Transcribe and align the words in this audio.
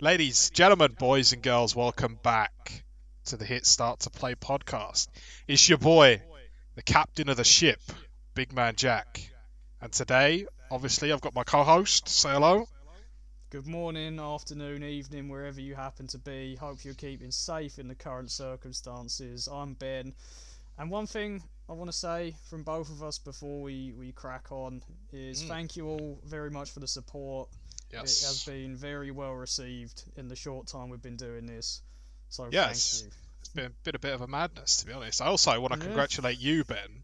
Ladies, 0.00 0.50
gentlemen, 0.50 0.92
boys 0.96 1.32
and 1.32 1.42
girls, 1.42 1.74
welcome 1.74 2.18
back 2.22 2.84
to 3.26 3.36
the 3.36 3.44
Hit 3.44 3.66
Start 3.66 4.00
to 4.00 4.10
Play 4.10 4.36
podcast. 4.36 5.08
It's 5.48 5.68
your 5.68 5.78
boy, 5.78 6.22
the 6.76 6.82
captain 6.82 7.28
of 7.28 7.36
the 7.36 7.44
ship, 7.44 7.80
Big 8.34 8.52
Man 8.52 8.76
Jack. 8.76 9.20
And 9.80 9.92
today, 9.92 10.46
obviously, 10.70 11.12
I've 11.12 11.20
got 11.20 11.34
my 11.34 11.42
co 11.42 11.64
host. 11.64 12.08
Say 12.08 12.30
hello. 12.30 12.68
Good 13.50 13.66
morning, 13.66 14.20
afternoon, 14.20 14.84
evening, 14.84 15.28
wherever 15.28 15.60
you 15.60 15.74
happen 15.74 16.06
to 16.08 16.18
be. 16.18 16.54
Hope 16.54 16.84
you're 16.84 16.94
keeping 16.94 17.32
safe 17.32 17.78
in 17.80 17.88
the 17.88 17.94
current 17.94 18.30
circumstances. 18.30 19.48
I'm 19.50 19.74
Ben. 19.74 20.12
And 20.78 20.90
one 20.92 21.08
thing 21.08 21.42
I 21.68 21.72
want 21.72 21.90
to 21.90 21.96
say 21.96 22.36
from 22.48 22.62
both 22.62 22.88
of 22.90 23.02
us 23.02 23.18
before 23.18 23.62
we, 23.62 23.92
we 23.98 24.12
crack 24.12 24.52
on 24.52 24.80
is 25.12 25.42
Mm. 25.42 25.48
thank 25.48 25.76
you 25.76 25.88
all 25.88 26.20
very 26.24 26.50
much 26.50 26.70
for 26.70 26.78
the 26.78 26.86
support. 26.86 27.48
Yes. 27.92 28.22
It 28.22 28.26
has 28.26 28.44
been 28.44 28.76
very 28.76 29.10
well 29.10 29.32
received 29.32 30.02
in 30.16 30.28
the 30.28 30.36
short 30.36 30.66
time 30.66 30.90
we've 30.90 31.02
been 31.02 31.16
doing 31.16 31.46
this. 31.46 31.82
So 32.28 32.48
Yes. 32.50 33.00
thank 33.00 33.12
you. 33.12 33.18
It's 33.40 33.48
been, 33.50 33.74
been 33.84 33.94
a 33.94 33.98
bit 33.98 34.14
of 34.14 34.20
a 34.20 34.26
madness, 34.26 34.78
to 34.78 34.86
be 34.86 34.92
honest. 34.92 35.22
I 35.22 35.26
also 35.26 35.58
want 35.60 35.72
to 35.72 35.78
Yeah. 35.78 35.84
congratulate 35.86 36.38
you, 36.38 36.64
Ben, 36.64 37.02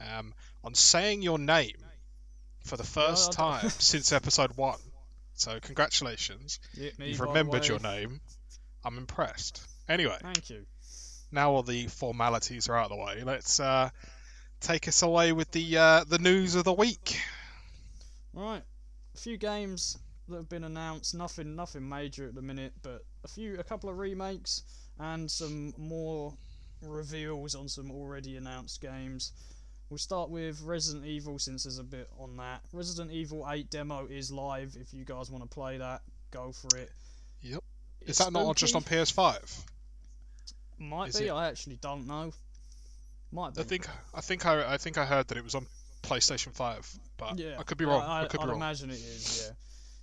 um, 0.00 0.34
on 0.64 0.74
saying 0.74 1.22
your 1.22 1.38
name 1.38 1.76
for 2.64 2.76
the 2.76 2.84
first 2.84 3.32
time 3.32 3.68
since 3.78 4.12
episode 4.12 4.56
one. 4.56 4.80
So, 5.34 5.60
congratulations. 5.60 6.58
Yeah, 6.74 6.90
You've 6.98 7.20
remembered 7.20 7.66
your 7.68 7.78
name. 7.78 8.20
I'm 8.84 8.98
impressed. 8.98 9.60
Anyway, 9.88 10.16
Thank 10.20 10.50
you. 10.50 10.66
now 11.30 11.52
all 11.52 11.62
the 11.62 11.86
formalities 11.88 12.68
are 12.68 12.76
out 12.76 12.90
of 12.90 12.96
the 12.98 13.04
way, 13.04 13.22
let's 13.22 13.60
uh, 13.60 13.90
take 14.60 14.88
us 14.88 15.02
away 15.02 15.32
with 15.32 15.50
the 15.52 15.76
uh, 15.78 16.04
the 16.04 16.18
news 16.18 16.54
of 16.56 16.64
the 16.64 16.72
week. 16.72 17.20
Right, 18.32 18.62
a 19.14 19.18
few 19.18 19.36
games 19.36 19.98
that 20.28 20.36
have 20.36 20.48
been 20.48 20.64
announced. 20.64 21.14
Nothing, 21.14 21.54
nothing 21.56 21.88
major 21.88 22.26
at 22.26 22.34
the 22.34 22.42
minute, 22.42 22.72
but 22.82 23.04
a 23.24 23.28
few, 23.28 23.58
a 23.58 23.64
couple 23.64 23.88
of 23.90 23.98
remakes 23.98 24.62
and 24.98 25.30
some 25.30 25.72
more 25.76 26.32
reveals 26.82 27.54
on 27.54 27.68
some 27.68 27.90
already 27.90 28.36
announced 28.36 28.80
games. 28.80 29.32
We'll 29.88 29.98
start 29.98 30.30
with 30.30 30.60
Resident 30.62 31.04
Evil 31.06 31.38
since 31.38 31.62
there's 31.64 31.78
a 31.78 31.84
bit 31.84 32.08
on 32.18 32.36
that. 32.38 32.60
Resident 32.72 33.12
Evil 33.12 33.46
8 33.48 33.70
demo 33.70 34.06
is 34.10 34.32
live. 34.32 34.76
If 34.80 34.92
you 34.92 35.04
guys 35.04 35.30
want 35.30 35.44
to 35.44 35.48
play 35.54 35.78
that, 35.78 36.02
go 36.32 36.50
for 36.52 36.76
it. 36.76 36.90
Yep. 37.42 37.60
Is 38.00 38.08
It's 38.10 38.18
that 38.18 38.32
not 38.32 38.56
just 38.56 38.74
on. 38.74 38.82
PS5? 38.82 39.64
Might 40.78 41.10
is 41.10 41.20
be. 41.20 41.26
it- 41.28 41.30
I 41.32 41.48
actually 41.48 41.76
don't 41.80 42.06
know. 42.06 42.32
Might 43.32 43.54
be. 43.54 43.60
I 43.60 43.64
think 43.64 43.86
I 44.14 44.20
think 44.20 44.44
I 44.46 44.74
I 44.74 44.76
think 44.76 44.98
I 44.98 45.04
heard 45.04 45.28
that 45.28 45.38
it 45.38 45.44
was 45.44 45.54
on 45.54 45.66
PlayStation 46.02 46.52
5, 46.52 46.98
but 47.16 47.38
Yeah, 47.38 47.56
I 47.58 47.62
could 47.62 47.78
be 47.78 47.84
wrong. 47.84 48.02
I, 48.02 48.22
I, 48.22 48.26
could 48.26 48.38
be 48.38 48.44
I'd 48.44 48.48
wrong. 48.48 48.56
imagine 48.58 48.90
it 48.90 48.94
is. 48.94 49.46
Yeah, 49.48 49.54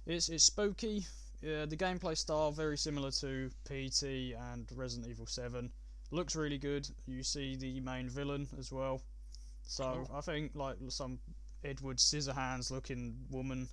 it's 0.05 0.29
it's 0.29 0.43
spooky. 0.43 1.05
Yeah, 1.41 1.65
the 1.65 1.75
gameplay 1.75 2.17
style 2.17 2.51
very 2.51 2.77
similar 2.77 3.11
to 3.11 3.49
PT 3.65 4.03
and 4.03 4.65
Resident 4.75 5.09
Evil 5.09 5.25
Seven. 5.25 5.71
Looks 6.11 6.35
really 6.35 6.57
good. 6.57 6.87
You 7.05 7.23
see 7.23 7.55
the 7.55 7.79
main 7.81 8.09
villain 8.09 8.47
as 8.57 8.71
well. 8.71 9.01
So. 9.63 10.07
I 10.13 10.21
think 10.21 10.51
like 10.55 10.77
some 10.89 11.19
Edward 11.63 11.97
Scissorhands 11.97 12.71
looking 12.71 13.15
woman. 13.29 13.67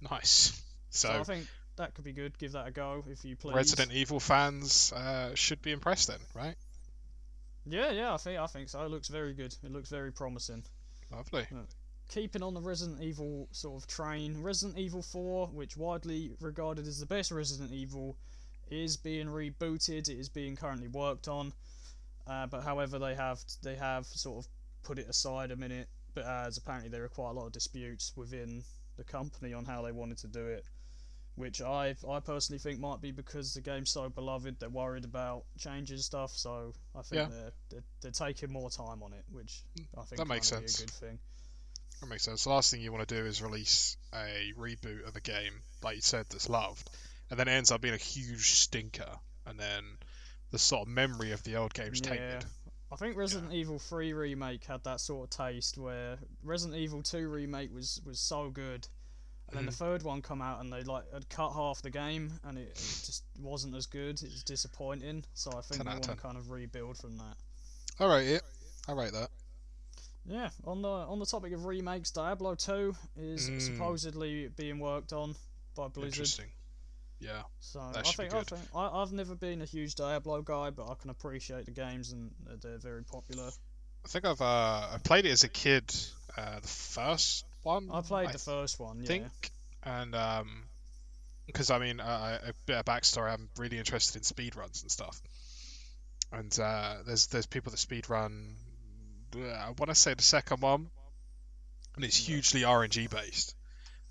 Nice. 0.00 0.60
So, 0.90 1.08
So, 1.08 1.20
I 1.20 1.24
think 1.24 1.46
that 1.76 1.94
could 1.94 2.04
be 2.04 2.12
good. 2.12 2.38
Give 2.38 2.52
that 2.52 2.66
a 2.66 2.70
go 2.70 3.04
if 3.10 3.24
you 3.24 3.36
please. 3.36 3.54
Resident 3.54 3.92
Evil 3.92 4.20
fans 4.20 4.92
uh, 4.92 5.34
should 5.34 5.62
be 5.62 5.72
impressed 5.72 6.08
then, 6.08 6.20
right? 6.34 6.54
Yeah, 7.66 7.90
yeah. 7.90 8.14
I 8.14 8.16
think 8.18 8.38
I 8.38 8.46
think 8.46 8.68
so. 8.68 8.82
It 8.84 8.90
looks 8.90 9.08
very 9.08 9.34
good. 9.34 9.54
It 9.64 9.72
looks 9.72 9.88
very 9.88 10.12
promising. 10.12 10.62
Lovely. 11.10 11.46
Keeping 12.08 12.42
on 12.42 12.54
the 12.54 12.60
Resident 12.60 13.00
Evil 13.02 13.48
sort 13.52 13.82
of 13.82 13.86
train, 13.88 14.42
Resident 14.42 14.78
Evil 14.78 15.02
4, 15.02 15.48
which 15.48 15.76
widely 15.76 16.32
regarded 16.40 16.86
as 16.86 17.00
the 17.00 17.06
best 17.06 17.30
Resident 17.30 17.72
Evil, 17.72 18.16
is 18.70 18.96
being 18.96 19.26
rebooted. 19.26 20.08
It 20.08 20.18
is 20.18 20.28
being 20.28 20.56
currently 20.56 20.88
worked 20.88 21.28
on, 21.28 21.52
uh, 22.26 22.46
but 22.46 22.62
however 22.62 22.98
they 22.98 23.14
have 23.14 23.40
they 23.62 23.74
have 23.76 24.06
sort 24.06 24.44
of 24.44 24.50
put 24.82 24.98
it 24.98 25.08
aside 25.08 25.50
a 25.50 25.56
minute, 25.56 25.88
but 26.14 26.24
as 26.24 26.56
apparently 26.56 26.88
there 26.90 27.04
are 27.04 27.08
quite 27.08 27.30
a 27.30 27.32
lot 27.32 27.46
of 27.46 27.52
disputes 27.52 28.12
within 28.16 28.62
the 28.96 29.04
company 29.04 29.52
on 29.52 29.64
how 29.64 29.82
they 29.82 29.92
wanted 29.92 30.18
to 30.18 30.28
do 30.28 30.46
it. 30.46 30.64
Which 31.36 31.60
I 31.60 31.96
I 32.08 32.20
personally 32.20 32.60
think 32.60 32.78
might 32.78 33.00
be 33.00 33.10
because 33.10 33.54
the 33.54 33.60
game's 33.60 33.90
so 33.90 34.08
beloved, 34.08 34.60
they're 34.60 34.68
worried 34.70 35.04
about 35.04 35.44
changing 35.58 35.98
stuff. 35.98 36.30
So 36.30 36.72
I 36.94 37.02
think 37.02 37.22
Yeah. 37.22 37.26
they're, 37.28 37.52
they're 37.70 37.84
they're 38.02 38.10
taking 38.12 38.52
more 38.52 38.70
time 38.70 39.02
on 39.02 39.12
it, 39.12 39.24
which 39.32 39.64
I 39.98 40.02
think 40.04 40.18
That 40.18 40.28
makes 40.28 40.46
sense. 40.46 40.78
a 40.78 40.82
good 40.86 40.92
thing. 40.92 41.18
That 42.04 42.10
makes 42.10 42.24
sense. 42.24 42.44
The 42.44 42.50
last 42.50 42.70
thing 42.70 42.82
you 42.82 42.92
want 42.92 43.08
to 43.08 43.14
do 43.14 43.24
is 43.24 43.40
release 43.40 43.96
a 44.12 44.52
reboot 44.58 45.08
of 45.08 45.16
a 45.16 45.22
game, 45.22 45.62
like 45.82 45.96
you 45.96 46.02
said, 46.02 46.26
that's 46.28 46.50
loved, 46.50 46.90
and 47.30 47.40
then 47.40 47.48
it 47.48 47.52
ends 47.52 47.72
up 47.72 47.80
being 47.80 47.94
a 47.94 47.96
huge 47.96 48.52
stinker, 48.52 49.08
and 49.46 49.58
then 49.58 49.82
the 50.50 50.58
sort 50.58 50.82
of 50.82 50.88
memory 50.88 51.32
of 51.32 51.42
the 51.44 51.56
old 51.56 51.72
game's 51.72 52.00
Yeah. 52.00 52.10
tainted. 52.10 52.44
I 52.92 52.96
think 52.96 53.16
Resident 53.16 53.54
Evil 53.54 53.78
3 53.78 54.12
remake 54.12 54.64
had 54.64 54.84
that 54.84 55.00
sort 55.00 55.24
of 55.24 55.30
taste 55.30 55.78
where 55.78 56.18
Resident 56.42 56.78
Evil 56.78 57.02
2 57.02 57.26
remake 57.26 57.72
was 57.72 58.02
was 58.04 58.20
so 58.20 58.50
good, 58.50 58.86
and 59.48 59.56
then 59.56 59.64
the 59.64 59.72
mm-hmm. 59.72 59.84
third 59.84 60.02
one 60.02 60.20
come 60.20 60.42
out 60.42 60.60
and 60.60 60.70
they 60.70 60.82
like 60.82 61.10
had 61.10 61.26
cut 61.30 61.54
half 61.54 61.80
the 61.80 61.90
game 61.90 62.38
and 62.44 62.58
it, 62.58 62.68
it 62.68 63.02
just 63.06 63.24
wasn't 63.40 63.74
as 63.74 63.86
good. 63.86 64.22
It 64.22 64.30
was 64.30 64.44
disappointing. 64.44 65.24
So 65.32 65.52
I 65.56 65.62
think 65.62 65.82
they 65.82 65.88
want 65.88 66.02
to 66.02 66.16
kind 66.16 66.36
of 66.36 66.50
rebuild 66.50 66.98
from 66.98 67.16
that. 67.16 67.36
All 67.98 68.08
right, 68.08 68.26
yeah, 68.26 68.40
I 68.86 68.92
rate 68.92 69.12
that. 69.12 69.30
Yeah, 70.26 70.48
on 70.64 70.80
the 70.82 70.88
on 70.88 71.18
the 71.18 71.26
topic 71.26 71.52
of 71.52 71.66
remakes, 71.66 72.10
Diablo 72.10 72.54
2 72.54 72.94
is 73.16 73.50
Mm. 73.50 73.60
supposedly 73.60 74.48
being 74.48 74.78
worked 74.78 75.12
on 75.12 75.34
by 75.76 75.88
Blizzard. 75.88 76.12
Interesting. 76.18 76.46
Yeah, 77.20 77.42
So 77.60 77.80
I 77.80 78.02
think 78.02 78.34
I 78.34 78.42
think 78.42 78.60
I, 78.74 78.88
I've 79.02 79.12
never 79.12 79.34
been 79.34 79.62
a 79.62 79.64
huge 79.64 79.94
Diablo 79.94 80.42
guy, 80.42 80.70
but 80.70 80.90
I 80.90 80.94
can 80.94 81.10
appreciate 81.10 81.64
the 81.66 81.70
games 81.72 82.12
and 82.12 82.30
they're- 82.60 82.78
very 82.78 83.04
popular. 83.04 83.50
I 84.04 84.08
think 84.08 84.24
I've 84.26 84.40
uh, 84.42 84.88
I 84.94 84.98
played 85.02 85.24
it 85.24 85.30
as 85.30 85.44
a 85.44 85.48
kid, 85.48 85.94
uh, 86.36 86.60
the 86.60 86.68
first 86.68 87.44
one. 87.62 87.88
I 87.90 88.00
played 88.02 88.28
I 88.28 88.32
the 88.32 88.38
first 88.38 88.78
one. 88.78 89.00
Yeah. 89.00 89.06
think, 89.06 89.50
and 89.82 90.14
um, 90.14 90.64
because 91.46 91.70
I 91.70 91.78
mean, 91.78 92.00
uh, 92.00 92.38
a 92.48 92.52
bit 92.66 92.76
of 92.76 92.84
backstory. 92.84 93.32
I'm 93.32 93.48
really 93.56 93.78
interested 93.78 94.16
in 94.16 94.22
speedruns 94.22 94.82
and 94.82 94.90
stuff, 94.90 95.22
and 96.32 96.58
uh, 96.58 96.96
there's 97.06 97.26
there's 97.28 97.46
people 97.46 97.70
that 97.70 97.78
speedrun. 97.78 98.52
uh, 98.52 98.63
I 99.36 99.70
want 99.78 99.88
to 99.88 99.94
say 99.94 100.14
the 100.14 100.22
second 100.22 100.60
one, 100.60 100.90
and 101.96 102.04
it's 102.04 102.20
Yeah. 102.20 102.34
hugely 102.36 102.62
RNG 102.62 103.06
based, 103.08 103.54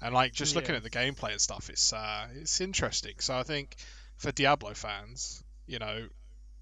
and 0.01 0.13
like 0.13 0.33
just 0.33 0.55
looking 0.55 0.75
at 0.75 0.83
the 0.83 0.89
gameplay 0.89 1.31
and 1.31 1.41
stuff, 1.41 1.69
it's 1.69 1.93
uh, 1.93 2.27
it's 2.35 2.59
interesting. 2.61 3.15
So 3.19 3.35
I 3.37 3.43
think 3.43 3.75
for 4.17 4.31
Diablo 4.31 4.73
fans, 4.73 5.43
you 5.67 5.79
know, 5.79 6.07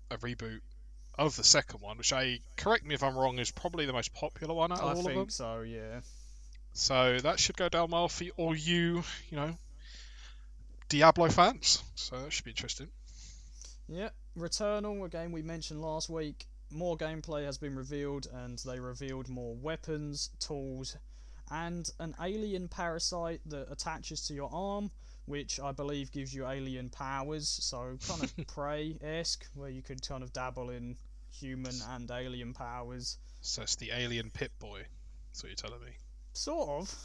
a 0.09 0.17
reboot 0.17 0.61
of 1.17 1.35
the 1.35 1.44
second 1.44 1.81
one, 1.81 1.97
which 1.97 2.13
I 2.13 2.39
correct 2.57 2.85
me 2.85 2.95
if 2.95 3.03
I'm 3.03 3.17
wrong, 3.17 3.38
is 3.39 3.51
probably 3.51 3.85
the 3.85 3.94
most 3.94 4.13
popular 4.13 4.53
one 4.53 4.72
out 4.72 4.79
of 4.79 4.85
I 4.85 4.91
all 4.93 4.99
of 4.99 5.03
them. 5.05 5.13
think 5.16 5.31
so. 5.31 5.61
Yeah. 5.61 6.01
So 6.73 7.17
that 7.19 7.39
should 7.39 7.57
go 7.57 7.67
down 7.69 7.91
well 7.91 8.07
for 8.07 8.25
all 8.38 8.55
you, 8.55 9.03
you 9.29 9.35
know, 9.38 9.57
Diablo 10.89 11.29
fans. 11.29 11.83
So 11.95 12.22
that 12.22 12.31
should 12.31 12.45
be 12.45 12.51
interesting. 12.51 12.88
Yeah, 13.89 14.09
Returnal, 14.38 15.05
a 15.05 15.09
game 15.09 15.31
we 15.33 15.41
mentioned 15.41 15.81
last 15.81 16.09
week. 16.09 16.45
More 16.71 16.97
gameplay 16.97 17.45
has 17.45 17.57
been 17.57 17.75
revealed, 17.75 18.27
and 18.33 18.57
they 18.59 18.79
revealed 18.79 19.27
more 19.29 19.55
weapons, 19.55 20.29
tools, 20.39 20.95
and 21.51 21.89
an 21.99 22.15
alien 22.21 22.67
parasite 22.69 23.41
that 23.47 23.69
attaches 23.71 24.25
to 24.27 24.33
your 24.33 24.49
arm, 24.53 24.89
which 25.25 25.59
I 25.59 25.71
believe 25.73 26.11
gives 26.11 26.33
you 26.33 26.47
alien 26.47 26.89
powers. 26.89 27.49
So, 27.49 27.97
kind 28.07 28.23
of 28.23 28.33
Prey 28.47 28.97
esque, 29.01 29.45
where 29.53 29.69
you 29.69 29.81
could 29.81 30.05
kind 30.07 30.23
of 30.23 30.31
dabble 30.31 30.69
in 30.69 30.95
human 31.31 31.75
and 31.89 32.09
alien 32.09 32.53
powers. 32.53 33.17
So 33.41 33.63
it's 33.63 33.75
the 33.75 33.91
alien 33.91 34.29
Pip-Boy. 34.29 34.83
That's 35.29 35.43
what 35.43 35.49
you're 35.49 35.55
telling 35.55 35.83
me. 35.83 35.91
Sort 36.33 36.69
of. 36.69 36.95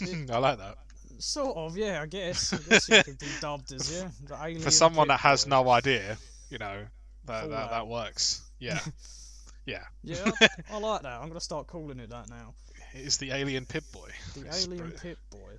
I 0.30 0.38
like 0.38 0.58
that. 0.58 0.76
Sort 1.18 1.56
of, 1.56 1.76
yeah, 1.76 2.02
I 2.02 2.06
guess. 2.06 2.52
I 2.52 2.58
guess 2.68 2.88
it 2.88 3.04
could 3.04 3.18
be 3.18 3.26
dubbed 3.40 3.72
as, 3.72 3.92
yeah. 3.92 4.08
The 4.26 4.34
alien 4.44 4.62
For 4.62 4.70
someone 4.70 5.08
that 5.08 5.20
has 5.20 5.44
Pip-Boy. 5.44 5.62
no 5.64 5.70
idea, 5.70 6.16
you 6.50 6.58
know, 6.58 6.84
that 7.30 7.50
that, 7.50 7.70
that 7.70 7.86
works. 7.88 8.42
Yeah, 8.58 8.78
yeah. 9.66 9.84
Yeah, 10.02 10.30
I 10.70 10.78
like 10.78 11.02
that. 11.02 11.14
I'm 11.20 11.28
going 11.28 11.34
to 11.34 11.40
start 11.40 11.66
calling 11.66 11.98
it 12.00 12.10
that 12.10 12.28
now. 12.28 12.54
It 12.94 13.02
is 13.06 13.18
the 13.18 13.30
alien 13.32 13.66
Pip-Boy. 13.66 14.08
The 14.34 14.40
It's 14.46 14.64
Alien 14.66 14.78
brilliant. 14.78 15.02
Pit 15.02 15.18
Boy. 15.30 15.52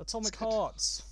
Atomic. 0.00 0.34
Hearts. 0.36 1.02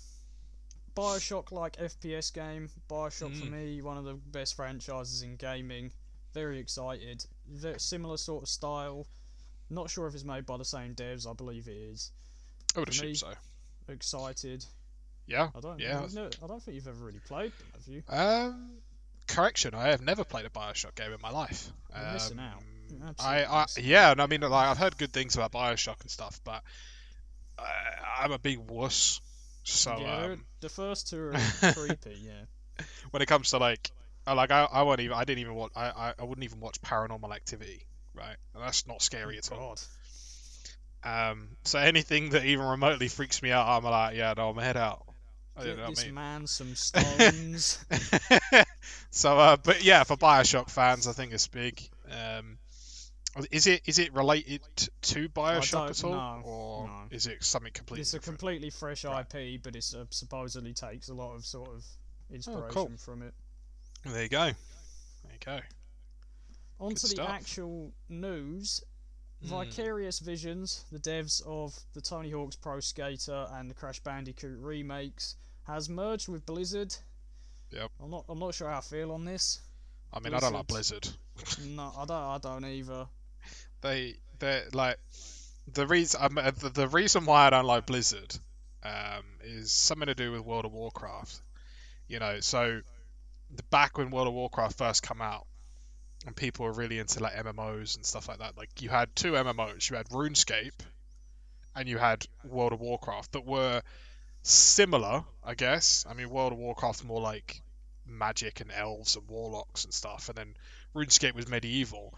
Bioshock 0.96 1.52
like 1.52 1.76
FPS 1.76 2.32
game. 2.32 2.70
Bioshock 2.90 3.36
for 3.38 3.46
Mm. 3.46 3.50
me, 3.52 3.82
one 3.82 3.96
of 3.98 4.04
the 4.04 4.14
best 4.14 4.54
franchises 4.56 5.22
in 5.22 5.36
gaming. 5.36 5.92
Very 6.34 6.58
excited. 6.58 7.24
Very 7.46 7.78
similar 7.78 8.16
sort 8.16 8.42
of 8.42 8.48
style. 8.48 9.06
Not 9.70 9.90
sure 9.90 10.06
if 10.06 10.14
it's 10.14 10.24
made 10.24 10.46
by 10.46 10.56
the 10.56 10.64
same 10.64 10.94
devs, 10.94 11.28
I 11.28 11.34
believe 11.34 11.68
it 11.68 11.76
is. 11.76 12.10
I 12.74 12.80
would 12.80 12.94
For 12.94 13.04
me, 13.04 13.12
assume 13.12 13.30
so. 13.30 13.92
Excited. 13.92 14.64
Yeah. 15.26 15.50
I 15.54 15.60
don't 15.60 15.78
Yeah. 15.78 16.00
I 16.42 16.46
don't 16.46 16.62
think 16.62 16.74
you've 16.74 16.88
ever 16.88 17.04
really 17.04 17.20
played 17.20 17.52
them, 17.52 17.66
have 17.74 17.86
you? 17.86 18.02
Um, 18.08 18.70
correction. 19.28 19.74
I 19.74 19.88
have 19.88 20.00
never 20.02 20.24
played 20.24 20.46
a 20.46 20.50
Bioshock 20.50 20.94
game 20.94 21.12
in 21.12 21.20
my 21.20 21.30
life. 21.30 21.70
You're 21.94 22.12
missing 22.12 22.38
out. 22.38 22.58
Um, 22.58 23.14
I, 23.20 23.44
I, 23.44 23.66
yeah, 23.78 24.12
and 24.12 24.20
I 24.20 24.26
mean, 24.26 24.40
like, 24.40 24.52
I've 24.52 24.78
heard 24.78 24.96
good 24.96 25.12
things 25.12 25.36
about 25.36 25.52
Bioshock 25.52 26.00
and 26.00 26.10
stuff, 26.10 26.40
but 26.44 26.62
I, 27.58 28.24
I'm 28.24 28.32
a 28.32 28.38
big 28.38 28.58
wuss, 28.58 29.20
So 29.64 29.98
yeah, 30.00 30.16
um, 30.26 30.44
the 30.60 30.68
first 30.68 31.08
two 31.08 31.18
are 31.20 31.72
creepy. 31.74 32.18
Yeah. 32.22 32.84
when 33.10 33.22
it 33.22 33.26
comes 33.26 33.50
to 33.50 33.58
like, 33.58 33.90
I 34.26 34.32
like 34.32 34.50
I, 34.50 34.66
I 34.70 34.82
won't 34.82 35.00
even 35.00 35.16
I 35.16 35.24
didn't 35.24 35.40
even 35.40 35.54
watch 35.54 35.72
I, 35.76 35.86
I, 35.88 36.14
I 36.18 36.24
wouldn't 36.24 36.44
even 36.44 36.60
watch 36.60 36.80
Paranormal 36.80 37.34
Activity, 37.34 37.84
right? 38.14 38.36
And 38.54 38.62
that's 38.62 38.86
not 38.86 39.02
scary 39.02 39.38
at 39.38 39.50
all. 39.52 39.76
Um, 41.04 41.48
so 41.64 41.78
anything 41.78 42.30
that 42.30 42.44
even 42.44 42.66
remotely 42.66 43.08
freaks 43.08 43.42
me 43.42 43.50
out, 43.52 43.66
I'm 43.68 43.84
like, 43.84 44.16
yeah, 44.16 44.34
no, 44.36 44.50
I'm 44.50 44.58
head 44.58 44.76
out. 44.76 45.04
I 45.58 45.64
Get 45.64 45.68
don't 45.70 45.78
know 45.78 45.90
this 45.90 46.04
mean. 46.04 46.14
man 46.14 46.46
some 46.46 46.74
stones. 46.76 47.84
so, 49.10 49.38
uh, 49.38 49.56
but 49.56 49.82
yeah, 49.82 50.04
for 50.04 50.16
Bioshock 50.16 50.70
fans, 50.70 51.06
I 51.08 51.12
think 51.12 51.32
it's 51.32 51.46
big. 51.48 51.82
Um, 52.10 52.58
is 53.50 53.66
it 53.66 53.82
is 53.86 53.98
it 53.98 54.14
related 54.14 54.62
to 55.02 55.28
Bioshock 55.28 55.90
at 55.90 56.04
all, 56.04 56.12
know, 56.12 56.42
or 56.44 56.86
no. 56.86 56.92
is 57.10 57.26
it 57.26 57.44
something 57.44 57.72
completely 57.72 58.00
it's 58.02 58.14
a 58.14 58.18
different? 58.18 58.38
completely 58.38 58.70
fresh 58.70 59.04
Right. 59.04 59.26
IP, 59.34 59.62
but 59.62 59.76
it 59.76 59.84
uh, 59.96 60.04
supposedly 60.10 60.72
takes 60.74 61.08
a 61.08 61.14
lot 61.14 61.34
of 61.34 61.44
sort 61.44 61.68
of 61.68 61.84
inspiration 62.32 62.64
Oh, 62.70 62.72
cool. 62.72 62.90
from 62.96 63.22
it. 63.22 63.34
There 64.04 64.22
you 64.22 64.28
go. 64.28 64.44
There 64.44 65.32
you 65.32 65.38
go. 65.44 65.58
On 66.80 66.94
to 66.94 67.02
the 67.02 67.08
stuff. 67.08 67.28
actual 67.28 67.92
news. 68.08 68.82
Hmm. 69.42 69.50
Vicarious 69.50 70.18
Visions, 70.18 70.84
the 70.90 70.98
devs 70.98 71.40
of 71.46 71.72
the 71.94 72.00
Tony 72.00 72.30
Hawk's 72.30 72.56
Pro 72.56 72.80
Skater 72.80 73.46
and 73.52 73.70
the 73.70 73.74
Crash 73.74 74.00
Bandicoot 74.00 74.58
remakes, 74.58 75.36
has 75.68 75.88
merged 75.88 76.28
with 76.28 76.44
Blizzard. 76.46 76.94
Yep. 77.70 77.90
I'm 78.02 78.10
not. 78.10 78.24
I'm 78.28 78.38
not 78.38 78.54
sure 78.54 78.68
how 78.68 78.78
I 78.78 78.80
feel 78.80 79.12
on 79.12 79.24
this. 79.24 79.60
I 80.12 80.20
mean, 80.20 80.34
I 80.34 80.40
don't 80.40 80.54
like 80.54 80.66
Blizzard. 80.66 81.06
No, 81.64 81.92
I 81.96 82.04
don't. 82.06 82.10
I 82.10 82.38
don't 82.38 82.64
either. 82.64 83.06
They 83.80 84.16
they 84.40 84.64
like 84.72 84.98
the 85.72 85.86
reason 85.86 86.20
um, 86.20 86.36
uh, 86.36 86.50
the, 86.50 86.70
the 86.70 86.88
reason 86.88 87.26
why 87.26 87.46
I 87.46 87.50
don't 87.50 87.64
like 87.64 87.86
Blizzard 87.86 88.36
um, 88.82 89.22
is 89.44 89.70
something 89.70 90.06
to 90.06 90.16
do 90.16 90.32
with 90.32 90.40
World 90.40 90.64
of 90.64 90.72
Warcraft. 90.72 91.40
You 92.08 92.18
know, 92.18 92.40
so 92.40 92.80
the 93.54 93.62
back 93.70 93.96
when 93.96 94.10
World 94.10 94.26
of 94.26 94.34
Warcraft 94.34 94.76
first 94.76 95.04
come 95.04 95.22
out, 95.22 95.46
and 96.26 96.34
people 96.34 96.64
were 96.64 96.72
really 96.72 96.98
into 96.98 97.22
like 97.22 97.34
MMOs 97.34 97.94
and 97.94 98.04
stuff 98.04 98.26
like 98.28 98.38
that. 98.38 98.56
Like 98.56 98.82
you 98.82 98.88
had 98.88 99.14
two 99.14 99.32
MMOs. 99.32 99.88
You 99.88 99.96
had 99.96 100.08
RuneScape, 100.08 100.80
and 101.76 101.88
you 101.88 101.98
had 101.98 102.26
World 102.42 102.72
of 102.72 102.80
Warcraft 102.80 103.30
that 103.32 103.46
were 103.46 103.82
similar, 104.48 105.24
I 105.44 105.54
guess. 105.54 106.04
I 106.08 106.14
mean, 106.14 106.30
World 106.30 106.52
of 106.52 106.58
Warcraft 106.58 107.04
more 107.04 107.20
like 107.20 107.62
magic 108.06 108.60
and 108.60 108.72
elves 108.72 109.16
and 109.16 109.28
warlocks 109.28 109.84
and 109.84 109.92
stuff, 109.92 110.28
and 110.28 110.38
then 110.38 110.54
RuneScape 110.94 111.34
was 111.34 111.48
medieval. 111.48 112.14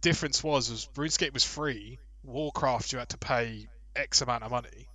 Difference 0.00 0.44
was, 0.44 0.70
was 0.70 0.88
RuneScape 0.94 1.32
was 1.32 1.44
free. 1.44 1.98
Warcraft 2.22 2.92
you 2.92 2.98
had 2.98 3.08
to 3.10 3.18
pay 3.18 3.68
X 3.96 4.20
amount 4.20 4.44
of 4.44 4.50
money, 4.50 4.88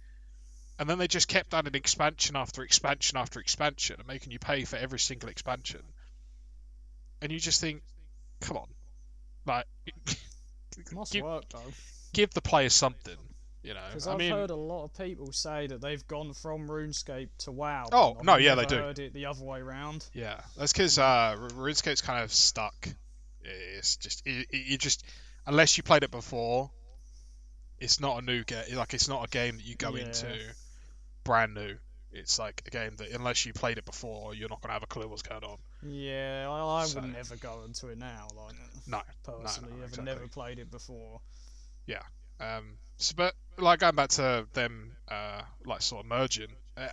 and 0.78 0.90
then 0.90 0.98
they 0.98 1.08
just 1.08 1.28
kept 1.28 1.54
adding 1.54 1.76
expansion 1.76 2.36
after 2.36 2.64
expansion 2.64 3.18
after 3.18 3.40
expansion 3.40 3.96
and 4.00 4.08
making 4.08 4.32
you 4.32 4.40
pay 4.40 4.66
for 4.66 4.76
every 4.76 5.00
single 5.00 5.30
expansion. 5.30 5.82
And 7.22 7.32
you 7.32 7.40
just 7.40 7.62
think, 7.62 7.82
come 8.42 8.58
on, 8.58 8.68
like, 9.46 9.66
give, 11.12 11.24
work 11.24 11.46
give 12.14 12.32
the 12.32 12.42
player 12.42 12.70
something, 12.70 13.18
you 13.64 13.74
know. 13.74 13.82
because 13.88 14.08
I've 14.08 14.18
mean, 14.18 14.32
heard 14.32 14.50
a 14.50 14.56
lot 14.56 14.84
of 14.84 14.94
people 14.98 15.32
say 15.32 15.68
that 15.68 15.82
they've 15.82 16.06
gone 16.08 16.34
from 16.34 16.68
RuneScape 16.68 17.30
to 17.40 17.52
WoW. 17.52 17.86
Oh, 17.92 18.18
no, 18.24 18.36
yeah, 18.38 18.56
they 18.56 18.66
do. 18.66 18.76
Heard 18.78 19.00
it 19.00 19.14
the 19.14 19.26
other 19.26 19.44
way 19.44 19.62
round. 19.62 20.06
Yeah, 20.14 20.40
that's 20.58 20.74
because 20.74 21.00
uh, 21.00 21.36
RuneScape's 21.56 22.02
kind 22.02 22.24
of 22.24 22.32
stuck. 22.32 22.88
It's 23.42 23.98
just 23.98 24.26
it, 24.28 24.48
it, 24.52 24.66
you 24.68 24.78
just 24.78 25.04
unless 25.46 25.76
you 25.78 25.84
played 25.84 26.04
it 26.04 26.12
before, 26.12 26.72
it's 27.80 28.00
not 28.00 28.22
a 28.22 28.26
new 28.26 28.44
game. 28.44 28.76
Like 28.76 28.94
it's 28.94 29.10
not 29.10 29.26
a 29.26 29.30
game 29.30 29.58
that 29.58 29.66
you 29.66 29.76
go 29.76 29.96
Yeah. 29.96 30.06
into 30.06 30.28
brand 31.24 31.54
new. 31.54 31.76
It's 32.16 32.38
like 32.38 32.62
a 32.68 32.70
game 32.70 32.96
that 32.98 33.10
unless 33.10 33.46
you 33.46 33.54
played 33.54 33.78
it 33.80 33.86
before, 33.86 34.36
you're 34.36 34.48
not 34.48 34.62
gonna 34.62 34.74
have 34.74 34.84
a 34.84 34.88
clue 34.88 35.08
what's 35.08 35.24
going 35.24 35.44
on. 35.44 35.58
Yeah, 35.82 36.48
I, 36.50 36.82
I 36.82 36.86
So- 36.86 37.02
would 37.02 37.12
never 37.12 37.36
go 37.38 37.64
into 37.66 37.88
it 37.88 37.98
now. 37.98 38.28
Like 38.36 38.56
No, 38.88 39.02
personally, 39.24 39.72
no, 39.74 39.78
I've 39.84 39.90
exactly. 39.90 40.06
never 40.06 40.28
played 40.28 40.60
it 40.60 40.70
before. 40.72 41.20
Yeah. 41.88 42.04
Um, 42.40 42.78
so, 42.98 43.14
but 43.16 43.34
like 43.58 43.80
going 43.80 43.96
back 43.96 44.10
to 44.12 44.48
them, 44.54 44.96
uh, 45.10 45.42
like 45.66 45.82
sort 45.82 46.06
of 46.06 46.10
merging. 46.10 46.56
Uh, 46.78 46.88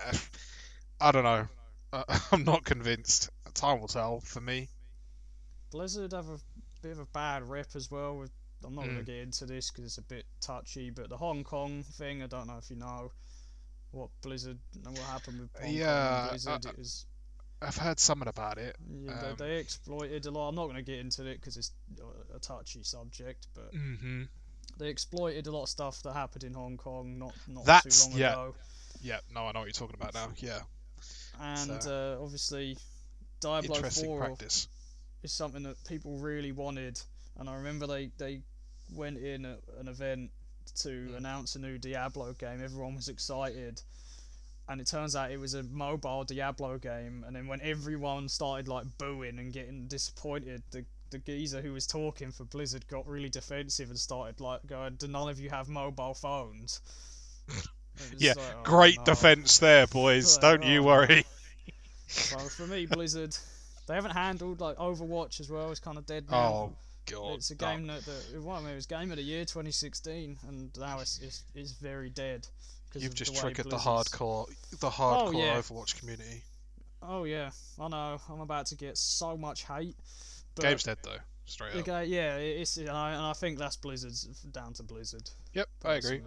I 1.00 1.12
don't 1.12 1.25
know. 1.25 1.49
Uh, 1.93 2.05
I'm 2.32 2.44
not 2.44 2.64
convinced. 2.64 3.31
Time 3.55 3.81
will 3.81 3.88
tell 3.88 4.20
for 4.20 4.41
me. 4.41 4.69
Blizzard 5.70 6.12
have 6.12 6.29
a 6.29 6.41
bit 6.82 6.93
of 6.93 6.99
a 7.00 7.06
bad 7.06 7.43
rep 7.49 7.75
as 7.75 7.91
well. 7.91 8.17
With, 8.19 8.31
I'm 8.64 8.75
not 8.75 8.85
going 8.85 8.94
Mm. 8.94 9.05
to 9.05 9.12
get 9.12 9.19
into 9.19 9.47
this 9.47 9.70
because 9.70 9.85
it's 9.85 9.99
a 9.99 10.02
bit 10.02 10.26
touchy, 10.41 10.91
but 10.91 11.08
the 11.08 11.17
Hong 11.17 11.44
Kong 11.44 11.82
thing, 11.82 12.23
I 12.23 12.26
don't 12.26 12.47
know 12.47 12.58
if 12.58 12.70
you 12.70 12.76
know 12.76 13.12
what 13.91 14.11
Blizzard 14.23 14.58
and 14.85 14.94
what 14.94 15.08
happened 15.08 15.41
with 15.41 15.50
Hong 15.61 15.75
Yeah, 15.79 16.20
and 16.20 16.20
Blizzard. 16.23 16.67
uh, 16.67 16.73
it 16.73 16.79
was 16.79 17.06
I've 17.62 17.76
heard 17.76 17.99
something 18.00 18.29
about 18.29 18.58
it. 18.58 18.76
yeah, 18.88 19.12
um, 19.14 19.19
they, 19.19 19.32
they 19.35 19.56
exploited 19.58 20.26
a 20.26 20.31
lot. 20.31 20.49
I'm 20.49 20.55
not 20.55 20.64
going 20.64 20.76
to 20.76 20.82
get 20.82 20.99
into 20.99 21.26
it 21.26 21.37
because 21.37 21.56
it's 21.56 21.73
a- 22.35 22.38
touchy 22.41 22.82
subject, 22.82 23.47
but 23.55 23.73
hmm 23.73 24.23
they 24.80 24.88
exploited 24.88 25.46
a 25.46 25.50
lot 25.52 25.62
of 25.64 25.68
stuff 25.68 26.02
that 26.02 26.14
happened 26.14 26.42
in 26.44 26.54
Hong 26.54 26.76
Kong 26.76 27.18
not 27.18 27.34
not 27.46 27.64
That's- 27.64 28.04
too 28.06 28.10
long 28.12 28.18
yeah. 28.20 28.32
ago. 28.32 28.54
Yeah, 29.02 29.20
no, 29.32 29.46
I 29.46 29.52
know 29.52 29.60
what 29.60 29.66
you're 29.66 29.72
talking 29.72 29.96
about 30.00 30.14
now. 30.14 30.32
Yeah, 30.38 30.60
And 31.40 31.82
So- 31.82 32.16
uh, 32.18 32.22
obviously, 32.24 32.76
Diablo 33.40 33.80
4 33.88 34.18
practice. 34.26 34.68
is 35.22 35.32
something 35.32 35.62
that 35.62 35.82
people 35.84 36.18
really 36.18 36.52
wanted. 36.52 37.00
And 37.38 37.48
I 37.48 37.54
remember 37.56 37.86
they, 37.86 38.10
they 38.18 38.42
went 38.92 39.16
in 39.18 39.44
at 39.46 39.60
an 39.78 39.88
event 39.88 40.30
to 40.82 40.88
Mm. 40.88 41.16
announce 41.16 41.56
a 41.56 41.58
new 41.58 41.78
Diablo 41.78 42.34
game. 42.34 42.62
Everyone 42.62 42.94
was 42.94 43.08
excited. 43.08 43.80
And 44.68 44.80
it 44.80 44.86
turns 44.86 45.16
out 45.16 45.30
it 45.30 45.38
was 45.38 45.54
a 45.54 45.62
mobile 45.62 46.24
Diablo 46.24 46.76
game. 46.78 47.24
And 47.26 47.34
then 47.34 47.46
when 47.48 47.60
everyone 47.62 48.28
started 48.28 48.68
like 48.68 48.86
booing 48.98 49.38
and 49.38 49.52
getting 49.52 49.88
disappointed, 49.88 50.62
the 50.70 50.84
the 51.10 51.18
geezer 51.18 51.60
who 51.60 51.72
was 51.72 51.86
talking 51.86 52.32
for 52.32 52.44
Blizzard 52.44 52.86
got 52.88 53.06
really 53.06 53.28
defensive 53.28 53.90
and 53.90 53.98
started 53.98 54.40
like 54.40 54.66
going, 54.66 54.94
"Do 54.94 55.08
none 55.08 55.28
of 55.28 55.40
you 55.40 55.50
have 55.50 55.68
mobile 55.68 56.14
phones?" 56.14 56.80
Yeah, 58.16 58.34
like, 58.36 58.46
oh, 58.56 58.62
Great 58.62 58.98
no. 58.98 59.04
defense 59.04 59.58
there, 59.58 59.86
boys. 59.88 60.38
Oh, 60.38 60.40
Don't 60.40 60.64
you 60.64 60.80
oh. 60.80 60.86
worry. 60.86 61.24
So 62.08 62.38
for 62.38 62.66
me, 62.66 62.86
Blizzard, 62.86 63.36
they 63.86 63.94
haven't 63.94 64.12
handled 64.12 64.60
like 64.60 64.76
Overwatch 64.76 65.40
as 65.40 65.50
well. 65.50 65.70
It's 65.70 65.80
kind 65.80 65.98
of 65.98 66.06
dead 66.06 66.30
now. 66.30 66.38
Oh 66.38 66.72
god. 67.10 67.34
it's 67.36 67.50
a 67.50 67.54
no. 67.54 67.58
game 67.58 67.86
that, 67.88 68.04
that 68.04 68.42
well, 68.42 68.64
it 68.64 68.74
was 68.74 68.86
game 68.86 69.10
of 69.10 69.16
the 69.16 69.22
year 69.22 69.44
2016, 69.44 70.38
and 70.48 70.70
now 70.78 71.00
it's 71.00 71.18
it's, 71.20 71.44
it's 71.54 71.72
very 71.72 72.10
dead. 72.10 72.46
You've 72.94 73.14
just 73.14 73.34
the 73.34 73.40
triggered 73.40 73.70
the 73.70 73.76
hardcore, 73.76 74.48
the 74.80 74.88
oh, 74.88 74.90
hardcore 74.90 75.34
yeah. 75.34 75.56
Overwatch 75.56 75.98
community. 75.98 76.42
Oh 77.02 77.24
yeah, 77.24 77.50
I 77.78 77.88
know. 77.88 78.20
I'm 78.28 78.40
about 78.40 78.66
to 78.66 78.76
get 78.76 78.98
so 78.98 79.36
much 79.36 79.64
hate. 79.64 79.96
Game's 80.61 80.83
dead 80.85 80.99
though. 81.02 81.17
Straight 81.47 81.73
the 81.73 81.81
up. 81.81 81.85
ga- 81.87 82.02
yeah, 82.02 82.37
it's 82.37 82.76
and 82.76 82.88
I, 82.90 83.12
and 83.12 83.23
I 83.23 83.33
think 83.33 83.59
that's 83.59 83.76
Blizzard's 83.76 84.25
down 84.52 84.73
to 84.75 84.83
Blizzard. 84.85 85.29
Yep, 85.55 85.69
I 85.85 85.95
agree. 85.95 86.23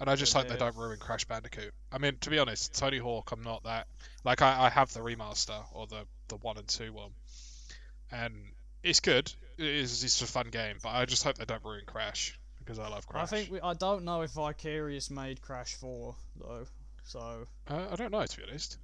And 0.00 0.10
I 0.10 0.16
just 0.16 0.32
But 0.32 0.40
hope 0.40 0.48
they 0.48 0.54
yeah. 0.54 0.70
don't 0.70 0.76
ruin 0.76 0.98
Crash 0.98 1.24
Bandicoot. 1.24 1.72
I 1.92 1.98
mean, 1.98 2.16
to 2.22 2.30
be 2.30 2.38
honest, 2.38 2.74
Tony 2.74 2.98
Hawk, 2.98 3.30
I'm 3.32 3.42
not 3.42 3.62
that. 3.64 3.86
Like, 4.24 4.42
I, 4.42 4.64
I 4.64 4.68
have 4.70 4.92
the 4.92 5.00
remaster 5.00 5.62
or 5.72 5.86
the 5.86 6.04
the 6.28 6.36
one 6.36 6.56
and 6.58 6.66
two 6.66 6.92
one, 6.92 7.10
and 8.10 8.34
it's 8.82 9.00
good. 9.00 9.32
It 9.58 9.66
is 9.66 10.02
it's 10.02 10.20
a 10.22 10.26
fun 10.26 10.48
game, 10.50 10.78
but 10.82 10.90
I 10.90 11.04
just 11.04 11.22
hope 11.22 11.36
they 11.36 11.44
don't 11.44 11.64
ruin 11.64 11.84
Crash 11.86 12.38
because 12.58 12.78
I 12.78 12.88
love 12.88 13.06
Crash. 13.06 13.22
I 13.22 13.26
think 13.26 13.50
we, 13.52 13.60
I 13.60 13.74
don't 13.74 14.04
know 14.04 14.22
if 14.22 14.30
Vicarious 14.32 15.10
made 15.10 15.40
Crash 15.42 15.74
4 15.74 16.14
though, 16.40 16.64
so 17.04 17.46
Uh, 17.68 17.86
I 17.92 17.96
don't 17.96 18.10
know 18.10 18.24
to 18.24 18.36
be 18.36 18.42
honest. 18.48 18.78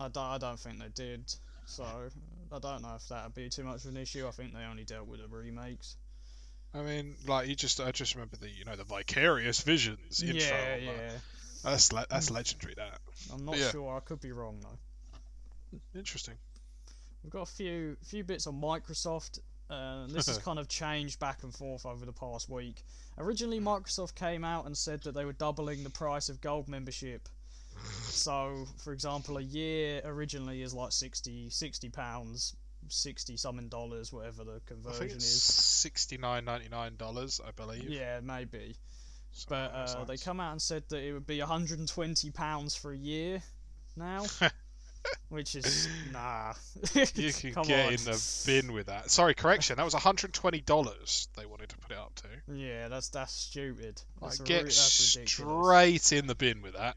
I 0.00 0.08
don't, 0.08 0.24
I 0.24 0.38
don't 0.38 0.58
think 0.58 0.78
they 0.78 0.88
did. 0.94 1.34
So 1.66 1.84
I 2.52 2.58
don't 2.58 2.82
know 2.82 2.94
if 2.96 3.08
that 3.08 3.24
would 3.24 3.34
be 3.34 3.48
too 3.48 3.64
much 3.64 3.84
of 3.84 3.90
an 3.90 3.96
issue. 3.96 4.26
I 4.26 4.30
think 4.30 4.54
they 4.54 4.64
only 4.64 4.84
dealt 4.84 5.06
with 5.06 5.20
the 5.20 5.28
remakes. 5.28 5.96
I 6.74 6.82
mean, 6.82 7.14
like 7.26 7.48
you 7.48 7.54
just 7.54 7.80
I 7.80 7.90
just 7.90 8.14
remember 8.14 8.36
the 8.36 8.50
you 8.50 8.64
know 8.64 8.76
the 8.76 8.84
Vicarious 8.84 9.60
Visions 9.62 10.22
intro. 10.22 10.38
yeah, 10.38 10.72
like, 10.72 10.96
yeah. 10.96 11.10
That's 11.64 11.92
le- 11.92 12.06
that's 12.08 12.30
legendary. 12.30 12.74
That 12.74 12.98
I'm 13.32 13.44
not 13.44 13.58
yeah. 13.58 13.70
sure. 13.70 13.96
I 13.96 14.00
could 14.00 14.20
be 14.20 14.32
wrong 14.32 14.60
though. 14.60 15.78
interesting. 15.98 16.34
We've 17.24 17.32
got 17.32 17.42
a 17.42 17.52
few 17.52 17.96
few 18.04 18.24
bits 18.24 18.46
on 18.46 18.60
Microsoft. 18.60 19.40
Uh, 19.68 20.06
this 20.08 20.26
has 20.26 20.38
kind 20.44 20.58
of 20.58 20.68
changed 20.68 21.18
back 21.18 21.42
and 21.42 21.52
forth 21.52 21.86
over 21.86 22.04
the 22.04 22.12
past 22.12 22.48
week. 22.48 22.82
Originally, 23.18 23.58
Microsoft 23.58 24.14
came 24.14 24.44
out 24.44 24.66
and 24.66 24.76
said 24.76 25.02
that 25.02 25.14
they 25.14 25.24
were 25.24 25.32
doubling 25.32 25.82
the 25.82 25.90
price 25.90 26.28
of 26.28 26.40
gold 26.40 26.68
membership. 26.68 27.28
So, 27.84 28.66
for 28.82 28.92
example, 28.92 29.38
a 29.38 29.42
year 29.42 30.00
originally 30.04 30.62
is 30.62 30.74
like 30.74 30.92
60 30.92 31.50
60 31.50 31.88
pounds, 31.90 32.56
sixty 32.88 33.36
something 33.36 33.68
dollars, 33.68 34.12
whatever 34.12 34.44
the 34.44 34.60
conversion 34.66 35.16
is. 35.16 35.42
sixty 35.42 36.16
nine 36.18 36.44
ninety 36.44 36.68
nine 36.68 36.96
dollars, 36.96 37.40
I 37.46 37.50
believe. 37.50 37.88
Yeah, 37.88 38.20
maybe. 38.22 38.76
Something 39.32 39.68
But 39.72 39.98
uh, 39.98 40.04
they 40.04 40.16
come 40.16 40.40
out 40.40 40.52
and 40.52 40.62
said 40.62 40.84
that 40.88 41.02
it 41.02 41.12
would 41.12 41.26
be 41.26 41.40
120 41.40 42.30
pounds 42.30 42.74
for 42.74 42.92
a 42.92 42.96
year 42.96 43.42
now, 43.94 44.24
which 45.28 45.54
is 45.54 45.88
nah. 46.10 46.54
You 47.14 47.32
can 47.32 47.52
Come 47.54 47.66
get 47.66 47.86
on. 47.86 47.92
in 47.92 47.98
the 48.04 48.42
bin 48.46 48.72
with 48.72 48.86
that. 48.86 49.10
Sorry, 49.10 49.34
correction. 49.34 49.76
That 49.76 49.84
was 49.84 49.94
one 49.94 50.02
hundred 50.02 50.32
twenty 50.32 50.60
dollars 50.60 51.28
they 51.36 51.44
wanted 51.46 51.68
to 51.70 51.78
put 51.78 51.92
it 51.92 51.98
up 51.98 52.14
to. 52.16 52.54
Yeah, 52.54 52.88
that's 52.88 53.08
that's 53.10 53.32
stupid. 53.32 54.00
That's, 54.22 54.38
Like, 54.40 54.48
get 54.48 54.62
that's 54.64 54.76
straight 54.76 56.12
in 56.12 56.26
the 56.26 56.34
bin 56.34 56.62
with 56.62 56.74
that. 56.74 56.96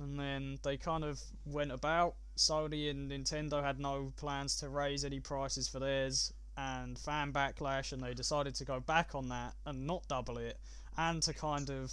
And 0.00 0.18
then 0.18 0.58
they 0.62 0.76
kind 0.76 1.04
of 1.04 1.20
went 1.44 1.72
about. 1.72 2.14
Sony 2.36 2.90
and 2.90 3.10
Nintendo 3.10 3.62
had 3.62 3.78
no 3.78 4.12
plans 4.16 4.56
to 4.56 4.68
raise 4.68 5.04
any 5.04 5.20
prices 5.20 5.68
for 5.68 5.78
theirs, 5.78 6.32
and 6.56 6.98
fan 6.98 7.32
backlash, 7.32 7.92
and 7.92 8.02
they 8.02 8.14
decided 8.14 8.54
to 8.56 8.64
go 8.64 8.80
back 8.80 9.14
on 9.14 9.28
that 9.28 9.54
and 9.66 9.86
not 9.86 10.06
double 10.08 10.38
it, 10.38 10.58
and 10.96 11.22
to 11.22 11.34
kind 11.34 11.70
of 11.70 11.92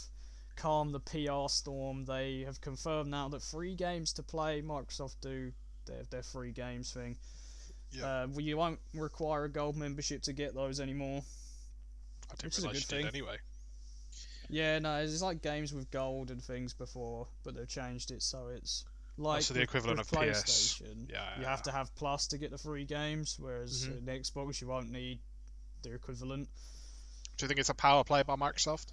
calm 0.55 0.91
the 0.91 0.99
PR 0.99 1.49
storm. 1.49 2.05
They 2.05 2.43
have 2.45 2.61
confirmed 2.61 3.09
now 3.09 3.29
that 3.29 3.41
free 3.41 3.75
games 3.75 4.13
to 4.13 4.23
play, 4.23 4.61
Microsoft 4.61 5.17
do 5.21 5.51
their, 5.85 6.03
their 6.09 6.23
free 6.23 6.51
games 6.51 6.91
thing. 6.91 7.17
Yeah. 7.91 8.05
Uh, 8.05 8.27
well, 8.29 8.41
you 8.41 8.57
won't 8.57 8.79
require 8.93 9.45
a 9.45 9.49
gold 9.49 9.77
membership 9.77 10.21
to 10.23 10.33
get 10.33 10.53
those 10.53 10.79
anymore. 10.79 11.21
I 12.29 12.35
didn't 12.35 12.43
Which 12.45 12.57
is 12.57 12.63
a 12.65 12.67
good 12.69 12.83
thing. 12.83 13.05
anyway. 13.05 13.37
Yeah, 14.50 14.80
no, 14.80 14.98
it's 14.98 15.22
like 15.22 15.42
games 15.42 15.74
with 15.74 15.92
gold 15.92 16.32
and 16.32 16.42
things 16.42 16.74
before, 16.74 17.27
but 17.44 17.56
they've 17.56 17.68
changed 17.68 18.12
it 18.12 18.22
so 18.22 18.48
it's 18.56 18.86
like 19.18 19.42
so 19.42 19.54
the 19.54 19.62
equivalent 19.62 20.00
of 20.00 20.08
PS. 20.08 20.16
PlayStation. 20.16 21.10
Yeah. 21.12 21.39
You 21.39 21.46
have 21.46 21.63
to 21.63 21.72
have 21.72 21.94
Plus 21.96 22.27
to 22.27 22.38
get 22.38 22.51
the 22.51 22.58
free 22.58 22.86
games, 22.86 23.38
whereas 23.39 23.88
Mhm. 23.88 23.98
in 24.08 24.22
Xbox 24.22 24.62
you 24.62 24.68
won't 24.68 24.92
need 24.92 25.20
the 25.84 25.94
equivalent. 25.94 26.48
Do 27.38 27.44
you 27.44 27.48
think 27.48 27.60
it's 27.60 27.70
a 27.70 27.74
power 27.74 28.04
play 28.04 28.24
by 28.24 28.36
Microsoft? 28.36 28.88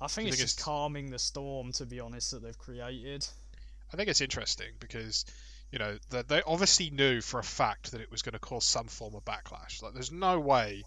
I 0.00 0.06
think 0.06 0.28
it's 0.28 0.36
think 0.36 0.46
just 0.46 0.58
it's- 0.58 0.64
calming 0.64 1.10
the 1.10 1.18
storm, 1.18 1.72
to 1.72 1.86
be 1.86 1.98
honest, 2.00 2.30
that 2.30 2.42
they've 2.42 2.56
created. 2.58 3.26
I 3.92 3.96
think 3.96 4.08
it's 4.08 4.20
interesting 4.20 4.70
because, 4.78 5.24
you 5.72 5.78
know, 5.78 5.98
they, 6.10 6.22
they 6.22 6.42
obviously 6.42 6.90
knew 6.90 7.20
for 7.20 7.40
a 7.40 7.44
fact 7.44 7.92
that 7.92 8.00
it 8.00 8.10
was 8.10 8.22
going 8.22 8.34
to 8.34 8.38
cause 8.38 8.64
some 8.64 8.86
form 8.86 9.14
of 9.14 9.24
backlash. 9.24 9.82
Like, 9.82 9.94
there's 9.94 10.12
no 10.12 10.38
way, 10.38 10.84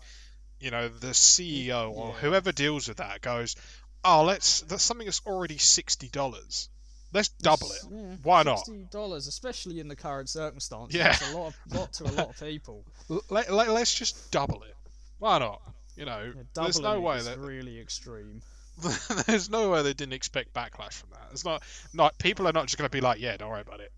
you 0.61 0.71
know, 0.71 0.87
the 0.87 1.07
CEO 1.07 1.91
or 1.91 2.09
Yeah. 2.09 2.13
whoever 2.21 2.51
deals 2.51 2.87
with 2.87 2.97
that 2.97 3.21
goes, 3.21 3.55
oh, 4.05 4.23
let's, 4.23 4.61
that's 4.61 4.83
something 4.83 5.05
that's 5.05 5.21
already 5.25 5.57
$60. 5.57 6.69
Let's 7.13 7.27
double 7.27 7.71
it. 7.71 7.81
Yeah, 7.91 8.15
Why 8.23 8.43
not? 8.43 8.59
Sixty 8.65 8.85
dollars, 8.89 9.27
especially 9.27 9.81
in 9.81 9.89
the 9.89 9.97
current 9.97 10.29
circumstances. 10.29 10.95
Yeah. 10.95 11.09
That's 11.09 11.33
a 11.33 11.37
lot, 11.37 11.47
of, 11.47 11.75
lot 11.75 11.93
to 11.93 12.03
a 12.05 12.11
lot 12.13 12.29
of 12.29 12.39
people. 12.39 12.85
Let, 13.29 13.51
let, 13.51 13.69
let's 13.69 13.93
just 13.93 14.31
double 14.31 14.63
it. 14.63 14.73
Why 15.19 15.39
not? 15.39 15.61
You 15.97 16.05
know, 16.05 16.31
Yeah, 16.33 16.43
there's 16.53 16.79
no 16.79 17.01
way 17.01 17.19
that 17.21 17.37
really 17.37 17.79
extreme. 17.81 18.41
there's 19.27 19.49
no 19.49 19.69
way 19.69 19.83
they 19.83 19.93
didn't 19.93 20.13
expect 20.13 20.53
backlash 20.53 20.93
from 20.93 21.09
that. 21.11 21.27
It's 21.33 21.43
not 21.43 21.63
not 21.93 22.17
people 22.17 22.47
are 22.47 22.53
not 22.53 22.67
just 22.67 22.77
going 22.77 22.87
to 22.89 22.91
be 22.91 23.01
like, 23.01 23.19
yeah, 23.19 23.35
don't 23.35 23.49
worry 23.49 23.59
about 23.61 23.81
it. 23.81 23.91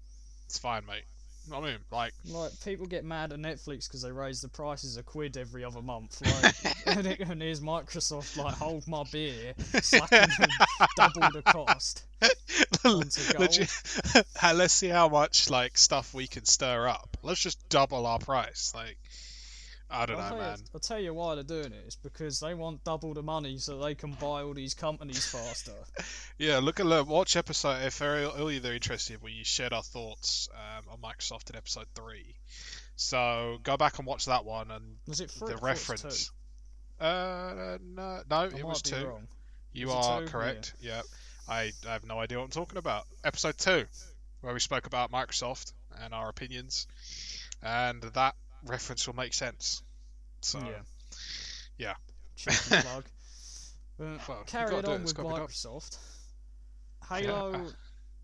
It's 0.48 0.58
fine, 0.58 0.84
mate. 0.88 1.04
You 1.46 1.52
know 1.52 1.60
what 1.60 1.68
I 1.68 1.72
mean? 1.72 1.80
Like, 1.92 2.14
Like 2.30 2.52
people 2.64 2.86
get 2.86 3.04
mad 3.04 3.34
at 3.34 3.40
Netflix 3.40 3.88
because 3.88 4.02
they 4.02 4.12
raise 4.12 4.42
the 4.42 4.48
prices 4.48 4.96
a 4.98 5.04
quid 5.04 5.36
every 5.36 5.64
other 5.64 5.82
month. 5.82 6.22
Like, 6.22 6.76
and, 6.98 7.08
it, 7.08 7.20
and 7.20 7.42
here's 7.42 7.60
Microsoft 7.60 8.38
like, 8.38 8.56
hold 8.56 8.88
my 8.88 9.04
beer, 9.12 9.54
double 10.96 11.30
the 11.32 11.44
cost. 11.46 12.06
legit, 12.86 13.74
let's 14.56 14.74
see 14.74 14.88
how 14.88 15.10
much 15.10 15.50
like 15.50 15.78
stuff 15.78 16.14
we 16.14 16.28
can 16.28 16.46
stir 16.46 16.88
up. 16.88 17.18
Let's 17.22 17.42
just 17.42 17.68
double 17.68 18.06
our 18.06 18.20
price. 18.20 18.72
Like, 18.74 18.98
I 19.94 20.06
don't 20.08 20.20
I'll, 20.20 20.32
know, 20.32 20.38
man. 20.40 20.58
You, 20.58 20.64
I'll 20.74 20.80
tell 20.80 21.00
you 21.00 21.14
why 21.14 21.36
they're 21.36 21.44
doing 21.44 21.72
it. 21.72 21.84
It's 21.86 21.96
because 21.96 22.40
they 22.40 22.54
want 22.54 22.84
double 22.84 23.14
the 23.14 23.22
money 23.22 23.58
so 23.60 23.78
they 23.80 23.96
can 23.96 24.14
buy 24.14 24.42
all 24.42 24.54
these 24.54 24.74
companies 24.74 25.26
faster. 25.26 25.72
Yeah, 26.40 26.58
look 26.58 26.80
at 26.80 26.88
look, 26.88 27.08
watch 27.08 27.36
episode 27.36 27.84
if 27.84 28.02
earlier 28.02 28.60
they're 28.60 28.74
interested. 28.74 29.22
We 29.22 29.44
shared 29.44 29.72
our 29.72 29.84
thoughts 29.84 30.50
um, 30.52 30.86
on 30.92 30.98
Microsoft 30.98 31.52
in 31.52 31.56
episode 31.56 31.86
three. 31.94 32.36
So 32.96 33.60
go 33.62 33.78
back 33.78 34.00
and 34.00 34.08
watch 34.08 34.26
that 34.26 34.44
one 34.44 34.72
and 34.72 34.98
Was 35.08 35.22
it 35.22 35.30
three? 35.30 35.50
the 35.50 35.54
I 35.54 35.58
thought 35.58 35.62
was 35.62 35.90
reference. 35.90 36.32
Uh, 37.00 37.78
no, 37.84 38.22
no. 38.30 38.36
I 38.36 38.46
it 38.46 38.66
was 38.66 38.82
two. 38.82 39.06
wrong. 39.08 39.28
You 39.74 39.88
Was 39.88 40.08
are 40.08 40.22
two? 40.22 40.28
correct. 40.28 40.74
Yeah. 40.82 41.04
I, 41.48 41.72
I 41.88 41.92
have 41.94 42.06
no 42.06 42.20
idea 42.20 42.40
what 42.40 42.46
I'm 42.46 42.50
talking 42.52 42.78
about. 42.80 43.06
Episode 43.24 43.58
two, 43.58 43.86
where 44.42 44.54
we 44.54 44.60
spoke 44.60 44.88
about 44.88 45.12
Microsoft 45.12 45.74
and 46.02 46.14
our 46.14 46.30
opinions, 46.30 46.88
and 47.62 48.02
that 48.02 48.36
reference 48.66 49.06
will 49.08 49.16
make 49.16 49.34
sense. 49.34 49.83
So 50.44 50.60
yeah. 50.60 50.82
yeah. 51.78 51.94
Plug. 52.82 53.06
But 53.98 54.28
Well, 54.28 54.38
you 54.40 54.44
carry 54.46 54.76
it 54.76 54.86
on 54.86 55.04
with 55.04 55.16
gotta 55.16 55.30
be 55.30 55.36
done. 55.36 55.48
Microsoft. 55.48 55.98
Halo 57.10 57.72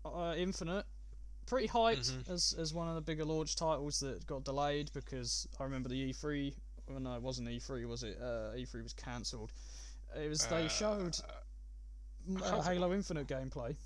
uh, 0.04 0.34
Infinite, 0.36 0.84
pretty 1.46 1.68
hyped 1.68 2.10
Mhm. 2.10 2.30
as 2.30 2.54
as 2.58 2.74
one 2.74 2.88
of 2.88 2.94
the 2.94 3.00
bigger 3.00 3.24
launch 3.24 3.56
titles 3.56 4.00
that 4.00 4.26
got 4.26 4.44
delayed 4.44 4.90
because 4.94 5.46
I 5.58 5.64
remember 5.64 5.88
the 5.88 6.10
E3. 6.10 6.54
Well, 6.88 7.00
no, 7.00 7.14
it 7.14 7.22
wasn't 7.22 7.48
E3, 7.48 7.86
was 7.86 8.02
it? 8.02 8.18
Uh, 8.20 8.52
E3 8.56 8.82
was 8.82 8.92
cancelled. 8.94 9.52
It 10.16 10.28
was 10.28 10.46
they 10.46 10.68
showed 10.68 11.16
Uh, 12.40 12.44
I 12.44 12.48
uh, 12.48 12.62
Halo 12.62 12.92
Infinite 12.92 13.26
gameplay, 13.28 13.76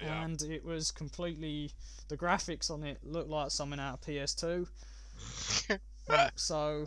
yeah. 0.00 0.24
and 0.24 0.40
it 0.42 0.64
was 0.64 0.90
completely 0.92 1.72
the 2.08 2.16
graphics 2.16 2.70
on 2.70 2.84
it 2.84 2.98
looked 3.02 3.30
like 3.30 3.50
something 3.50 3.80
out 3.80 3.94
of 3.94 4.00
PS2. 4.02 4.66
So 6.36 6.86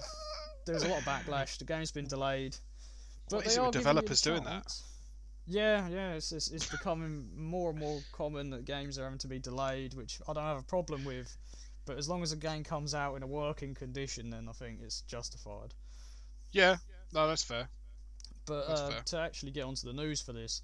there's 0.71 0.83
a 0.83 0.89
lot 0.89 0.99
of 0.99 1.05
backlash. 1.05 1.57
The 1.57 1.65
game's 1.65 1.91
been 1.91 2.07
delayed. 2.07 2.55
But 3.29 3.38
What 3.38 3.45
is 3.47 3.57
it 3.57 3.61
with 3.61 3.73
giving 3.73 3.88
you 3.88 3.93
the 3.93 4.01
developers 4.01 4.21
doing 4.21 4.43
that? 4.43 4.73
Yeah, 5.45 5.88
yeah, 5.89 6.13
it's, 6.13 6.31
it's 6.31 6.49
it's 6.51 6.67
becoming 6.67 7.29
more 7.35 7.71
and 7.71 7.79
more 7.79 7.99
common 8.11 8.51
that 8.51 8.65
games 8.65 8.99
are 8.99 9.03
having 9.03 9.17
to 9.19 9.27
be 9.27 9.39
delayed, 9.39 9.93
which 9.95 10.19
I 10.27 10.33
don't 10.33 10.43
have 10.43 10.59
a 10.59 10.63
problem 10.63 11.05
with. 11.05 11.35
But 11.85 11.97
as 11.97 12.07
long 12.07 12.21
as 12.21 12.31
a 12.31 12.38
game 12.38 12.63
comes 12.63 12.93
out 12.93 13.15
in 13.15 13.23
a 13.23 13.27
working 13.27 13.73
condition, 13.73 14.29
then 14.29 14.47
I 14.47 14.51
think 14.51 14.79
it's 14.83 15.01
justified. 15.01 15.73
yeah. 16.51 16.77
No, 17.11 17.27
that's 17.27 17.43
fair. 17.43 17.67
But 18.45 18.67
That's 18.67 18.81
uh, 18.81 18.89
fair. 18.89 19.01
to 19.01 19.17
actually 19.19 19.51
get 19.51 19.63
onto 19.63 19.88
the 19.88 19.93
news 19.93 20.21
for 20.21 20.31
this, 20.33 20.61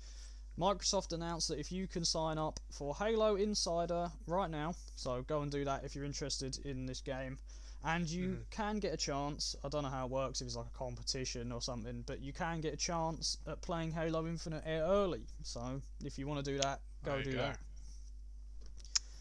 Microsoft 0.59 1.11
announced 1.11 1.47
that 1.47 1.59
if 1.59 1.71
you 1.71 1.87
can 1.87 2.05
sign 2.05 2.37
up 2.37 2.59
for 2.71 2.95
Halo 2.95 3.35
Insider 3.35 4.11
right 4.27 4.49
now, 4.49 4.75
so 4.95 5.23
go 5.23 5.41
and 5.41 5.51
do 5.51 5.65
that 5.65 5.83
if 5.83 5.95
you're 5.95 6.05
interested 6.05 6.59
in 6.65 6.85
this 6.85 7.01
game, 7.01 7.39
and 7.85 8.09
you 8.09 8.29
Mhm. 8.29 8.49
can 8.49 8.79
get 8.79 8.93
a 8.93 8.97
chance. 8.97 9.55
I 9.63 9.69
don't 9.69 9.83
know 9.83 9.89
how 9.89 10.05
it 10.05 10.11
works 10.11 10.41
if 10.41 10.47
it's 10.47 10.55
like 10.55 10.65
a 10.65 10.77
competition 10.77 11.51
or 11.51 11.61
something, 11.61 12.01
but 12.01 12.19
you 12.19 12.33
can 12.33 12.59
get 12.61 12.73
a 12.73 12.77
chance 12.77 13.37
at 13.45 13.61
playing 13.61 13.91
Halo 13.91 14.25
Infinite 14.27 14.63
early. 14.65 15.25
So 15.43 15.81
if 16.03 16.17
you 16.17 16.27
want 16.27 16.43
to 16.43 16.51
do 16.51 16.57
that, 16.59 16.81
go 17.03 17.21
do 17.21 17.31
go. 17.31 17.37
that. 17.37 17.59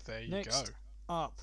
There 0.07 0.21
you 0.23 0.29
Next. 0.31 0.69
go. 1.09 1.15
Up. 1.15 1.41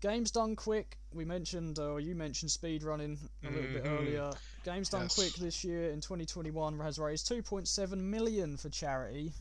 Games 0.00 0.30
done 0.30 0.56
quick. 0.56 0.96
We 1.12 1.24
mentioned, 1.24 1.78
or 1.78 2.00
you 2.00 2.14
mentioned 2.14 2.50
speed 2.50 2.82
running 2.82 3.18
a 3.42 3.50
little 3.50 3.70
bit 3.72 3.84
Mhm. 3.84 3.98
earlier. 3.98 4.32
Games 4.64 4.88
done 4.88 5.02
Yes. 5.02 5.14
quick 5.14 5.34
this 5.34 5.62
year 5.64 5.90
in 5.90 6.00
2021 6.00 6.78
has 6.80 6.98
raised 6.98 7.26
2.7 7.26 8.10
million 8.10 8.56
for 8.56 8.68
charity. 8.70 9.32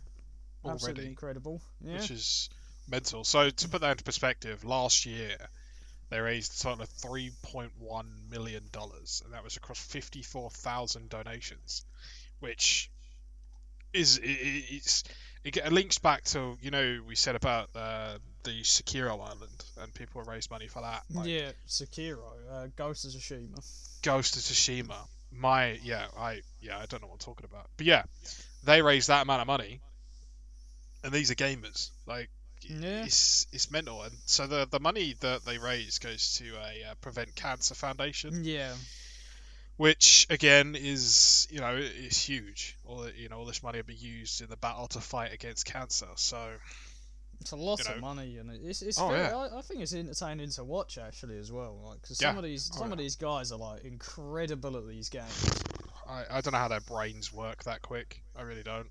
Absolutely 0.66 1.08
incredible. 1.08 1.62
Yeah. 1.80 2.00
which 2.02 2.12
is 2.12 2.50
mental. 2.88 3.24
So 3.24 3.50
to 3.50 3.70
put 3.70 3.80
that 3.82 3.92
into 3.92 4.04
perspective, 4.04 4.66
last 4.66 5.06
year 5.06 5.50
they 6.10 6.20
raised 6.20 6.60
a 6.60 6.64
total 6.64 6.84
of 6.84 6.90
3.1 6.90 7.70
million 8.30 8.64
dollars, 8.72 9.22
and 9.26 9.34
that 9.34 9.44
was 9.44 9.58
across 9.58 9.80
54,000 9.80 11.10
donations, 11.10 11.86
which 12.40 12.90
is 13.94 14.20
it's 14.24 15.04
it 15.44 15.72
links 15.72 15.98
back 15.98 16.24
to 16.24 16.58
you 16.62 16.72
know 16.72 17.00
we 17.08 17.16
said 17.16 17.36
about 17.36 17.70
uh, 17.76 18.18
the 18.44 18.62
Sekiro 18.62 19.14
Island 19.14 19.66
and 19.82 19.94
people 19.94 20.22
raised 20.24 20.52
money 20.52 20.68
for 20.68 20.82
that. 20.82 21.04
Like, 21.14 21.28
yeah, 21.28 21.52
Sekiro, 21.68 22.20
uh, 22.52 22.68
Ghost 22.76 23.06
of 23.06 23.12
Tsushima. 23.12 23.60
Ghost 24.02 24.36
of 24.36 24.42
Tsushima. 24.42 24.96
My 25.32 25.80
yeah, 25.84 26.08
I 26.18 26.42
yeah, 26.62 26.78
I 26.78 26.86
don't 26.88 27.02
know 27.02 27.08
what 27.08 27.16
I'm 27.16 27.20
talking 27.20 27.46
about. 27.50 27.68
But 27.78 27.86
yeah, 27.86 28.04
they 28.64 28.82
raised 28.82 29.10
that 29.10 29.24
amount 29.24 29.42
of 29.42 29.48
money, 29.48 29.80
and 31.04 31.14
these 31.14 31.32
are 31.32 31.36
gamers. 31.36 31.92
Like 32.06 32.30
Yeah. 32.70 33.04
it's 33.06 33.48
it's 33.52 33.72
mental. 33.72 34.02
And 34.04 34.14
so 34.26 34.48
the 34.48 34.68
the 34.70 34.80
money 34.80 35.16
that 35.22 35.44
they 35.46 35.58
raise 35.58 36.00
goes 36.00 36.36
to 36.38 36.46
a 36.56 36.92
uh, 36.92 36.96
Prevent 37.02 37.36
Cancer 37.36 37.76
Foundation, 37.76 38.44
Yeah. 38.44 38.74
which 39.78 40.28
again 40.30 40.76
is 40.76 41.48
you 41.50 41.60
know 41.62 41.76
is 41.76 42.18
huge. 42.18 42.78
All 42.86 43.10
you 43.10 43.30
know 43.30 43.38
all 43.40 43.46
this 43.46 43.64
money 43.64 43.80
will 43.80 43.86
be 43.86 43.96
used 43.96 44.42
in 44.42 44.50
the 44.50 44.58
battle 44.58 44.88
to 44.90 45.00
fight 45.02 45.34
against 45.34 45.66
cancer. 45.66 46.08
So 46.16 46.38
It's 47.42 47.52
a 47.52 47.56
lot 47.56 47.80
You 47.88 47.96
of 47.96 48.02
money, 48.02 48.38
and 48.38 48.52
it's 48.52 48.82
it's 48.82 49.00
Oh, 49.00 49.08
very, 49.10 49.20
yeah. 49.22 49.36
I, 49.38 49.60
I 49.60 49.62
think 49.62 49.82
it's 49.82 49.94
entertaining 49.94 50.50
to 50.52 50.64
watch 50.64 50.98
actually 50.98 51.38
as 51.40 51.52
well. 51.52 51.80
Like, 51.86 52.02
cause 52.04 52.20
Yeah. 52.22 52.30
some 52.30 52.38
of 52.38 52.44
these 52.44 52.70
Oh, 52.74 52.78
some 52.78 52.92
of 52.92 53.00
yeah. 53.00 53.04
these 53.04 53.16
guys 53.16 53.52
are 53.52 53.58
like 53.58 53.84
incredible 53.86 54.78
at 54.78 54.88
these 54.88 55.10
games. 55.10 55.64
I, 56.08 56.24
I 56.30 56.42
don't 56.42 56.54
know 56.54 56.60
how 56.60 56.68
their 56.68 56.82
brains 56.82 57.32
work 57.32 57.64
that 57.64 57.82
quick. 57.82 58.22
I 58.36 58.42
really 58.42 58.64
don't. 58.64 58.90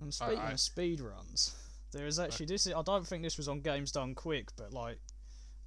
And 0.00 0.12
speaking 0.14 0.38
I- 0.38 0.52
of 0.52 0.60
speed 0.60 1.00
runs, 1.00 1.54
there 1.92 2.06
is 2.06 2.18
actually 2.18 2.46
this. 2.46 2.66
I 2.66 2.82
don't 2.82 3.06
think 3.06 3.22
this 3.22 3.36
was 3.36 3.48
on 3.48 3.60
Games 3.60 3.92
Done 3.92 4.14
Quick, 4.14 4.50
but 4.56 4.72
like, 4.72 4.98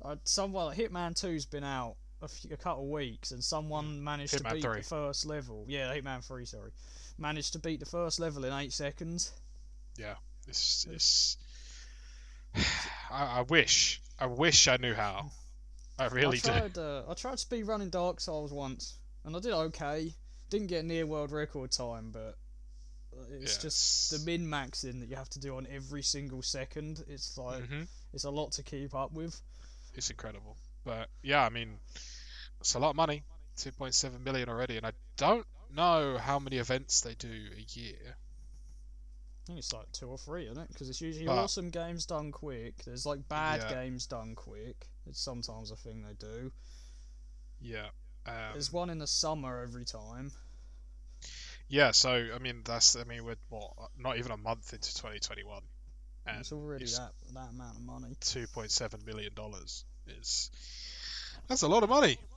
uh, 0.04 0.16
someone 0.24 0.68
like 0.68 0.78
Hitman 0.78 1.20
Two's 1.20 1.46
been 1.46 1.64
out 1.64 1.96
a, 2.22 2.28
few, 2.28 2.54
a 2.54 2.58
couple 2.58 2.84
of 2.84 2.90
weeks, 2.90 3.32
and 3.32 3.44
someone 3.44 4.04
managed 4.04 4.38
to 4.38 4.44
beat 4.44 4.64
3. 4.64 4.78
the 4.78 4.84
first 4.84 5.26
level. 5.26 5.66
Yeah, 5.68 5.94
Hitman 5.94 6.26
Three, 6.26 6.46
sorry, 6.46 6.72
managed 7.18 7.54
to 7.54 7.60
beat 7.60 7.80
the 7.80 7.86
first 7.86 8.20
level 8.20 8.46
in 8.46 8.54
eight 8.54 8.74
seconds. 8.74 9.32
Yeah, 9.98 10.16
it's 10.48 10.86
it's. 10.90 11.38
I, 13.12 13.40
I 13.40 13.42
wish 13.42 14.02
I 14.20 14.28
wish 14.28 14.68
I 14.68 14.78
knew 14.78 14.94
how. 14.94 15.32
I 16.00 16.08
really 16.08 16.38
did. 16.38 16.50
I 16.50 16.68
do. 16.68 16.74
tried. 16.74 16.78
Uh, 16.78 17.04
I 17.10 17.14
tried 17.14 17.40
speed 17.40 17.64
running 17.64 17.90
Dark 17.90 18.20
Souls 18.20 18.52
once, 18.54 18.98
and 19.26 19.36
I 19.36 19.40
did 19.40 19.54
okay. 19.54 20.14
Didn't 20.50 20.68
get 20.68 20.86
near 20.86 21.06
world 21.06 21.32
record 21.32 21.72
time, 21.72 22.12
but 22.12 22.38
It's 23.30 23.58
just 23.58 24.12
the 24.12 24.20
min 24.20 24.46
maxing 24.48 25.00
that 25.00 25.10
you 25.10 25.16
have 25.16 25.30
to 25.30 25.40
do 25.40 25.58
on 25.58 25.68
every 25.70 26.04
single 26.04 26.42
second. 26.42 27.04
It's 27.08 27.38
like 27.38 27.64
hmm 27.66 27.84
it's 28.14 28.24
a 28.26 28.30
lot 28.30 28.52
to 28.54 28.64
keep 28.64 28.94
up 28.94 29.12
with. 29.14 29.40
It's 29.94 30.10
incredible. 30.10 30.58
But 30.84 31.08
yeah, 31.24 31.46
I 31.46 31.50
mean, 31.50 31.78
it's 32.60 32.74
a 32.76 32.80
lot 32.80 32.90
of 32.92 32.96
money. 32.96 33.24
2.7 33.58 34.24
million 34.24 34.50
already, 34.50 34.78
and 34.78 34.86
I 34.86 34.92
don't 35.18 35.46
know 35.74 36.18
how 36.18 36.40
many 36.40 36.58
events 36.58 37.02
they 37.02 37.14
do 37.16 37.28
a 37.30 37.62
year. 37.80 38.16
I 38.16 39.46
think 39.48 39.60
it's 39.60 39.74
like 39.74 39.92
two 39.92 40.08
or 40.08 40.18
three, 40.18 40.46
isn't 40.46 40.58
it? 40.58 40.68
Because 40.70 40.90
it's 40.90 41.02
usually 41.02 41.26
But- 41.26 41.38
awesome 41.38 41.70
games 41.70 42.06
done 42.06 42.32
quick. 42.32 42.84
There's 42.86 43.06
like 43.06 43.28
bad 43.28 43.62
Yeah. 43.62 43.70
games 43.84 44.08
done 44.08 44.36
quick. 44.36 44.88
It's 45.06 45.20
sometimes 45.22 45.72
a 45.72 45.76
thing 45.76 46.04
they 46.04 46.14
do. 46.14 46.52
Yeah. 47.60 47.90
Um, 48.26 48.54
There's 48.54 48.72
one 48.72 48.90
in 48.90 49.00
the 49.00 49.08
summer 49.08 49.62
every 49.62 49.86
time. 49.86 50.32
Yeah, 51.72 51.92
so 51.92 52.28
I 52.36 52.38
mean 52.40 52.64
that's 52.66 52.98
I 52.98 53.06
mean 53.06 53.24
we're 53.24 53.38
what 53.48 53.72
not 53.98 54.18
even 54.18 54.34
a 54.34 54.38
month 54.38 54.74
into 54.74 54.94
2021, 54.94 55.62
and 56.28 56.40
it's 56.42 56.52
already 56.52 56.84
it's 56.84 56.98
that 56.98 57.14
that 57.34 57.50
amount 57.52 57.78
of 57.78 57.84
money. 57.84 58.14
2.7 58.20 59.06
million 59.06 59.34
dollars 59.34 59.86
is 60.06 60.52
that's 61.48 61.62
a 61.62 61.70
lot 61.70 61.84
of 61.84 61.90
money. 61.90 62.18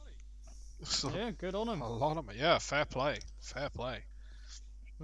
Yeah, 1.15 1.31
good 1.31 1.55
on 1.55 1.67
them. 1.67 1.81
a 1.81 1.89
lot 1.89 2.17
of 2.17 2.27
money. 2.27 2.39
Yeah, 2.39 2.59
fair 2.59 2.85
play, 2.85 3.19
fair 3.41 3.71
play. 3.71 4.05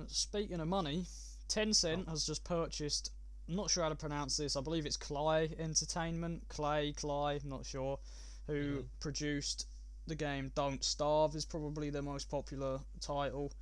Speaking 0.09 0.61
of 0.61 0.69
money, 0.69 1.07
Tencent 1.49 2.07
has 2.09 2.25
just 2.27 2.45
purchased. 2.45 3.11
I'm 3.49 3.57
not 3.57 3.71
sure 3.71 3.83
how 3.83 3.89
to 3.89 3.95
pronounce 3.97 4.37
this. 4.37 4.57
I 4.57 4.61
believe 4.61 4.85
it's 4.87 4.99
Klei 4.99 5.59
Entertainment, 5.59 6.47
Klei, 6.49 6.95
Clay. 6.95 7.41
Not 7.45 7.65
sure. 7.67 7.99
Who 8.47 8.83
Mhm. 8.83 8.89
produced 9.01 9.67
the 10.07 10.15
game 10.17 10.53
Don't 10.55 10.85
Starve 10.85 11.35
is 11.35 11.47
probably 11.47 11.91
their 11.91 12.03
most 12.03 12.29
popular 12.29 12.81
title. 13.01 13.53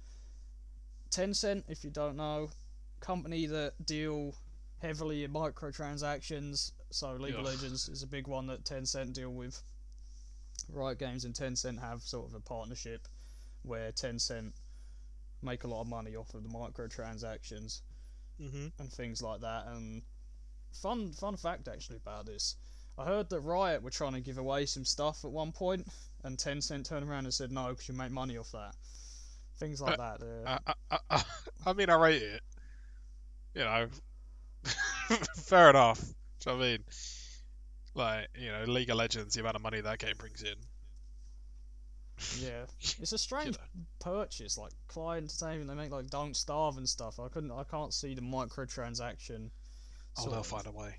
Tencent, 1.10 1.64
if 1.68 1.84
you 1.84 1.90
don't 1.90 2.16
know, 2.16 2.50
company 3.00 3.46
that 3.46 3.72
deal 3.84 4.34
heavily 4.80 5.24
in 5.24 5.32
microtransactions. 5.32 6.72
So 6.90 7.12
League 7.14 7.34
of 7.34 7.44
Legends 7.44 7.88
is 7.88 8.02
a 8.02 8.06
big 8.06 8.26
one 8.26 8.46
that 8.48 8.64
Tencent 8.64 9.12
deal 9.12 9.30
with. 9.30 9.60
Riot 10.70 10.98
Games 10.98 11.24
and 11.24 11.34
Tencent 11.34 11.80
have 11.80 12.02
sort 12.02 12.28
of 12.28 12.34
a 12.34 12.40
partnership 12.40 13.08
where 13.62 13.90
Tencent 13.92 14.52
make 15.42 15.64
a 15.64 15.68
lot 15.68 15.80
of 15.82 15.86
money 15.88 16.16
off 16.16 16.34
of 16.34 16.42
the 16.42 16.48
microtransactions 16.48 17.80
Mm-hmm. 18.40 18.66
and 18.78 18.92
things 18.92 19.20
like 19.20 19.40
that. 19.40 19.66
And 19.66 20.02
fun 20.72 21.10
fun 21.12 21.36
fact 21.36 21.66
actually 21.66 21.96
about 21.96 22.24
this, 22.24 22.54
I 22.96 23.04
heard 23.04 23.28
that 23.30 23.40
Riot 23.40 23.82
were 23.82 23.90
trying 23.90 24.12
to 24.12 24.20
give 24.20 24.38
away 24.38 24.64
some 24.66 24.84
stuff 24.84 25.24
at 25.24 25.32
one 25.32 25.50
point, 25.50 25.88
and 26.22 26.38
Tencent 26.38 26.88
turned 26.88 27.08
around 27.08 27.24
and 27.24 27.34
said 27.34 27.50
no 27.50 27.70
because 27.70 27.88
you 27.88 27.94
make 27.94 28.12
money 28.12 28.36
off 28.38 28.52
that. 28.52 28.76
Things 29.58 29.80
like 29.80 29.98
uh, 29.98 30.16
that. 30.18 30.22
uh, 30.46 30.58
I, 30.66 30.72
I, 30.90 30.98
I, 31.10 31.22
I 31.66 31.72
mean, 31.72 31.90
I 31.90 31.94
rate 31.94 32.22
it. 32.22 32.42
You 33.54 33.64
know, 33.64 33.88
fair 35.36 35.70
enough. 35.70 36.00
Do 36.00 36.50
you 36.50 36.52
know 36.52 36.58
what 36.58 36.64
I 36.64 36.68
mean? 36.68 36.84
Like, 37.94 38.28
you 38.38 38.52
know, 38.52 38.64
League 38.72 38.90
of 38.90 38.96
Legends, 38.96 39.34
the 39.34 39.40
amount 39.40 39.56
of 39.56 39.62
money 39.62 39.80
that 39.80 39.98
game 39.98 40.14
brings 40.16 40.42
in. 40.42 40.54
yeah, 42.40 42.66
it's 42.80 43.12
a 43.12 43.18
strange 43.18 43.56
purchase. 44.00 44.56
Like 44.56 44.72
Clyde 44.86 45.24
Entertainment, 45.24 45.68
they 45.68 45.74
make 45.74 45.90
like 45.90 46.08
Don't 46.08 46.36
Starve 46.36 46.76
and 46.76 46.88
stuff. 46.88 47.18
I 47.18 47.28
couldn't, 47.28 47.50
I 47.50 47.64
can't 47.64 47.92
see 47.92 48.14
the 48.14 48.20
microtransaction. 48.20 49.50
Oh, 50.18 50.30
they'll 50.30 50.40
of- 50.40 50.46
find 50.46 50.66
a 50.66 50.72
way. 50.72 50.94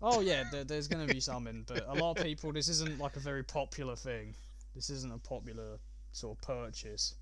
Oh 0.00 0.20
yeah, 0.20 0.44
there, 0.52 0.62
there's 0.62 0.86
going 0.86 1.04
to 1.04 1.12
be 1.12 1.20
something, 1.32 1.64
but 1.66 1.84
a 1.88 1.94
lot 1.94 2.16
of 2.18 2.24
people, 2.24 2.52
this 2.52 2.68
isn't 2.68 3.00
like 3.00 3.16
a 3.16 3.20
very 3.20 3.42
popular 3.42 3.96
thing. 3.96 4.34
This 4.76 4.90
isn't 4.90 5.12
a 5.12 5.18
popular 5.18 5.78
sort 6.12 6.38
of 6.38 6.42
purchase. 6.42 7.14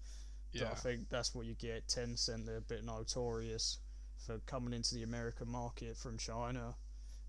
But 0.52 0.60
Yeah. 0.62 0.70
I 0.70 0.74
think 0.74 1.08
that's 1.08 1.34
what 1.34 1.46
you 1.46 1.54
get. 1.54 1.86
Tencent, 1.88 2.46
they're 2.46 2.56
a 2.58 2.60
bit 2.62 2.84
notorious 2.84 3.78
for 4.26 4.38
coming 4.46 4.72
into 4.72 4.94
the 4.94 5.02
American 5.02 5.48
market 5.50 5.96
from 5.96 6.18
China 6.18 6.74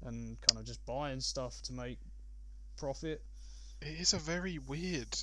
and 0.04 0.38
kind 0.42 0.60
of 0.60 0.66
just 0.66 0.86
buying 0.86 1.20
stuff 1.20 1.62
to 1.64 1.74
make 1.74 2.00
profit. 2.78 3.22
It 3.82 4.00
is 4.00 4.14
a 4.14 4.18
very 4.20 4.58
weird, 4.60 5.16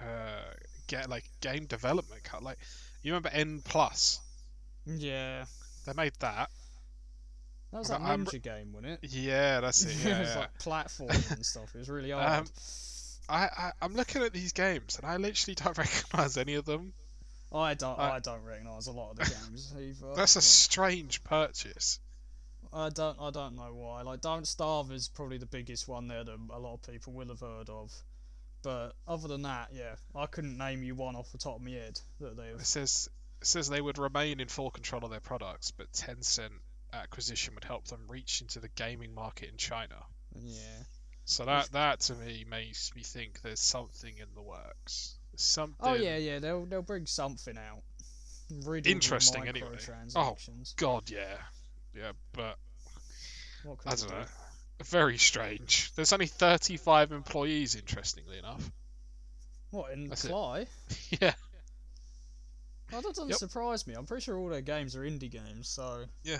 uh, 0.00 0.42
get 0.86 1.08
like 1.08 1.24
game 1.40 1.66
development 1.66 2.24
cut. 2.24 2.42
Like, 2.42 2.58
you 3.02 3.12
remember 3.12 3.30
N 3.32 3.62
Plus? 3.64 4.20
Yeah, 4.86 5.44
They 5.86 5.92
made 5.92 6.14
that. 6.20 6.50
that 7.72 7.78
was 7.78 7.88
that 7.88 8.00
I'm- 8.00 8.24
game, 8.24 8.72
wasn't 8.72 8.92
it? 9.02 9.10
Yeah, 9.10 9.60
that's 9.60 9.84
it. 9.84 9.94
Yeah, 10.04 10.16
it 10.16 10.20
was 10.20 10.28
yeah. 10.30 10.38
like 10.40 10.58
platforming 10.58 11.30
and 11.32 11.44
stuff. 11.46 11.74
It 11.74 11.78
was 11.78 11.88
really 11.90 12.10
hard. 12.10 12.40
Um, 12.40 12.46
I, 13.28 13.44
I, 13.44 13.72
I'm 13.82 13.94
looking 13.94 14.22
at 14.22 14.32
these 14.32 14.52
games 14.52 14.96
and 14.96 15.06
I 15.06 15.16
literally 15.18 15.54
don't 15.54 15.76
recognize 15.78 16.36
any 16.38 16.54
of 16.54 16.64
them. 16.64 16.92
I 17.52 17.74
don't, 17.74 17.98
I- 17.98 18.16
I 18.16 18.18
don't 18.20 18.44
recognise 18.44 18.86
a 18.86 18.92
lot 18.92 19.12
of 19.12 19.16
the 19.18 19.24
games 19.48 19.72
either. 19.78 20.14
That's 20.14 20.36
a 20.36 20.40
strange 20.42 21.24
purchase. 21.24 22.00
I 22.72 22.90
don't 22.90 23.16
I 23.18 23.30
don't 23.30 23.56
know 23.56 23.72
why. 23.74 24.02
Like 24.02 24.20
Don't 24.20 24.46
Starve 24.46 24.92
is 24.92 25.08
probably 25.08 25.38
the 25.38 25.46
biggest 25.46 25.88
one 25.88 26.06
there 26.08 26.22
that 26.24 26.36
a 26.50 26.58
lot 26.58 26.74
of 26.74 26.82
people 26.82 27.14
will 27.14 27.28
have 27.28 27.40
heard 27.40 27.70
of. 27.70 27.90
But 28.62 28.90
other 29.06 29.28
than 29.28 29.42
that, 29.42 29.68
yeah, 29.72 29.94
I 30.14 30.26
couldn't 30.26 30.58
name 30.58 30.82
you 30.82 30.94
one 30.94 31.16
off 31.16 31.32
the 31.32 31.38
top 31.38 31.56
of 31.56 31.62
my 31.62 31.70
head 31.70 31.98
that 32.20 32.36
they've. 32.36 32.66
says 32.66 33.08
it 33.40 33.46
says 33.46 33.68
they 33.70 33.80
would 33.80 33.96
remain 33.98 34.40
in 34.40 34.48
full 34.48 34.70
control 34.70 35.04
of 35.04 35.10
their 35.10 35.20
products, 35.20 35.70
but 35.70 35.90
Tencent 35.92 36.50
acquisition 36.92 37.54
would 37.54 37.64
help 37.64 37.86
them 37.86 38.00
reach 38.08 38.40
into 38.42 38.60
the 38.60 38.68
gaming 38.68 39.14
market 39.14 39.48
in 39.50 39.56
China. 39.56 39.94
Yeah, 40.34 40.82
So 41.24 41.44
that 41.46 41.70
that 41.72 42.00
to 42.00 42.14
me 42.16 42.44
makes 42.50 42.94
me 42.94 43.02
think 43.02 43.40
there's 43.40 43.60
something 43.60 44.12
in 44.18 44.26
the 44.34 44.42
works. 44.42 45.17
Something. 45.40 45.76
Oh 45.80 45.94
yeah, 45.94 46.16
yeah. 46.16 46.38
They'll 46.40 46.66
they'll 46.66 46.82
bring 46.82 47.06
something 47.06 47.56
out. 47.56 47.82
Riddled 48.64 48.86
Interesting, 48.92 49.46
anyway. 49.46 49.68
microtransactions. 49.76 50.74
God, 50.76 51.08
yeah, 51.10 51.36
yeah, 51.94 52.12
but 52.32 52.56
I 53.86 53.94
don't 53.94 54.08
be? 54.08 54.14
know. 54.14 54.24
Very 54.84 55.18
strange. 55.18 55.92
There's 55.94 56.12
only 56.12 56.26
35 56.26 57.12
employees, 57.12 57.74
interestingly 57.74 58.38
enough. 58.38 58.70
What 59.70 59.92
in 59.92 60.08
That's. 60.08 60.26
Fly? 60.26 60.66
yeah, 61.20 61.34
Oh, 62.92 62.96
that 63.00 63.02
doesn't 63.02 63.28
Yep. 63.28 63.38
surprise 63.38 63.86
me. 63.86 63.94
I'm 63.94 64.06
pretty 64.06 64.24
sure 64.24 64.38
all 64.38 64.48
their 64.48 64.62
games 64.62 64.96
are 64.96 65.02
indie 65.02 65.30
games. 65.30 65.68
So 65.68 66.04
in, 66.24 66.30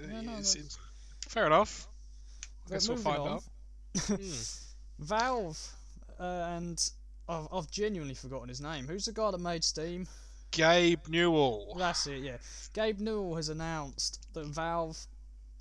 Yeah, 0.00 0.20
no, 0.22 0.32
it's- 0.32 0.54
it's- 0.54 0.78
fair 1.28 1.46
enough. 1.46 1.86
But 2.64 2.72
Guess 2.74 2.88
we'll 2.88 2.96
find 2.98 3.18
on. 3.20 3.28
out. 3.28 3.44
Hmm. 4.06 4.32
Valve 4.98 5.72
uh, 6.18 6.22
and 6.22 6.90
I've, 7.28 7.46
I've 7.52 7.70
genuinely 7.70 8.14
forgotten 8.14 8.48
his 8.48 8.60
name. 8.60 8.86
Who's 8.86 9.06
the 9.06 9.12
guy 9.12 9.30
that 9.30 9.38
made 9.38 9.64
Steam? 9.64 10.06
Gabe 10.50 11.08
Newell. 11.08 11.74
That's 11.76 12.06
it, 12.06 12.22
yeah. 12.22 12.36
Gabe 12.74 13.00
Newell 13.00 13.34
has 13.36 13.48
announced 13.48 14.26
that 14.34 14.46
Valve 14.46 15.06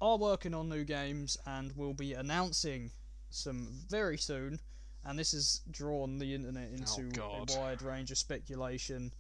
are 0.02 0.18
working 0.18 0.54
on 0.54 0.70
new 0.70 0.84
games 0.84 1.38
and 1.46 1.76
will 1.76 1.94
be 1.94 2.14
announcing 2.14 2.92
some 3.30 3.70
very 3.90 4.18
soon. 4.18 4.60
And 5.06 5.18
this 5.18 5.32
has 5.32 5.62
drawn 5.72 6.20
the 6.20 6.34
internet 6.34 6.70
oh, 6.72 6.76
into 6.76 7.16
God. 7.16 7.52
a 7.54 7.60
wide 7.60 7.82
range 7.82 8.12
of 8.12 8.18
speculation 8.18 9.12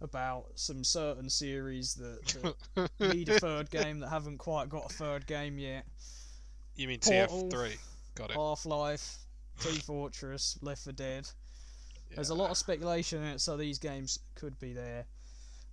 about 0.00 0.46
some 0.54 0.82
certain 0.82 1.28
series 1.28 1.94
that, 1.94 2.54
that 2.98 3.14
need 3.14 3.28
a 3.28 3.38
third 3.38 3.70
game 3.70 4.00
that 4.00 4.08
haven't 4.08 4.38
quite 4.38 4.68
got 4.68 4.90
a 4.90 4.94
third 4.94 5.26
game 5.26 5.58
yet. 5.58 5.84
you 6.74 6.88
mean 6.88 6.98
Portal. 7.00 7.48
TF3? 7.50 7.76
Got 8.14 8.30
it. 8.30 8.36
Half 8.36 8.66
Life, 8.66 9.18
Team 9.60 9.80
Fortress, 9.80 10.58
Left 10.62 10.82
4 10.84 10.92
Dead. 10.94 11.28
There's 12.14 12.30
a 12.30 12.34
lot 12.34 12.50
of 12.50 12.56
speculation 12.56 13.22
in 13.22 13.28
it, 13.28 13.40
so 13.40 13.56
these 13.56 13.78
games 13.78 14.18
could 14.34 14.58
be 14.58 14.72
there. 14.72 15.06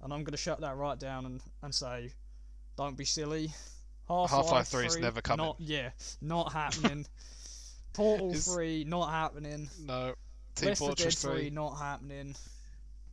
And 0.02 0.14
I'm 0.14 0.24
going 0.24 0.32
to 0.32 0.38
shut 0.38 0.62
that 0.62 0.78
right 0.78 0.98
down 1.00 1.26
and, 1.26 1.42
and 1.64 1.74
say, 1.74 2.12
don't 2.78 2.96
be 2.96 3.06
silly. 3.06 3.52
Half-Life, 4.08 4.46
Half-Life 4.46 4.68
3 4.68 4.86
is 4.86 4.98
never 4.98 5.22
coming. 5.22 5.46
Not, 5.46 5.56
yeah, 5.60 5.90
not 6.22 6.54
happening. 6.54 7.06
Portal 7.94 8.32
Is- 8.32 8.46
3, 8.46 8.84
not 8.86 9.10
happening. 9.10 9.70
No. 9.84 10.14
Team 10.56 10.70
Left 10.70 10.80
4 10.80 10.90
Dead 10.90 10.98
Fortress 10.98 11.22
3, 11.22 11.32
3. 11.34 11.50
not 11.50 11.78
happening. 11.78 12.36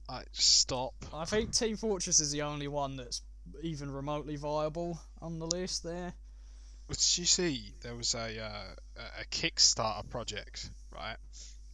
I 0.08 0.22
stop. 0.32 0.94
I 1.12 1.24
think 1.24 1.52
Team 1.52 1.76
Fortress 1.76 2.20
is 2.20 2.30
the 2.30 2.42
only 2.42 2.68
one 2.68 2.96
that's 2.96 3.22
even 3.62 3.90
remotely 3.90 4.36
viable 4.36 4.98
on 5.20 5.38
the 5.38 5.46
list 5.46 5.82
there. 5.82 6.12
Did 6.88 7.18
you 7.18 7.24
see 7.24 7.72
there 7.80 7.94
was 7.94 8.14
a 8.14 8.44
uh, 8.44 9.00
a 9.20 9.24
Kickstarter 9.30 10.08
project, 10.10 10.68
right? 10.94 11.16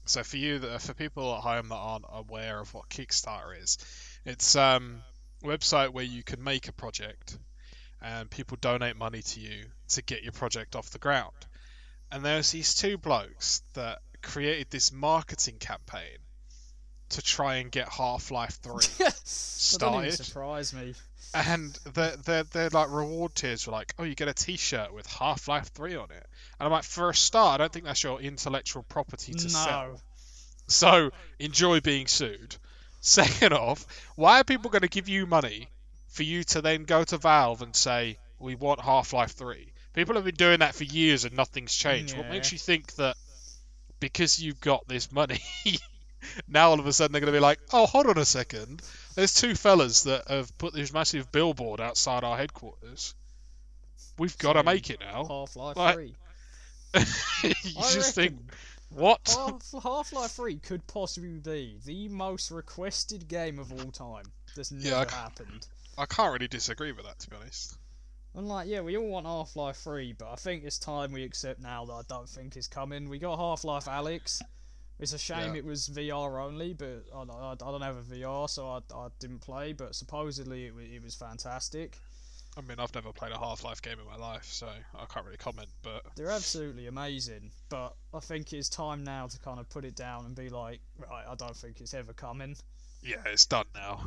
So 0.07 0.23
for 0.25 0.37
you, 0.37 0.59
for 0.79 0.95
people 0.95 1.35
at 1.35 1.41
home 1.43 1.69
that 1.69 1.77
aren't 1.77 2.05
aware 2.13 2.59
of 2.59 2.73
what 2.75 2.89
Kickstarter 2.89 3.61
is, 3.63 3.79
it's 4.25 4.57
um, 4.57 5.03
a 5.45 5.47
website 5.47 5.91
where 5.91 6.05
you 6.05 6.23
can 6.23 6.43
make 6.43 6.69
a 6.69 6.73
project, 6.73 7.39
and 8.03 8.29
people 8.31 8.57
donate 8.61 8.97
money 8.97 9.23
to 9.23 9.41
you 9.41 9.65
to 9.91 10.03
get 10.03 10.23
your 10.23 10.33
project 10.33 10.75
off 10.75 10.91
the 10.91 10.99
ground. 10.99 11.35
And 12.11 12.25
there's 12.25 12.51
these 12.51 12.75
two 12.75 12.99
blokes 12.99 13.63
that 13.75 14.01
created 14.23 14.69
this 14.71 14.93
marketing 14.93 15.57
campaign 15.61 16.19
to 17.11 17.23
try 17.23 17.57
and 17.57 17.71
get 17.71 17.89
Half-Life 17.89 18.59
3 18.63 18.73
That 18.73 18.99
doesn't 18.99 19.17
started 19.27 20.13
surprise 20.13 20.73
me. 20.73 20.95
and 21.35 21.73
their 21.95 22.17
their 22.17 22.43
their 22.45 22.69
like 22.71 22.91
reward 22.91 23.35
tiers 23.35 23.67
were 23.67 23.73
like, 23.73 23.95
oh, 23.99 24.05
you 24.05 24.15
get 24.15 24.29
a 24.29 24.35
T-shirt 24.35 24.93
with 24.93 25.07
Half 25.07 25.47
Life 25.49 25.69
Three 25.69 25.95
on 25.97 26.11
it, 26.11 26.27
and 26.61 26.67
I'm 26.67 26.71
like, 26.71 26.85
for 26.85 27.11
a 27.11 27.15
start, 27.15 27.55
I 27.55 27.57
don't 27.65 27.73
think 27.73 27.87
that's 27.87 28.03
your 28.05 28.21
intellectual 28.21 28.83
property 28.85 29.33
to 29.33 29.45
No. 29.45 29.49
sell. 29.49 30.01
So 30.69 31.11
enjoy 31.41 31.81
being 31.81 32.07
sued. 32.07 32.55
Second 33.01 33.55
off, 33.55 33.87
why 34.15 34.41
are 34.41 34.45
people 34.45 34.71
going 34.71 34.83
to 34.83 34.89
give 34.89 35.09
you 35.09 35.27
money 35.27 35.69
for 36.09 36.23
you 36.23 36.45
to 36.45 36.61
then 36.61 36.85
go 36.85 37.03
to 37.03 37.17
Valve 37.17 37.63
and 37.63 37.75
say 37.75 38.19
we 38.39 38.55
want 38.55 38.81
Half-Life 38.81 39.33
3. 39.33 39.73
People 39.95 40.15
have 40.17 40.25
been 40.25 40.35
doing 40.35 40.59
that 40.61 40.75
for 40.75 40.85
years 40.85 41.25
and 41.25 41.35
nothing's 41.35 41.75
changed. 41.75 42.17
What 42.17 42.29
makes 42.29 42.53
you 42.53 42.59
think 42.59 42.93
that 42.97 43.17
because 44.01 44.39
you've 44.41 44.61
got 44.61 44.87
this 44.87 45.11
money, 45.11 45.41
now 46.49 46.71
all 46.71 46.79
of 46.81 46.87
a 46.87 46.93
sudden 46.93 47.13
they're 47.13 47.21
going 47.21 47.33
to 47.33 47.37
be 47.37 47.43
like, 47.43 47.59
oh, 47.73 47.87
hold 47.87 48.07
on 48.07 48.19
a 48.19 48.25
second. 48.25 48.83
There's 49.15 49.35
two 49.35 49.55
fellas 49.55 50.03
that 50.05 50.29
have 50.29 50.57
put 50.59 50.75
this 50.75 50.93
massive 50.93 51.33
billboard 51.33 51.81
outside 51.81 52.23
our 52.23 52.37
headquarters. 52.37 53.15
We've 54.19 54.37
got 54.39 54.53
to 54.55 54.63
make 54.63 54.91
it 54.91 55.01
now. 55.01 55.25
Half 55.27 55.57
Life 55.57 55.77
Like- 55.77 55.95
3. 55.95 56.15
you 57.43 57.53
I 57.79 57.91
just 57.93 58.15
think, 58.15 58.39
what? 58.91 59.21
Half 59.83 60.13
Life 60.13 60.33
3 60.33 60.57
could 60.59 60.87
possibly 60.87 61.39
be 61.39 61.79
the 61.85 62.09
most 62.09 62.51
requested 62.51 63.29
game 63.29 63.59
of 63.59 63.73
all 63.73 63.91
time. 63.93 64.25
That's 64.57 64.73
never 64.73 64.89
Yeah, 64.89 65.05
I 65.09 65.15
happened. 65.15 65.67
I 65.97 66.07
can't 66.07 66.33
really 66.33 66.49
disagree 66.49 66.93
with 66.93 67.05
that, 67.07 67.19
to 67.21 67.31
be 67.31 67.37
honest. 67.37 67.77
I'm 68.35 68.47
like, 68.47 68.69
yeah, 68.69 68.81
we 68.81 68.97
all 68.97 69.09
want 69.09 69.27
Half 69.27 69.57
Life 69.57 69.77
3, 69.79 70.15
but 70.15 70.31
I 70.31 70.37
think 70.37 70.65
it's 70.65 70.79
time 70.79 71.13
we 71.13 71.25
accept 71.25 71.61
now 71.61 71.85
that 71.87 71.93
I 71.93 72.03
don't 72.09 72.29
think 72.29 72.57
it's 72.57 72.69
coming. 72.69 73.09
We 73.09 73.19
got 73.19 73.37
Half 73.39 73.65
Life 73.65 73.87
Alyx. 73.87 74.41
It's 74.99 75.13
a 75.13 75.19
shame 75.19 75.55
Yeah. 75.55 75.61
it 75.61 75.65
was 75.65 75.89
VR 75.89 76.45
only, 76.45 76.75
but 76.75 77.05
I, 77.15 77.25
don't- 77.25 77.31
I, 77.31 77.53
I 77.53 77.55
don't 77.55 77.83
have 77.83 77.97
a 77.97 78.03
VR, 78.03 78.49
so 78.49 78.69
I, 78.69 78.79
I 78.95 79.09
didn't 79.19 79.41
play. 79.41 79.73
But 79.73 79.95
supposedly 79.95 80.67
it, 80.67 80.75
it 80.93 81.03
was 81.03 81.15
fantastic. 81.15 81.99
I 82.57 82.63
mean, 82.63 82.81
I've 82.81 82.95
never 82.95 83.13
played 83.13 83.33
a 83.33 83.39
Half-Life 83.39 83.81
game 83.81 83.99
in 84.01 84.07
my 84.07 84.17
life, 84.17 84.45
so 84.45 84.69
I 84.95 85.05
can't 85.07 85.25
really 85.25 85.39
comment. 85.39 85.69
But 85.83 86.03
They're 86.17 86.31
absolutely 86.31 86.89
amazing, 86.89 87.53
but 87.69 87.95
I 88.13 88.19
think 88.21 88.53
it's 88.53 88.69
time 88.69 89.05
now 89.05 89.29
to 89.29 89.39
kind 89.39 89.61
of 89.61 89.69
put 89.71 89.85
it 89.85 89.95
down 89.95 90.27
and 90.27 90.35
be 90.35 90.49
like, 90.49 90.81
right, 90.99 91.25
I 91.29 91.35
don't 91.37 91.57
think 91.57 91.81
it's 91.81 91.95
ever 91.95 92.13
coming. 92.13 92.57
yeah, 93.03 93.23
it's 93.27 93.47
done 93.47 93.67
now. 93.75 94.01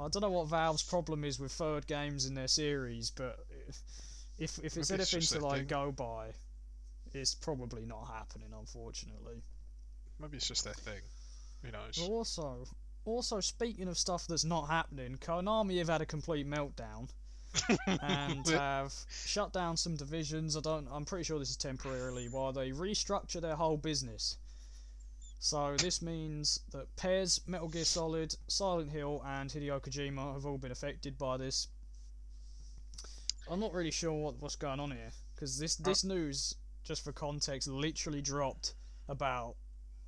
I 0.00 0.08
don't 0.08 0.22
know 0.22 0.30
what 0.30 0.48
Valve's 0.48 0.82
problem 0.82 1.22
is 1.22 1.38
with 1.38 1.52
third 1.52 1.86
games 1.86 2.26
in 2.26 2.34
their 2.34 2.48
series, 2.48 3.10
but 3.10 3.38
if 4.38 4.58
if 4.58 4.76
it's 4.76 4.90
Maybe 4.90 5.00
anything 5.02 5.20
just 5.20 5.34
to 5.34 5.40
like 5.40 5.58
thing. 5.58 5.66
go 5.68 5.92
by, 5.92 6.32
it's 7.12 7.34
probably 7.34 7.84
not 7.84 8.06
happening, 8.06 8.48
unfortunately. 8.58 9.42
Maybe 10.18 10.38
it's 10.38 10.48
just 10.48 10.64
their 10.64 10.74
thing. 10.74 11.02
Who 11.62 11.70
knows? 11.70 11.98
But 11.98 12.06
also, 12.08 12.64
also 13.04 13.40
speaking 13.40 13.86
of 13.88 13.98
stuff 13.98 14.26
that's 14.26 14.44
not 14.44 14.68
happening, 14.68 15.18
Konami 15.20 15.78
have 15.78 15.88
had 15.88 16.00
a 16.00 16.06
complete 16.06 16.48
meltdown 16.48 17.08
and 17.86 18.46
have 18.48 18.94
shut 19.26 19.52
down 19.52 19.76
some 19.76 19.96
divisions. 19.96 20.56
I 20.56 20.60
don't. 20.60 20.88
I'm 20.90 21.04
pretty 21.04 21.24
sure 21.24 21.38
this 21.38 21.50
is 21.50 21.56
temporarily 21.56 22.28
while 22.28 22.52
they 22.52 22.70
restructure 22.70 23.40
their 23.40 23.56
whole 23.56 23.76
business. 23.76 24.36
So 25.38 25.76
this 25.76 26.02
means 26.02 26.60
that 26.70 26.94
PES, 26.96 27.40
Metal 27.48 27.68
Gear 27.68 27.84
Solid, 27.84 28.34
Silent 28.46 28.92
Hill, 28.92 29.22
and 29.26 29.50
Hideo 29.50 29.80
Kojima 29.80 30.34
have 30.34 30.46
all 30.46 30.56
been 30.56 30.70
affected 30.70 31.18
by 31.18 31.36
this. 31.36 31.66
I'm 33.50 33.58
not 33.58 33.72
really 33.72 33.90
sure 33.90 34.12
what, 34.12 34.40
what's 34.40 34.54
going 34.54 34.78
on 34.78 34.92
here 34.92 35.10
because 35.34 35.58
this 35.58 35.80
uh. 35.80 35.84
this 35.84 36.04
news, 36.04 36.54
just 36.84 37.02
for 37.02 37.12
context, 37.12 37.66
literally 37.68 38.22
dropped 38.22 38.74
about 39.08 39.56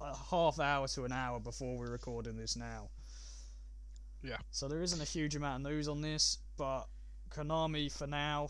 a 0.01 0.15
half 0.31 0.61
hour 0.61 0.87
to 0.89 1.05
an 1.05 1.13
hour 1.13 1.41
before 1.41 1.77
we're 1.77 1.91
recording 1.91 2.37
this 2.37 2.57
now. 2.57 2.91
Yeah. 4.23 4.39
So 4.51 4.69
there 4.69 4.83
isn't 4.83 5.01
a 5.01 5.05
huge 5.05 5.37
amount 5.37 5.67
of 5.67 5.73
news 5.73 5.89
on 5.89 6.01
this, 6.01 6.39
but 6.57 6.85
Konami 7.35 7.91
for 7.91 8.07
now, 8.07 8.49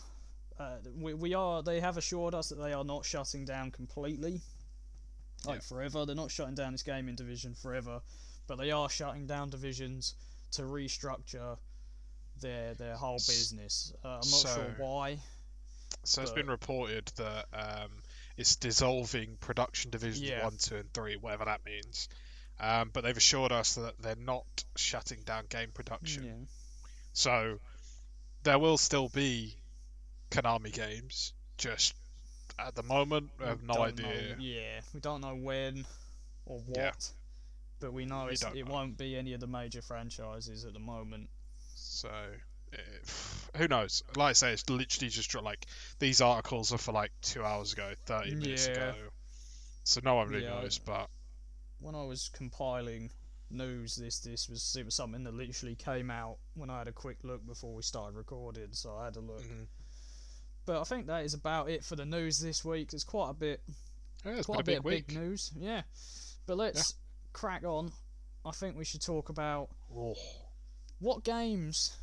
uh, 0.58 0.76
we 0.96 1.14
we 1.14 1.34
are 1.34 1.62
they 1.62 1.80
have 1.80 1.96
assured 1.96 2.34
us 2.34 2.48
that 2.50 2.56
they 2.56 2.72
are 2.72 2.84
not 2.84 3.04
shutting 3.04 3.44
down 3.44 3.70
completely, 3.70 4.40
like 5.44 5.56
Yeah. 5.56 5.60
forever. 5.68 6.06
They're 6.06 6.14
not 6.14 6.30
shutting 6.30 6.54
down 6.54 6.72
this 6.72 6.82
gaming 6.82 7.16
division 7.16 7.54
forever, 7.54 8.00
but 8.46 8.56
they 8.56 8.70
are 8.70 8.88
shutting 8.88 9.26
down 9.26 9.50
divisions 9.50 10.14
to 10.52 10.62
restructure 10.62 11.58
their 12.40 12.74
their 12.74 12.96
whole 12.96 13.14
business. 13.18 13.92
Uh, 14.04 14.08
I'm 14.08 14.14
not 14.16 14.24
so- 14.24 14.54
sure 14.54 14.74
why. 14.78 15.18
So 16.06 16.20
it's 16.20 16.32
been 16.32 16.48
reported 16.48 17.06
that 17.16 17.46
um, 17.54 18.02
it's 18.36 18.56
dissolving 18.56 19.36
production 19.38 19.90
divisions 19.90 20.20
Yeah. 20.28 20.44
one, 20.44 20.58
two, 20.58 20.76
and 20.76 20.92
three, 20.92 21.16
whatever 21.16 21.46
that 21.46 21.64
means. 21.64 22.08
Um, 22.60 22.90
but 22.92 23.04
they've 23.04 23.16
assured 23.16 23.52
us 23.52 23.76
that 23.76 23.94
they're 24.02 24.14
not 24.16 24.44
shutting 24.76 25.22
down 25.22 25.46
game 25.48 25.70
production. 25.72 26.24
Yeah. 26.24 26.34
So 27.14 27.58
there 28.44 28.58
will 28.58 28.78
still 28.78 29.08
be 29.08 29.54
Konami 30.30 30.72
games. 30.72 31.32
Just 31.58 31.94
at 32.58 32.74
the 32.74 32.82
moment, 32.82 33.30
we 33.38 33.46
have 33.46 33.62
no 33.62 33.74
don't 33.74 33.98
know- 33.98 34.08
idea. 34.08 34.36
yeah, 34.38 34.80
we 34.92 35.00
don't 35.00 35.20
know 35.20 35.34
when 35.34 35.84
or 36.46 36.58
what, 36.60 36.76
Yeah. 36.78 36.92
but 37.80 37.92
we 37.92 38.04
know 38.06 38.26
We 38.26 38.32
it's, 38.32 38.42
it 38.42 38.54
know. 38.66 38.72
won't 38.72 38.96
be 38.96 39.16
any 39.16 39.32
of 39.32 39.40
the 39.40 39.46
major 39.46 39.82
franchises 39.82 40.64
at 40.64 40.72
the 40.72 40.78
moment. 40.78 41.28
So 41.74 42.10
eh, 42.72 42.76
who 43.56 43.68
knows? 43.68 44.02
Like 44.16 44.30
I 44.30 44.32
say, 44.34 44.52
it's 44.52 44.68
literally 44.68 45.08
just 45.10 45.34
like 45.34 45.66
these 45.98 46.20
articles 46.20 46.72
are 46.72 46.78
for 46.78 46.92
like 46.92 47.12
two 47.22 47.42
hours 47.44 47.72
ago, 47.72 47.92
thirty 48.04 48.34
minutes 48.34 48.66
Yeah. 48.66 48.72
ago. 48.72 48.94
So 49.84 50.00
no 50.02 50.14
one 50.16 50.28
really 50.28 50.44
Yeah, 50.44 50.60
knows. 50.60 50.78
But 50.78 51.08
When 51.80 51.94
I 51.94 52.04
was 52.04 52.30
compiling 52.32 53.10
news, 53.54 53.96
this 53.96 54.18
this 54.20 54.48
was 54.48 54.76
it 54.78 54.84
was 54.84 54.94
something 54.94 55.24
that 55.24 55.34
literally 55.34 55.74
came 55.74 56.10
out 56.10 56.36
when 56.54 56.70
I 56.70 56.78
had 56.78 56.88
a 56.88 56.92
quick 56.92 57.18
look 57.22 57.46
before 57.46 57.74
we 57.74 57.82
started 57.82 58.16
recording, 58.16 58.68
so 58.72 58.94
I 58.96 59.06
had 59.06 59.16
a 59.16 59.20
look. 59.20 59.42
mhm. 59.42 59.66
But 60.66 60.80
I 60.80 60.84
think 60.84 61.06
that 61.06 61.24
is 61.24 61.34
about 61.34 61.68
it 61.70 61.84
for 61.84 61.94
the 61.96 62.04
news 62.06 62.38
this 62.38 62.64
week. 62.64 62.90
There's 62.90 63.04
quite 63.04 63.30
a 63.30 63.34
bit 63.34 63.60
yeah, 64.24 64.32
it's 64.32 64.46
quite 64.46 64.60
a 64.60 64.64
bit 64.64 64.72
big 64.72 64.78
of 64.78 64.84
week. 64.84 65.06
big 65.08 65.16
news. 65.18 65.50
Yeah. 65.56 65.82
But 66.46 66.56
let's 66.56 66.94
crack 67.32 67.64
on. 67.64 67.92
I 68.46 68.50
think 68.52 68.76
we 68.76 68.84
should 68.84 69.02
talk 69.02 69.28
about 69.28 69.68
Oh, 69.94 70.14
what 71.00 71.22
games. 71.24 71.96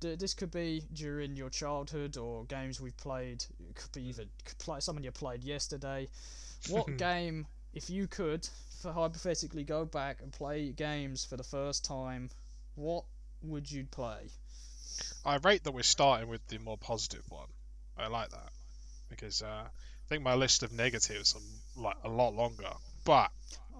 d- 0.00 0.14
This 0.16 0.34
could 0.34 0.50
be 0.50 0.84
during 0.92 1.36
your 1.36 1.48
childhood 1.50 2.16
or 2.16 2.44
games 2.44 2.80
we've 2.80 2.96
played. 2.96 3.44
It 3.68 3.74
could 3.74 3.92
be 3.92 4.02
even 4.08 4.28
could 4.44 4.58
play 4.58 4.80
someone 4.80 5.04
you 5.04 5.10
played 5.12 5.42
yesterday. 5.44 6.08
What 6.68 6.86
game, 6.98 7.46
if 7.74 7.88
you 7.90 8.06
could, 8.08 8.48
hypothetically 8.90 9.62
go 9.64 9.84
back 9.84 10.22
and 10.22 10.32
play 10.32 10.70
games 10.70 11.24
for 11.24 11.36
the 11.36 11.44
first 11.44 11.84
time, 11.84 12.30
what 12.74 13.04
would 13.42 13.70
you 13.70 13.84
play? 13.84 14.30
I 15.24 15.36
rate 15.36 15.62
that 15.64 15.72
we're 15.72 15.82
starting 15.82 16.28
with 16.28 16.46
the 16.48 16.58
more 16.58 16.78
positive 16.78 17.24
one. 17.28 17.48
I 17.96 18.08
like 18.08 18.30
that 18.30 18.50
because 19.10 19.42
uh, 19.42 19.46
I 19.66 20.08
think 20.08 20.22
my 20.22 20.34
list 20.34 20.62
of 20.62 20.72
negatives 20.72 21.36
are 21.36 21.80
like 21.82 21.96
a 22.02 22.08
lot 22.08 22.34
longer. 22.34 22.72
But 23.04 23.30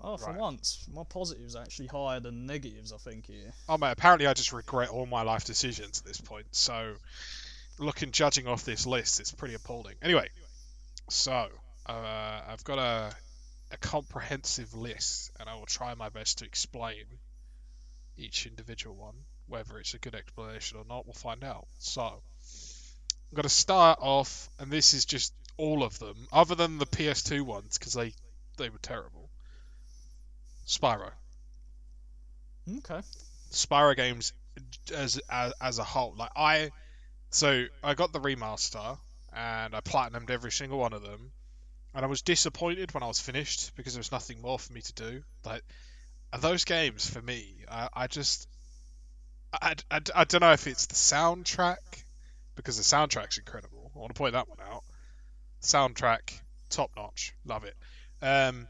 Oh, 0.05 0.17
for 0.17 0.31
Right. 0.33 0.39
once, 0.41 0.85
my 0.93 1.05
positives 1.05 1.55
are 1.55 1.63
actually 1.63 1.87
higher 1.87 2.19
than 2.19 2.45
negatives. 2.47 2.93
I 2.93 2.97
think 2.97 3.27
here. 3.27 3.53
oh 3.69 3.79
mate, 3.79 3.93
apparently 3.93 4.27
I 4.27 4.35
just 4.35 4.53
regret 4.53 4.89
all 4.91 5.07
my 5.07 5.23
life 5.23 5.45
decisions 5.45 6.01
at 6.01 6.05
this 6.05 6.21
point. 6.21 6.47
So 6.51 6.95
looking, 7.79 8.11
judging 8.11 8.49
off 8.49 8.65
this 8.65 8.85
list, 8.87 9.21
it's 9.21 9.31
pretty 9.33 9.55
appalling. 9.55 9.95
Anyway, 10.03 10.29
so 11.09 11.49
uh, 11.87 12.41
I've 12.49 12.65
got 12.65 12.79
a 12.79 13.15
a 13.73 13.77
comprehensive 13.79 14.75
list, 14.75 15.31
and 15.41 15.49
I 15.49 15.55
will 15.55 15.67
try 15.67 15.95
my 15.95 16.11
best 16.11 16.39
to 16.39 16.45
explain 16.45 17.05
each 18.17 18.47
individual 18.47 18.95
one. 18.95 19.15
Whether 19.49 19.79
it's 19.79 19.95
a 19.95 19.99
good 19.99 20.15
explanation 20.15 20.79
or 20.79 20.85
not, 20.89 21.07
we'll 21.07 21.15
find 21.15 21.43
out. 21.43 21.67
So 21.79 22.03
I'm 22.03 23.35
going 23.35 23.43
to 23.43 23.49
start 23.49 23.99
off, 24.01 24.49
and 24.59 24.71
this 24.71 24.95
is 24.95 25.05
just 25.05 25.33
all 25.57 25.83
of 25.83 25.99
them, 25.99 26.29
other 26.33 26.55
than 26.55 26.79
the 26.79 26.87
PS2 26.87 27.43
ones, 27.43 27.79
because 27.79 27.95
they 27.95 28.13
they 28.59 28.69
were 28.69 28.79
terrible. 28.79 29.31
Spyro. 30.67 31.11
Okay. 32.79 33.01
Spyro 33.51 33.97
games 33.97 34.33
as, 34.95 35.19
as 35.29 35.53
as 35.61 35.79
a 35.79 35.85
whole. 35.85 36.15
Like 36.17 36.31
I, 36.37 36.71
so 37.31 37.67
I 37.83 37.95
got 37.95 38.13
the 38.13 38.21
remaster 38.21 38.99
and 39.35 39.75
I 39.75 39.81
platinumed 39.81 40.31
every 40.31 40.53
single 40.53 40.79
one 40.79 40.93
of 40.93 41.03
them, 41.03 41.33
and 41.95 42.05
I 42.05 42.09
was 42.09 42.23
disappointed 42.23 42.93
when 42.95 43.03
I 43.03 43.07
was 43.07 43.21
finished 43.21 43.73
because 43.77 43.95
there 43.95 44.01
was 44.01 44.13
nothing 44.13 44.41
more 44.41 44.59
for 44.59 44.73
me 44.73 44.81
to 44.83 44.93
do. 44.95 45.23
Like 45.45 45.63
and 46.33 46.41
those 46.41 46.65
games 46.65 47.09
for 47.09 47.21
me, 47.21 47.65
I, 47.71 47.89
I 47.93 48.07
just, 48.07 48.49
I, 49.53 49.75
I, 49.91 50.01
I 50.15 50.25
don't 50.25 50.41
know 50.41 50.53
if 50.53 50.67
it's 50.67 50.87
the 50.87 50.95
soundtrack 50.95 51.77
because 52.57 52.79
the 52.79 52.83
soundtrack's 52.83 53.39
incredible. 53.39 53.91
I 53.95 53.99
want 53.99 54.15
to 54.15 54.19
point 54.19 54.33
that 54.33 54.49
one 54.49 54.59
out. 54.61 54.85
Soundtrack 55.61 56.41
top 56.71 56.91
notch, 56.97 57.35
love 57.45 57.65
it. 57.65 57.77
Um, 58.23 58.67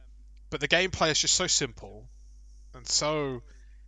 but 0.51 0.61
the 0.61 0.69
gameplay 0.69 1.11
is 1.11 1.21
just 1.21 1.35
so 1.35 1.47
simple 1.47 2.09
and 2.75 2.87
so 2.87 3.43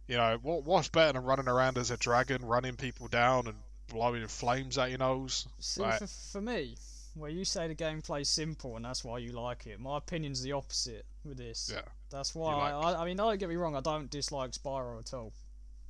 you 0.06 0.16
know, 0.16 0.38
what 0.42 0.64
what's 0.64 0.88
better 0.88 1.14
than 1.14 1.24
running 1.24 1.48
around 1.48 1.78
as 1.78 1.90
a 1.90 1.96
dragon, 1.96 2.44
running 2.44 2.76
people 2.76 3.08
down 3.08 3.46
and 3.46 3.56
blowing 3.88 4.26
flames 4.26 4.76
out 4.78 4.90
your 4.90 4.98
nose? 4.98 5.46
See, 5.60 5.82
Right. 5.82 5.98
for, 5.98 6.06
for 6.06 6.40
me, 6.40 6.76
where 7.14 7.30
you 7.30 7.44
say 7.44 7.68
the 7.68 7.74
gameplay's 7.74 8.28
simple 8.28 8.76
and 8.76 8.84
that's 8.84 9.04
why 9.04 9.18
you 9.18 9.32
like 9.32 9.66
it, 9.66 9.80
my 9.80 9.98
opinion's 9.98 10.42
the 10.42 10.52
opposite 10.52 11.06
with 11.24 11.38
this. 11.38 11.70
Yeah. 11.72 11.82
That's 12.10 12.34
why 12.34 12.72
like- 12.72 12.96
I, 12.96 13.02
I 13.02 13.04
mean, 13.04 13.16
don't 13.16 13.38
get 13.38 13.48
me 13.48 13.56
wrong, 13.56 13.76
I 13.76 13.80
don't 13.80 14.10
dislike 14.10 14.52
Spyro 14.52 14.98
at 15.00 15.14
all. 15.14 15.32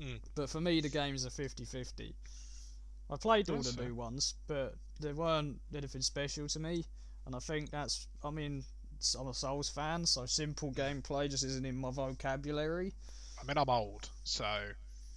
Mm. 0.01 0.21
But 0.35 0.51
for 0.51 0.61
me, 0.61 0.81
the 0.81 0.89
game's 0.89 1.25
a 1.25 1.31
50 1.31 1.65
50. 1.65 2.15
I 3.11 3.17
played 3.17 3.49
all 3.51 3.57
That's 3.57 3.71
the 3.73 3.77
fair. 3.77 3.87
new 3.87 3.95
ones, 3.95 4.35
but 4.47 4.75
they 5.01 5.13
weren't 5.13 5.61
anything 5.75 6.01
special 6.01 6.49
to 6.49 6.59
me. 6.59 6.85
And 7.27 7.35
I 7.35 7.39
think 7.39 7.71
that's, 7.71 8.07
I 8.23 8.31
mean, 8.31 8.65
I'm 9.19 9.29
a 9.29 9.35
Souls 9.35 9.69
fan, 9.69 10.07
so 10.07 10.27
simple 10.27 10.73
gameplay 10.73 11.31
just 11.31 11.45
isn't 11.45 11.65
in 11.67 11.77
my 11.77 11.91
vocabulary. 11.91 12.93
I 13.41 13.47
mean, 13.47 13.59
I'm 13.59 13.69
old, 13.69 14.09
so 14.25 14.47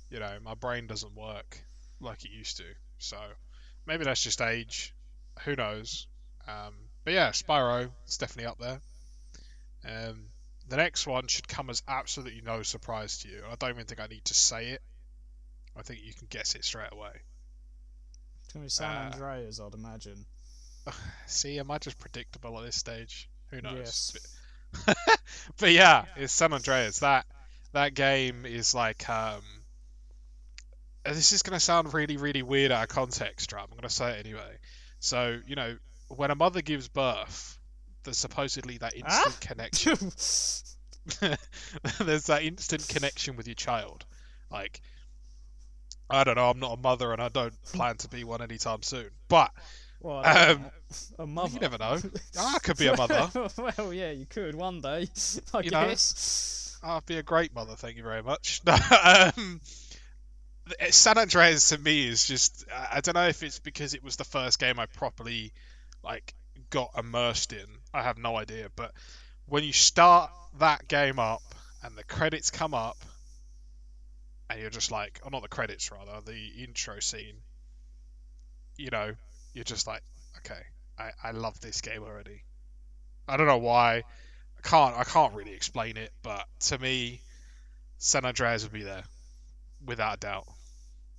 you 0.09 0.19
know, 0.19 0.37
my 0.43 0.53
brain 0.53 0.87
doesn't 0.87 1.15
work 1.15 1.59
like 1.99 2.23
it 2.25 2.31
used 2.31 2.57
to. 2.57 2.65
So 2.97 3.17
maybe 3.85 4.03
that's 4.03 4.21
just 4.21 4.41
age. 4.41 4.93
Who 5.45 5.55
knows? 5.55 6.07
Um, 6.47 6.73
but 7.03 7.13
yeah, 7.13 7.29
Spyro 7.29 7.89
is 8.07 8.17
definitely 8.17 8.47
up 8.47 8.57
there. 8.59 8.81
Um, 9.85 10.27
the 10.67 10.77
next 10.77 11.07
one 11.07 11.27
should 11.27 11.47
come 11.47 11.69
as 11.69 11.81
absolutely 11.87 12.41
no 12.41 12.63
surprise 12.63 13.19
to 13.19 13.29
you. 13.29 13.43
I 13.49 13.55
don't 13.55 13.69
even 13.69 13.85
think 13.85 14.01
I 14.01 14.07
need 14.07 14.25
to 14.25 14.33
say 14.33 14.69
it. 14.69 14.81
I 15.77 15.83
think 15.83 16.01
you 16.03 16.13
can 16.13 16.27
guess 16.29 16.55
it 16.55 16.65
straight 16.65 16.91
away. 16.91 17.11
It's 18.43 18.53
gonna 18.53 18.65
be 18.65 18.69
San 18.69 18.95
Uh, 18.95 19.11
Andreas, 19.13 19.59
I'd 19.59 19.73
imagine. 19.73 20.25
See, 21.27 21.59
am 21.59 21.71
I 21.71 21.77
just 21.77 21.99
predictable 21.99 22.57
at 22.59 22.65
this 22.65 22.75
stage? 22.75 23.29
Who 23.51 23.61
knows? 23.61 23.77
Yes. 23.77 24.17
But, 24.85 24.97
but 25.59 25.71
yeah, 25.71 26.05
it's 26.15 26.33
San 26.33 26.53
Andreas. 26.53 26.99
That 26.99 27.25
that 27.73 27.93
game 27.93 28.45
is 28.45 28.73
like 28.73 29.07
um. 29.09 29.41
This 31.05 31.31
is 31.31 31.41
gonna 31.41 31.59
sound 31.59 31.93
really, 31.93 32.17
really 32.17 32.43
weird 32.43 32.71
out 32.71 32.83
of 32.83 32.89
context, 32.89 33.53
right? 33.53 33.63
I'm 33.63 33.75
gonna 33.77 33.89
say 33.89 34.17
it 34.19 34.25
anyway. 34.25 34.57
So 34.99 35.39
you 35.45 35.55
know, 35.55 35.77
when 36.09 36.31
a 36.31 36.35
mother 36.35 36.61
gives 36.61 36.87
birth, 36.87 37.57
there's 38.03 38.17
supposedly 38.17 38.77
that 38.79 38.95
instant 38.95 39.35
Ah? 39.35 39.37
connection. 39.39 39.97
there's 42.01 42.25
that 42.25 42.43
instant 42.43 42.87
connection 42.89 43.37
with 43.37 43.47
your 43.47 43.55
child. 43.55 44.05
Like, 44.51 44.81
I 46.09 46.23
don't 46.23 46.35
know. 46.35 46.49
I'm 46.49 46.59
not 46.59 46.77
a 46.77 46.81
mother, 46.81 47.11
and 47.13 47.21
I 47.21 47.29
don't 47.29 47.53
plan 47.73 47.95
to 47.97 48.07
be 48.09 48.23
one 48.23 48.41
anytime 48.41 48.81
soon. 48.83 49.09
But 49.29 49.51
Well, 50.01 50.25
Um, 50.25 50.65
a 51.19 51.25
mother. 51.25 51.53
you 51.53 51.59
never 51.59 51.77
know. 51.77 51.97
I 52.37 52.59
could 52.59 52.77
be 52.77 52.87
a 52.87 52.95
mother. 52.97 53.29
well, 53.57 53.93
yeah, 53.93 54.11
you 54.11 54.25
could 54.25 54.55
one 54.55 54.81
day, 54.81 55.07
I 55.53 55.61
You 55.61 55.71
know? 55.71 55.87
guess. 55.87 56.77
I'd 56.83 57.05
be 57.05 57.17
a 57.17 57.23
great 57.23 57.55
mother, 57.55 57.75
thank 57.75 57.97
you 57.97 58.03
very 58.03 58.21
much. 58.21 58.61
um, 58.67 59.59
San 60.89 61.17
Andreas 61.17 61.69
to 61.69 61.77
me 61.77 62.07
is 62.07 62.25
just 62.27 62.65
I 62.71 63.01
don't 63.01 63.15
know 63.15 63.27
if 63.27 63.43
it's 63.43 63.59
because 63.59 63.93
it 63.93 64.03
was 64.03 64.15
the 64.15 64.23
first 64.23 64.59
game 64.59 64.79
I 64.79 64.85
properly 64.85 65.53
like 66.03 66.33
got 66.69 66.91
immersed 66.97 67.53
in. 67.53 67.65
I 67.93 68.03
have 68.03 68.17
no 68.17 68.37
idea, 68.37 68.69
but 68.75 68.93
when 69.45 69.63
you 69.63 69.73
start 69.73 70.31
that 70.59 70.87
game 70.87 71.19
up 71.19 71.41
and 71.83 71.95
the 71.95 72.03
credits 72.03 72.51
come 72.51 72.73
up 72.73 72.97
and 74.49 74.59
you're 74.59 74.69
just 74.69 74.91
like, 74.91 75.19
oh 75.23 75.29
not 75.29 75.41
the 75.41 75.47
credits 75.47 75.91
rather, 75.91 76.21
the 76.25 76.63
intro 76.63 76.99
scene, 76.99 77.37
you 78.77 78.89
know, 78.89 79.13
you're 79.53 79.63
just 79.63 79.87
like, 79.87 80.01
okay, 80.37 80.61
I, 80.97 81.11
I 81.23 81.31
love 81.31 81.59
this 81.61 81.81
game 81.81 82.03
already. 82.03 82.43
I 83.27 83.37
don't 83.37 83.47
know 83.47 83.57
why. 83.57 84.03
I 84.57 84.67
can't 84.67 84.95
I 84.95 85.03
can't 85.03 85.33
really 85.33 85.53
explain 85.53 85.97
it, 85.97 86.11
but 86.23 86.45
to 86.61 86.77
me, 86.77 87.21
San 87.97 88.25
Andreas 88.25 88.63
would 88.63 88.71
be 88.71 88.83
there, 88.83 89.03
without 89.85 90.15
a 90.15 90.19
doubt. 90.19 90.47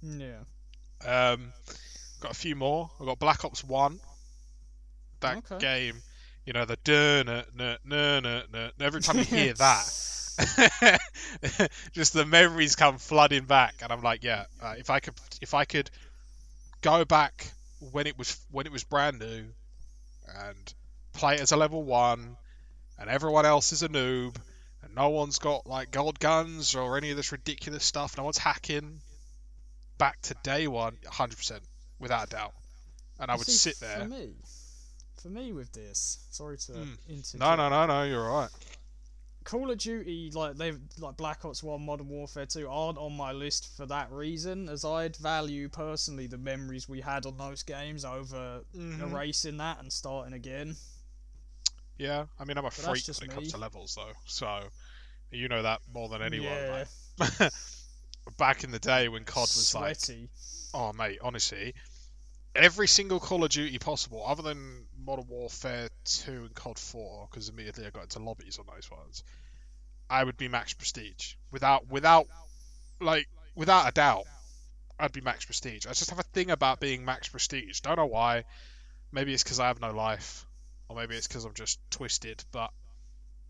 Yeah. 0.02 0.40
Um, 1.04 1.52
got 2.20 2.32
a 2.32 2.34
few 2.34 2.54
more. 2.56 2.90
I've 3.00 3.06
got 3.06 3.18
Black 3.18 3.44
Ops 3.44 3.62
One. 3.64 4.00
That 5.20 5.38
Okay. 5.38 5.58
game, 5.58 6.02
you 6.46 6.52
know, 6.52 6.64
the 6.64 6.78
nut 7.26 7.48
nut 7.54 7.80
nut 7.84 8.22
nut 8.22 8.52
nut. 8.52 8.72
Every 8.80 9.00
time 9.00 9.18
you 9.18 9.24
hear 9.26 9.52
that, 9.54 9.92
just 11.92 12.12
the 12.12 12.24
memories 12.24 12.76
come 12.76 12.98
flooding 12.98 13.44
back, 13.44 13.74
and 13.82 13.92
I'm 13.92 14.02
like, 14.02 14.22
yeah, 14.22 14.44
uh, 14.60 14.74
if 14.78 14.90
I 14.90 15.00
could, 15.00 15.14
if 15.40 15.54
I 15.54 15.64
could 15.64 15.90
go 16.80 17.04
back 17.04 17.50
when 17.92 18.06
it 18.06 18.16
was 18.18 18.38
when 18.50 18.66
it 18.66 18.72
was 18.72 18.84
brand 18.84 19.18
new, 19.18 19.44
and 20.36 20.74
play 21.12 21.34
it 21.34 21.40
as 21.40 21.52
a 21.52 21.56
level 21.56 21.82
one, 21.82 22.36
and 22.98 23.10
everyone 23.10 23.44
else 23.46 23.72
is 23.72 23.82
a 23.82 23.88
noob, 23.88 24.36
and 24.82 24.94
no 24.94 25.08
one's 25.10 25.38
got 25.38 25.66
like 25.66 25.90
gold 25.90 26.18
guns 26.20 26.74
or 26.76 26.96
any 26.96 27.10
of 27.10 27.16
this 27.16 27.32
ridiculous 27.32 27.84
stuff, 27.84 28.16
no 28.16 28.24
one's 28.24 28.38
hacking. 28.38 29.00
Back 29.98 30.20
to 30.22 30.34
day 30.44 30.68
one, 30.68 30.96
100%, 31.04 31.60
without 31.98 32.28
a 32.28 32.30
doubt, 32.30 32.54
and 33.18 33.30
I 33.30 33.34
would 33.36 33.46
see, 33.46 33.52
sit 33.52 33.80
there. 33.80 34.04
For 34.04 34.08
me, 34.08 34.34
for 35.20 35.28
me 35.28 35.52
with 35.52 35.72
this, 35.72 36.18
sorry 36.30 36.56
to 36.58 36.72
Mm. 36.72 36.98
interject. 37.08 37.34
No, 37.40 37.56
no, 37.56 37.68
no, 37.68 37.86
no, 37.86 38.04
you're 38.04 38.26
right. 38.28 38.50
Call 39.44 39.70
of 39.70 39.78
Duty, 39.78 40.30
like 40.32 40.56
they 40.56 40.72
like 40.98 41.16
Black 41.16 41.44
Ops 41.44 41.62
One, 41.62 41.84
Modern 41.84 42.08
Warfare 42.08 42.46
Two, 42.46 42.68
aren't 42.68 42.98
on 42.98 43.16
my 43.16 43.32
list 43.32 43.66
for 43.76 43.86
that 43.86 44.12
reason, 44.12 44.68
as 44.68 44.84
I'd 44.84 45.16
value 45.16 45.68
personally 45.68 46.26
the 46.26 46.38
memories 46.38 46.88
we 46.88 47.00
had 47.00 47.24
on 47.26 47.36
those 47.38 47.62
games 47.62 48.04
over 48.04 48.62
Mhm. 48.76 49.00
erasing 49.00 49.56
that 49.56 49.80
and 49.80 49.92
starting 49.92 50.34
again. 50.34 50.76
Yeah, 51.96 52.26
I 52.38 52.44
mean, 52.44 52.56
I'm 52.58 52.64
a 52.66 52.70
that's 52.70 52.84
freak 52.84 53.04
when 53.20 53.30
it 53.30 53.34
comes 53.34 53.50
to 53.52 53.58
levels, 53.58 53.94
though. 53.96 54.12
So 54.26 54.68
you 55.32 55.48
know 55.48 55.62
that 55.62 55.80
more 55.92 56.08
than 56.08 56.22
anyone. 56.22 56.86
yeah. 57.18 57.48
Back 58.36 58.64
in 58.64 58.70
the 58.70 58.78
day 58.78 59.08
when 59.08 59.24
COD 59.24 59.40
was 59.40 59.74
like, 59.74 59.98
oh 60.74 60.92
mate, 60.92 61.18
honestly, 61.22 61.74
every 62.54 62.88
single 62.88 63.20
Call 63.20 63.44
of 63.44 63.50
Duty 63.50 63.78
possible, 63.78 64.24
other 64.26 64.42
than 64.42 64.84
Modern 65.04 65.26
Warfare 65.28 65.88
2 66.04 66.30
and 66.32 66.54
COD 66.54 66.78
4, 66.78 67.28
because 67.30 67.48
immediately 67.48 67.86
I 67.86 67.90
got 67.90 68.04
into 68.04 68.18
lobbies 68.18 68.58
on 68.58 68.66
those 68.72 68.90
ones, 68.90 69.22
I 70.10 70.24
would 70.24 70.36
be 70.36 70.48
max 70.48 70.72
prestige 70.72 71.34
without 71.50 71.88
without 71.88 72.26
like 73.00 73.28
without 73.54 73.88
a 73.88 73.92
doubt. 73.92 74.24
I'd 75.00 75.12
be 75.12 75.20
max 75.20 75.44
prestige. 75.44 75.86
I 75.86 75.90
just 75.90 76.10
have 76.10 76.18
a 76.18 76.24
thing 76.24 76.50
about 76.50 76.80
being 76.80 77.04
max 77.04 77.28
prestige. 77.28 77.80
Don't 77.80 77.96
know 77.96 78.06
why. 78.06 78.44
Maybe 79.12 79.32
it's 79.32 79.44
because 79.44 79.60
I 79.60 79.68
have 79.68 79.80
no 79.80 79.92
life, 79.92 80.44
or 80.88 80.96
maybe 80.96 81.14
it's 81.14 81.28
because 81.28 81.44
I'm 81.44 81.54
just 81.54 81.78
twisted. 81.90 82.42
But 82.50 82.72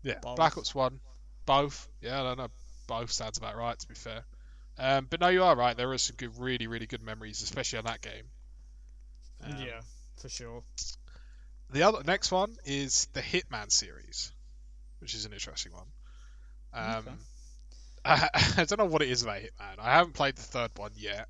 yeah, 0.03 0.19
Both. 0.21 0.35
Black 0.35 0.57
Ops 0.57 0.75
One, 0.75 0.99
both. 1.45 1.87
Yeah, 2.01 2.21
I 2.21 2.23
don't 2.23 2.37
know. 2.37 2.47
Both 2.87 3.11
sounds 3.11 3.37
about 3.37 3.55
right. 3.57 3.77
To 3.77 3.87
be 3.87 3.95
fair. 3.95 4.23
Um, 4.79 5.07
but 5.09 5.19
no, 5.21 5.29
you 5.29 5.43
are 5.43 5.55
right. 5.55 5.77
There 5.77 5.91
are 5.91 5.97
some 5.99 6.17
good, 6.17 6.37
really, 6.39 6.67
really 6.67 6.87
good 6.87 7.03
memories, 7.03 7.41
especially 7.43 7.79
on 7.79 7.85
that 7.85 8.01
game. 8.01 8.31
Um, 9.43 9.53
yeah, 9.57 9.81
for 10.17 10.29
sure. 10.29 10.63
The 11.71 11.83
other 11.83 12.03
next 12.03 12.31
one 12.31 12.57
is 12.65 13.07
the 13.13 13.21
Hitman 13.21 13.71
series, 13.71 14.33
which 14.99 15.15
is 15.15 15.25
an 15.25 15.33
interesting 15.33 15.73
one. 15.73 15.87
Um, 16.73 17.05
Okay. 17.07 17.17
I, 18.05 18.29
I 18.57 18.65
don't 18.65 18.79
know 18.79 18.85
what 18.85 19.01
it 19.03 19.09
is 19.09 19.23
about 19.23 19.41
Hitman. 19.41 19.79
I 19.79 19.93
haven't 19.95 20.13
played 20.13 20.35
the 20.37 20.43
third 20.43 20.71
one 20.77 20.91
yet. 20.95 21.27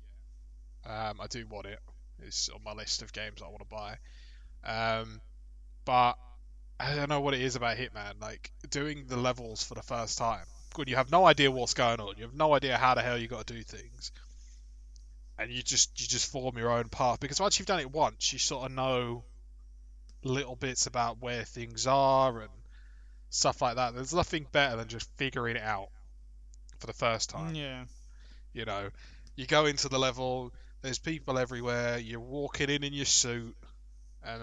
Um, 0.84 1.20
I 1.20 1.26
do 1.28 1.46
want 1.46 1.66
it. 1.66 1.80
It's 2.20 2.48
on 2.50 2.62
my 2.64 2.72
list 2.72 3.02
of 3.02 3.12
games 3.12 3.42
I 3.42 3.48
want 3.48 3.60
to 3.60 3.66
buy. 3.66 3.98
Um, 4.64 5.20
but 5.84 6.18
I 6.80 6.94
don't 6.94 7.08
know 7.08 7.20
what 7.20 7.34
it 7.34 7.42
is 7.42 7.56
about 7.56 7.76
Hitman. 7.76 8.20
Like 8.20 8.52
doing 8.70 9.06
the 9.06 9.16
levels 9.16 9.62
for 9.62 9.74
the 9.74 9.82
first 9.82 10.18
time, 10.18 10.46
when 10.76 10.88
you 10.88 10.96
have 10.96 11.10
no 11.10 11.26
idea 11.26 11.50
what's 11.50 11.74
going 11.74 12.00
on, 12.00 12.14
you 12.16 12.24
have 12.24 12.34
no 12.34 12.54
idea 12.54 12.76
how 12.76 12.94
the 12.94 13.02
hell 13.02 13.18
you 13.18 13.28
got 13.28 13.46
to 13.46 13.54
do 13.54 13.62
things, 13.62 14.12
and 15.38 15.50
you 15.50 15.62
just 15.62 16.00
you 16.00 16.06
just 16.06 16.30
form 16.30 16.58
your 16.58 16.70
own 16.70 16.88
path. 16.88 17.20
Because 17.20 17.40
once 17.40 17.58
you've 17.58 17.66
done 17.66 17.80
it 17.80 17.90
once, 17.90 18.32
you 18.32 18.38
sort 18.38 18.66
of 18.66 18.72
know 18.76 19.24
little 20.22 20.56
bits 20.56 20.86
about 20.86 21.20
where 21.20 21.44
things 21.44 21.86
are 21.86 22.40
and 22.40 22.50
stuff 23.30 23.62
like 23.62 23.76
that. 23.76 23.94
There's 23.94 24.14
nothing 24.14 24.46
better 24.52 24.76
than 24.76 24.88
just 24.88 25.08
figuring 25.16 25.56
it 25.56 25.62
out 25.62 25.88
for 26.78 26.86
the 26.86 26.92
first 26.92 27.30
mm, 27.30 27.34
time. 27.34 27.54
Yeah, 27.54 27.84
You 28.52 28.64
know, 28.64 28.90
you 29.36 29.46
go 29.46 29.66
into 29.66 29.88
the 29.88 29.98
level, 29.98 30.52
there's 30.82 30.98
people 30.98 31.38
everywhere, 31.38 31.98
you're 31.98 32.20
walking 32.20 32.68
in 32.68 32.84
in 32.84 32.92
your 32.92 33.06
suit, 33.06 33.56
and 34.22 34.42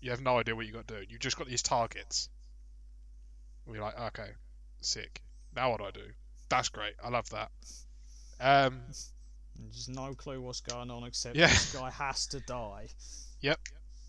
you 0.00 0.10
have 0.10 0.20
no 0.20 0.38
idea 0.38 0.54
what 0.54 0.66
you 0.66 0.72
got 0.72 0.86
to 0.88 1.00
do. 1.00 1.06
You've 1.08 1.20
just 1.20 1.38
got 1.38 1.48
these 1.48 1.62
targets. 1.62 2.28
And 3.64 3.74
you're 3.74 3.84
like, 3.84 3.98
okay, 3.98 4.30
sick. 4.80 5.22
Now 5.56 5.70
what 5.70 5.78
do 5.80 5.86
I 5.86 5.90
do? 5.90 6.04
That's 6.48 6.68
great. 6.68 6.94
I 7.02 7.08
love 7.08 7.28
that. 7.30 7.50
Um, 8.38 8.82
just 9.72 9.88
no 9.88 10.14
clue 10.14 10.40
what's 10.40 10.60
going 10.60 10.90
on 10.90 11.04
except 11.04 11.34
Yeah. 11.36 11.46
this 11.48 11.74
guy 11.74 11.90
has 11.90 12.26
to 12.28 12.40
die. 12.40 12.88
Yep, 13.40 13.58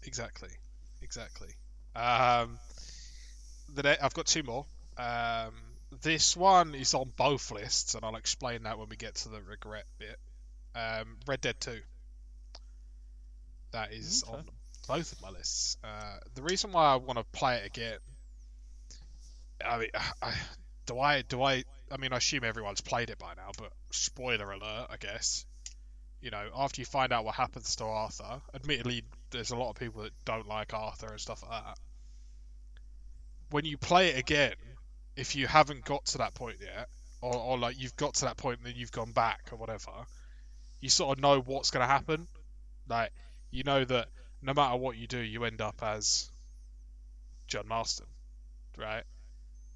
exactly, 0.04 0.50
exactly. 1.02 1.50
Um, 1.96 2.60
the 3.74 3.84
ne- 3.84 3.98
I've 4.00 4.14
got 4.14 4.28
two 4.28 4.44
more. 4.44 4.66
Um, 4.98 5.54
this 6.02 6.36
one 6.36 6.76
is 6.76 6.94
on 6.94 7.12
both 7.16 7.50
lists, 7.52 7.96
and 7.96 8.04
I'll 8.04 8.18
explain 8.18 8.64
that 8.64 8.78
when 8.78 8.90
we 8.90 8.98
get 8.98 9.16
to 9.16 9.30
the 9.30 9.42
regret 9.42 9.86
bit. 9.98 10.20
Um, 10.76 11.18
Red 11.26 11.42
Dead 11.42 11.56
Two. 11.60 11.80
That 13.72 13.94
is 13.94 14.24
Okay. 14.24 14.34
on 14.38 14.46
both 14.88 15.12
of 15.14 15.22
my 15.22 15.30
lists. 15.30 15.78
Uh, 15.84 16.18
the 16.36 16.42
reason 16.42 16.72
why 16.72 16.86
I 16.94 16.96
want 16.98 17.18
to 17.20 17.24
play 17.26 17.58
it 17.58 17.66
again. 17.68 18.00
I 19.66 19.78
mean, 19.80 19.90
I, 20.22 20.34
do 20.88 21.00
I 21.00 21.22
do 21.22 21.44
I? 21.44 21.64
I 21.92 21.98
mean, 21.98 22.12
I 22.12 22.18
assume 22.18 22.44
everyone's 22.44 22.82
played 22.82 23.12
it 23.12 23.20
by 23.20 23.34
now, 23.36 23.52
but 23.58 23.72
spoiler 23.92 24.52
alert, 24.52 24.88
I 24.90 24.98
guess 24.98 25.46
you 26.22 26.32
know, 26.32 26.50
after 26.56 26.82
you 26.82 26.86
find 26.86 27.14
out 27.14 27.26
what 27.26 27.36
happens 27.36 27.76
to 27.78 27.86
Arthur, 27.86 28.42
admittedly, 28.54 29.04
there's 29.32 29.52
a 29.52 29.56
lot 29.56 29.70
of 29.70 29.76
people 29.76 30.04
that 30.04 30.14
don't 30.26 30.48
like 30.48 30.74
Arthur 30.74 31.08
and 31.08 31.20
stuff 31.20 31.44
like 31.44 31.64
that. 31.64 31.78
When 33.52 33.66
you 33.66 33.78
play 33.78 34.10
it 34.10 34.18
again, 34.18 34.56
if 35.16 35.36
you 35.36 35.48
haven't 35.48 35.86
got 35.86 36.06
to 36.08 36.20
that 36.20 36.34
point 36.34 36.58
yet, 36.60 36.90
or, 37.22 37.36
or 37.36 37.58
like 37.58 37.80
you've 37.80 37.96
got 37.96 38.16
to 38.16 38.26
that 38.26 38.38
point 38.38 38.60
and 38.60 38.68
then 38.68 38.74
you've 38.76 38.92
gone 38.92 39.12
back 39.12 39.50
or 39.52 39.58
whatever, 39.58 39.92
you 40.82 40.90
sort 40.90 41.18
of 41.18 41.22
know 41.22 41.40
what's 41.40 41.72
going 41.72 41.86
to 41.86 41.92
happen. 41.92 42.28
Like, 42.90 43.12
you 43.52 43.64
know 43.64 43.86
that 43.86 44.08
no 44.42 44.54
matter 44.54 44.76
what 44.76 44.98
you 44.98 45.08
do, 45.08 45.20
you 45.20 45.44
end 45.46 45.62
up 45.62 45.82
as 45.82 46.30
John 47.48 47.68
Marston, 47.68 48.08
right? 48.78 49.04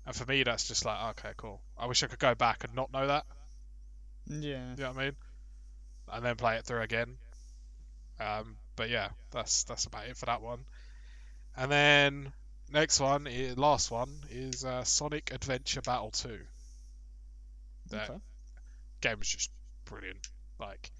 And 0.05 0.15
for 0.15 0.25
me, 0.25 0.43
that's 0.43 0.67
just 0.67 0.85
like, 0.85 1.17
okay, 1.19 1.33
cool. 1.37 1.61
I 1.77 1.85
wish 1.87 2.03
I 2.03 2.07
could 2.07 2.19
go 2.19 2.35
back 2.35 2.63
and 2.63 2.73
not 2.75 2.91
know 2.91 3.07
that. 3.07 3.25
Yeah, 4.27 4.75
You 4.75 4.83
know 4.83 4.89
what 4.91 4.97
I 4.99 5.05
mean? 5.05 5.15
and 6.11 6.25
then 6.25 6.35
play 6.35 6.55
it 6.57 6.65
through 6.65 6.81
again. 6.81 7.17
Um, 8.19 8.57
but 8.75 8.89
yeah, 8.89 9.09
that's 9.31 9.63
that's 9.63 9.85
about 9.85 10.07
it 10.07 10.17
for 10.17 10.25
that 10.27 10.41
one. 10.41 10.65
And 11.55 11.71
then 11.71 12.33
next 12.69 12.99
one, 12.99 13.27
last 13.55 13.91
one 13.91 14.23
is 14.29 14.63
uh, 14.65 14.83
Sonic 14.83 15.31
Adventure 15.33 15.81
Battle 15.81 16.11
Two. 16.11 16.45
That 17.89 18.09
Okay. 18.09 18.19
game 19.01 19.19
was 19.19 19.29
just 19.29 19.51
brilliant. 19.85 20.27
Like, 20.59 20.91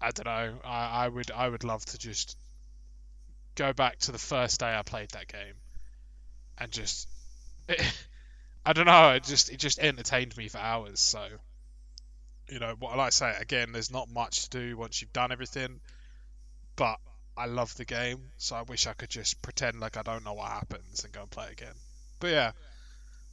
I 0.00 0.10
don't 0.10 0.26
know, 0.26 0.60
I, 0.64 1.04
I 1.04 1.08
would 1.08 1.30
I 1.30 1.48
would 1.48 1.64
love 1.64 1.84
to 1.86 1.98
just 1.98 2.36
go 3.54 3.72
back 3.72 3.98
to 3.98 4.12
the 4.12 4.18
first 4.18 4.60
day 4.60 4.74
I 4.76 4.82
played 4.82 5.10
that 5.10 5.26
game, 5.28 5.54
and 6.58 6.70
just 6.72 7.08
I 8.64 8.72
don't 8.72 8.86
know, 8.86 9.10
it 9.10 9.24
just 9.24 9.50
it 9.50 9.58
just 9.58 9.78
entertained 9.78 10.36
me 10.36 10.48
for 10.48 10.58
hours. 10.58 11.00
So, 11.00 11.26
you 12.48 12.58
know, 12.60 12.74
what 12.78 12.96
like 12.96 13.08
I 13.08 13.10
say 13.10 13.34
again, 13.38 13.72
there's 13.72 13.90
not 13.90 14.08
much 14.08 14.48
to 14.48 14.50
do 14.50 14.76
once 14.76 15.00
you've 15.00 15.12
done 15.12 15.32
everything, 15.32 15.80
but 16.76 16.98
I 17.36 17.46
love 17.46 17.74
the 17.76 17.84
game, 17.84 18.30
so 18.36 18.56
I 18.56 18.62
wish 18.62 18.86
I 18.86 18.92
could 18.92 19.10
just 19.10 19.42
pretend 19.42 19.80
like 19.80 19.96
I 19.96 20.02
don't 20.02 20.24
know 20.24 20.34
what 20.34 20.50
happens 20.50 21.04
and 21.04 21.12
go 21.12 21.22
and 21.22 21.30
play 21.30 21.48
again. 21.50 21.74
But 22.20 22.30
yeah, 22.30 22.52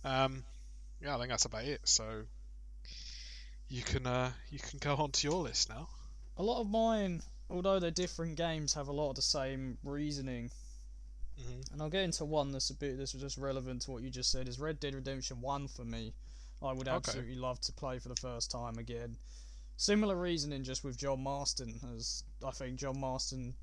um, 0.04 0.44
yeah, 1.02 1.16
I 1.16 1.20
think 1.20 1.30
that's 1.30 1.46
about 1.46 1.66
it. 1.66 1.82
So 1.84 2.24
you 3.68 3.84
can 3.84 4.08
uh, 4.08 4.32
you 4.50 4.60
can 4.60 4.80
go 4.80 4.96
on 4.96 5.12
to 5.12 5.28
your 5.28 5.44
list 5.44 5.70
now. 5.70 5.88
A 6.38 6.44
lot 6.44 6.62
of 6.62 6.70
mine, 6.70 7.22
although 7.50 7.80
they're 7.80 7.92
different 7.92 8.36
games, 8.36 8.74
have 8.74 8.88
a 8.88 8.94
lot 8.94 9.10
of 9.10 9.16
the 9.16 9.22
same 9.22 9.78
reasoning. 9.84 10.50
Mm-hmm. 11.40 11.74
And 11.74 11.82
I'll 11.82 11.90
get 11.90 12.04
into 12.04 12.26
one 12.26 12.52
that's 12.52 12.70
a 12.70 12.76
bit 12.76 12.98
that's 12.98 13.14
just 13.14 13.38
relevant 13.38 13.84
to 13.84 13.92
what 13.92 14.04
you 14.04 14.10
just 14.10 14.32
said. 14.32 14.48
Is 14.48 14.60
Red 14.60 14.80
Dead 14.80 14.96
Redemption 14.96 15.42
One 15.42 15.68
for 15.68 15.86
me? 15.86 16.14
I 16.62 16.74
would 16.74 16.88
Okay. 16.88 16.96
absolutely 16.96 17.36
love 17.36 17.60
to 17.62 17.72
play 17.74 18.00
for 18.00 18.10
the 18.10 18.16
first 18.16 18.52
time 18.52 18.78
again. 18.78 19.16
Similar 19.78 20.16
reasoning, 20.18 20.64
just 20.64 20.84
with 20.84 20.98
John 20.98 21.22
Marston, 21.24 21.80
as 21.96 22.24
I 22.46 22.52
think 22.52 22.78
John 22.78 23.00
Marston 23.00 23.54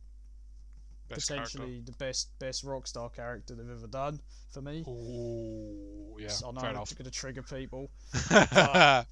Best 1.08 1.28
potentially 1.28 1.80
the 1.84 1.92
best 1.92 2.30
best 2.38 2.64
Rockstar 2.64 3.14
character 3.14 3.54
they've 3.54 3.70
ever 3.70 3.86
done 3.86 4.20
for 4.50 4.60
me. 4.62 4.82
character. 4.82 4.90
Ooh, 4.90 6.16
yeah, 6.18 6.28
So 6.28 6.48
I 6.48 6.52
know 6.52 6.60
fair 6.60 6.70
it's 6.70 6.92
enough. 6.92 7.04
to 7.04 7.10
trigger 7.10 7.42
people. 7.42 7.90
fair 8.12 9.04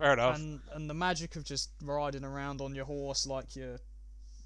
enough. 0.00 0.36
and 0.36 0.60
and 0.72 0.88
the 0.88 0.94
magic 0.94 1.36
of 1.36 1.44
just 1.44 1.70
riding 1.82 2.24
around 2.24 2.60
on 2.60 2.74
your 2.74 2.84
horse 2.86 3.26
like 3.26 3.56
your 3.56 3.78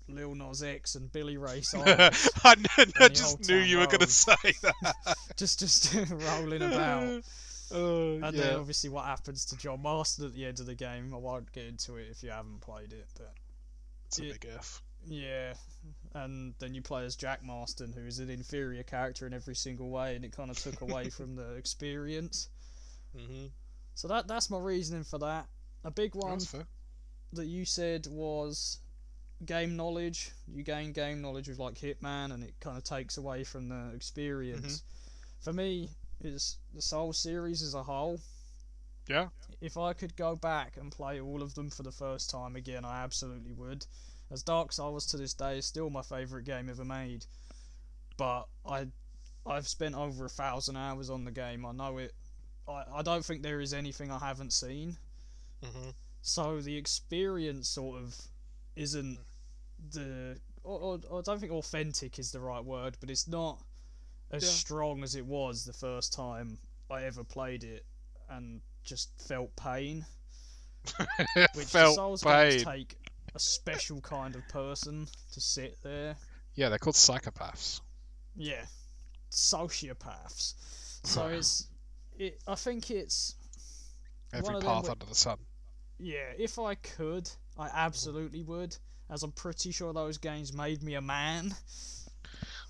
Lil 0.09 0.35
Nas 0.35 0.63
X 0.63 0.95
and 0.95 1.11
Billy 1.13 1.37
Ray 1.37 1.61
Cyrus, 1.63 2.29
I, 2.45 2.55
I 3.01 3.09
just 3.09 3.49
knew 3.49 3.57
you 3.57 3.79
were 3.79 3.87
going 3.87 4.01
to 4.01 4.07
say 4.07 4.35
that. 4.63 4.95
just 5.37 5.59
just 5.61 5.95
rolling 5.95 6.63
about. 6.63 7.23
Oh, 7.71 8.15
And 8.23 8.35
yeah. 8.35 8.43
then 8.45 8.57
obviously 8.57 8.89
what 8.91 9.05
happens 9.05 9.45
to 9.47 9.57
John 9.59 9.83
Marston 9.83 10.25
at 10.25 10.35
the 10.35 10.47
end 10.47 10.59
of 10.61 10.67
the 10.67 10.75
game. 10.75 11.13
I 11.15 11.19
won't 11.19 11.53
get 11.53 11.67
into 11.67 11.97
it 11.97 12.07
if 12.11 12.23
you 12.23 12.31
haven't 12.31 12.61
played 12.63 12.93
it, 12.93 13.07
but 13.17 13.35
It's 14.07 14.19
a 14.21 14.25
it- 14.27 14.41
big 14.41 14.51
F. 14.57 14.83
yeah. 15.07 15.53
And 16.15 16.55
then 16.59 16.75
you 16.75 16.81
play 16.83 17.05
as 17.05 17.15
Jack 17.15 17.43
Marston, 17.45 17.93
who 17.93 18.07
is 18.07 18.19
an 18.19 18.31
inferior 18.31 18.83
character 18.83 19.27
in 19.27 19.35
every 19.35 19.55
single 19.55 19.91
way, 19.91 20.17
and 20.17 20.25
it 20.25 20.33
kind 20.33 20.51
of 20.51 20.59
took 20.59 20.81
away 20.81 21.11
from 21.11 21.37
the 21.37 21.55
experience. 21.55 22.49
Mm-hmm. 23.17 23.47
So 23.95 24.09
that 24.09 24.27
that's 24.27 24.49
my 24.49 24.59
reasoning 24.59 25.05
for 25.05 25.19
that. 25.19 25.47
A 25.85 25.91
big 25.91 26.15
one 26.15 26.39
that 27.35 27.47
you 27.47 27.65
said 27.67 28.07
was 28.09 28.79
game 29.45 29.77
knowledge. 29.77 30.33
You 30.47 30.63
gain 30.63 30.93
game 30.93 31.21
knowledge 31.21 31.49
with 31.49 31.59
like 31.59 31.75
Hitman, 31.75 32.33
and 32.33 32.43
it 32.43 32.55
kind 32.61 32.77
of 32.77 32.85
takes 32.85 33.17
away 33.17 33.45
from 33.45 33.69
the 33.69 33.93
experience. 33.95 34.83
For 35.41 35.53
me, 35.53 35.89
is 36.23 36.57
the 36.75 36.83
Soul 36.83 37.13
series 37.13 37.63
as 37.63 37.75
a 37.75 37.83
whole. 37.83 38.21
Yeah. 39.09 39.29
If 39.61 39.77
I 39.77 39.93
could 39.93 40.17
go 40.17 40.37
back 40.37 40.77
and 40.77 40.93
play 40.93 41.21
all 41.21 41.43
of 41.43 41.55
them 41.55 41.71
for 41.71 41.83
the 41.83 41.93
first 41.93 42.31
time 42.31 42.57
again, 42.57 42.85
I 42.85 43.03
absolutely 43.03 43.53
would. 43.53 43.87
As 44.31 44.43
Dark 44.43 44.73
Souls 44.73 45.07
to 45.07 45.17
this 45.17 45.33
day 45.33 45.59
is 45.59 45.67
still 45.67 45.91
my 45.91 46.03
favourite 46.03 46.45
game 46.45 46.69
ever 46.69 46.85
made, 46.85 47.25
but 48.17 48.47
I, 48.67 48.89
I've 49.47 49.67
spent 49.67 49.95
over 49.95 50.27
a 50.27 50.29
thousand 50.29 50.77
hours 50.77 51.09
on 51.09 51.25
the 51.25 51.31
game. 51.31 51.65
I 51.65 51.73
know 51.73 51.99
it. 51.99 52.13
I, 52.69 52.85
I 52.97 53.03
don't 53.03 53.25
think 53.25 53.43
there 53.43 53.61
is 53.61 53.73
anything 53.73 54.11
I 54.11 54.19
haven't 54.19 54.53
seen. 54.53 54.97
Mm-hmm. 55.65 55.91
So 56.21 56.61
the 56.61 56.77
experience 56.77 57.69
sort 57.69 58.03
of 58.03 58.15
isn't 58.77 59.19
the. 59.93 60.39
Or, 60.65 60.79
or, 60.81 61.01
or 61.09 61.19
I 61.21 61.23
don't 61.23 61.39
think 61.41 61.53
authentic 61.53 62.19
is 62.19 62.31
the 62.33 62.41
right 62.41 62.63
word, 62.65 62.97
but 63.01 63.11
it's 63.11 63.27
not 63.29 63.63
as 64.31 64.43
Yeah. 64.45 64.51
strong 64.51 65.03
as 65.03 65.15
it 65.15 65.25
was 65.25 65.65
the 65.65 65.73
first 65.73 66.13
time 66.13 66.59
I 66.91 67.05
ever 67.05 67.25
played 67.25 67.65
it, 67.65 67.85
and 68.29 68.61
just 68.85 69.11
felt 69.27 69.55
pain. 69.57 70.05
Which 71.55 71.67
Felt 71.69 71.97
Souls 71.97 72.23
pain. 72.23 72.65
take 72.65 72.97
a 73.35 73.39
special 73.39 74.01
kind 74.01 74.35
of 74.35 74.47
person 74.49 75.07
to 75.33 75.41
sit 75.41 75.79
there. 75.83 76.17
Yeah, 76.55 76.69
they're 76.71 76.79
called 76.79 76.97
psychopaths. 76.97 77.81
Yeah, 78.37 78.65
sociopaths. 79.31 80.55
So 81.05 81.27
it's. 81.29 81.67
It, 82.19 82.41
I 82.49 82.57
think 82.57 82.91
it's 82.91 83.37
Every 84.33 84.61
path 84.61 84.89
under 84.91 85.07
the 85.07 85.15
sun. 85.15 85.39
Yeah, 85.99 86.33
if 86.37 86.59
I 86.59 86.75
could, 86.75 87.31
I 87.57 87.69
absolutely 87.73 88.43
would. 88.43 88.77
As 89.11 89.23
I'm 89.23 89.33
pretty 89.33 89.71
sure 89.73 89.93
those 89.93 90.19
games 90.19 90.53
made 90.53 90.83
me 90.83 90.95
a 90.95 91.01
man. 91.01 91.55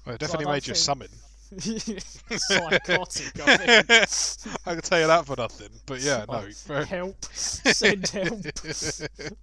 Well, 0.06 0.14
it 0.14 0.18
definitely 0.20 0.44
don't 0.46 0.54
made 0.54 0.66
you 0.66 0.74
think- 0.74 0.84
summon. 0.84 1.08
Psychotic, 1.58 3.40
I 3.40 3.56
think. 3.56 4.56
I 4.66 4.72
can 4.74 4.82
tell 4.82 5.00
you 5.00 5.06
that 5.06 5.24
for 5.26 5.34
nothing. 5.36 5.70
But 5.86 6.00
yeah, 6.00 6.24
no. 6.28 6.44
Oh, 6.70 6.84
help, 6.84 7.24
send 7.32 8.06
help. 8.08 8.42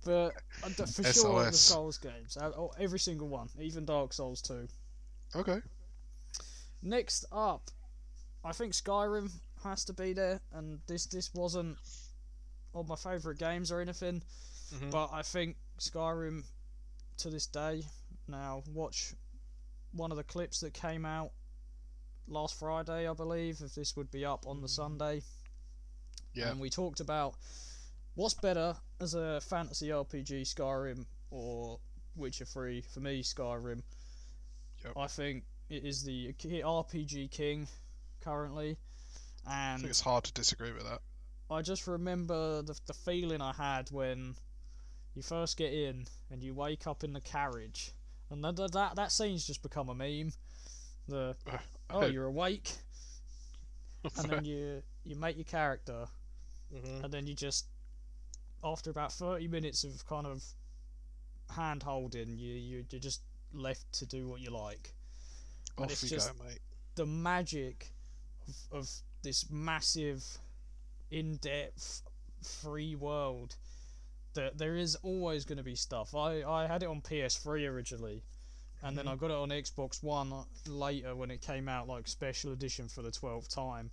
But 0.05 0.33
for 0.87 1.03
sure, 1.03 1.45
the 1.45 1.51
Souls 1.53 1.97
games, 1.97 2.37
uh, 2.37 2.51
oh, 2.57 2.71
every 2.79 2.99
single 2.99 3.27
one, 3.27 3.49
even 3.59 3.85
Dark 3.85 4.13
Souls 4.13 4.41
2. 4.43 4.67
okay. 5.37 5.61
Next 6.83 7.25
up, 7.31 7.71
I 8.43 8.51
think 8.51 8.73
Skyrim 8.73 9.31
has 9.63 9.83
to 9.85 9.93
be 9.93 10.13
there, 10.13 10.39
and 10.53 10.79
this 10.87 11.07
this 11.07 11.33
wasn't 11.33 11.77
one 12.71 12.83
of 12.85 12.87
my 12.89 12.95
favourite 12.95 13.39
games 13.39 13.71
or 13.71 13.81
anything, 13.81 14.21
Mhm. 14.75 14.91
but 14.91 15.09
I 15.11 15.23
think 15.23 15.57
Skyrim 15.79 16.43
to 17.17 17.29
this 17.29 17.47
day. 17.47 17.83
Now 18.27 18.63
watch 18.73 19.13
one 19.91 20.11
of 20.11 20.17
the 20.17 20.23
clips 20.23 20.59
that 20.61 20.73
came 20.73 21.05
out 21.05 21.31
last 22.27 22.59
Friday, 22.59 23.07
I 23.07 23.13
believe. 23.13 23.61
If 23.61 23.75
this 23.75 23.95
would 23.95 24.11
be 24.11 24.25
up 24.25 24.45
on 24.47 24.61
the 24.61 24.67
mm. 24.67 24.71
Sunday, 24.71 25.21
Yeah. 26.33 26.49
and 26.49 26.59
we 26.59 26.69
talked 26.69 26.99
about 26.99 27.35
what's 28.15 28.33
better 28.33 28.75
as 28.99 29.13
a 29.13 29.41
fantasy 29.41 29.89
RPG, 29.89 30.41
Skyrim 30.41 31.05
or 31.31 31.79
Witcher 32.15 32.45
3. 32.45 32.81
For 32.81 32.99
me, 32.99 33.23
Skyrim. 33.23 33.83
Yep. 34.83 34.93
I 34.97 35.07
think 35.07 35.43
it 35.69 35.83
is 35.83 36.03
the 36.03 36.33
RPG 36.33 37.31
king 37.31 37.67
currently, 38.21 38.77
I 39.47 39.73
and 39.73 39.81
think 39.81 39.89
it's 39.89 40.01
hard 40.01 40.23
to 40.25 40.33
disagree 40.33 40.71
with 40.71 40.83
that. 40.83 41.01
I 41.49 41.61
just 41.61 41.87
remember 41.87 42.61
the 42.63 42.79
the 42.87 42.93
feeling 42.93 43.41
I 43.41 43.53
had 43.53 43.89
when 43.91 44.35
you 45.15 45.21
first 45.23 45.57
get 45.57 45.73
in 45.73 46.05
and 46.29 46.43
you 46.43 46.53
wake 46.53 46.85
up 46.87 47.03
in 47.03 47.13
the 47.13 47.21
carriage, 47.21 47.91
and 48.29 48.43
that 48.43 48.55
that 48.73 48.95
that, 48.95 49.11
scene's 49.11 49.45
just 49.47 49.63
become 49.63 49.89
a 49.89 49.95
meme. 49.95 50.31
The 51.07 51.35
oh 51.89 52.05
you're 52.05 52.25
awake, 52.25 52.71
and 54.17 54.29
then 54.29 54.45
you 54.45 54.83
you 55.03 55.15
make 55.15 55.37
your 55.37 55.45
character, 55.45 56.05
Mhm. 56.73 57.03
and 57.05 57.13
then 57.13 57.27
you 57.27 57.33
just 57.35 57.65
after 58.63 58.89
about 58.89 59.13
thirty 59.13 59.47
minutes 59.47 59.83
of 59.83 60.05
kind 60.07 60.27
of 60.27 60.43
hand 61.49 61.83
holding, 61.83 62.37
you 62.37 62.53
you 62.53 62.85
you're 62.89 62.99
just 62.99 63.21
left 63.53 63.91
to 63.93 64.05
do 64.05 64.27
what 64.27 64.41
you 64.41 64.49
like. 64.49 64.93
and 65.77 65.85
Off 65.85 65.91
it's 65.91 66.01
just- 66.09 66.37
go, 66.37 66.43
mate. 66.43 66.59
the 66.95 67.05
magic 67.05 67.91
of, 68.47 68.55
of 68.79 68.89
this 69.23 69.49
massive, 69.49 70.23
in-depth, 71.11 72.01
free 72.41 72.95
world. 72.95 73.55
There 74.55 74.75
is 74.75 74.95
always 74.95 75.45
going 75.45 75.57
to 75.57 75.63
be 75.63 75.75
stuff. 75.75 76.13
I, 76.15 76.43
I 76.43 76.67
had 76.67 76.83
it 76.83 76.89
on 76.89 77.01
PS3 77.01 77.67
originally, 77.67 78.23
and 78.81 78.97
then 78.97 79.05
Mhm. 79.05 79.11
I 79.11 79.15
got 79.15 79.31
it 79.31 79.37
on 79.37 79.49
Xbox 79.49 80.03
One 80.03 80.45
later 80.67 81.15
when 81.15 81.31
it 81.31 81.41
came 81.41 81.67
out 81.69 81.87
like 81.87 82.07
special 82.07 82.51
edition 82.53 82.87
for 82.89 83.01
the 83.01 83.11
twelfth 83.11 83.49
time, 83.49 83.91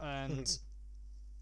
and. 0.00 0.58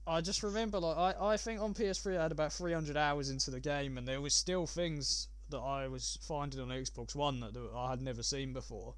I 0.04 0.20
just 0.20 0.42
remember, 0.42 0.80
like, 0.80 0.96
I, 1.16 1.34
I 1.34 1.36
think 1.36 1.60
on 1.60 1.74
PS3 1.74 2.18
I 2.18 2.22
had 2.24 2.32
about 2.32 2.52
300 2.52 2.96
hours 2.96 3.30
into 3.30 3.52
the 3.52 3.60
game, 3.60 3.96
and 3.96 4.08
there 4.08 4.20
was 4.20 4.34
still 4.34 4.66
things 4.66 5.28
that 5.50 5.60
I 5.60 5.86
was 5.86 6.18
finding 6.22 6.58
on 6.58 6.70
Xbox 6.70 7.14
One 7.14 7.38
that, 7.38 7.54
that 7.54 7.70
I 7.72 7.90
had 7.90 8.02
never 8.02 8.24
seen 8.24 8.52
before 8.52 8.96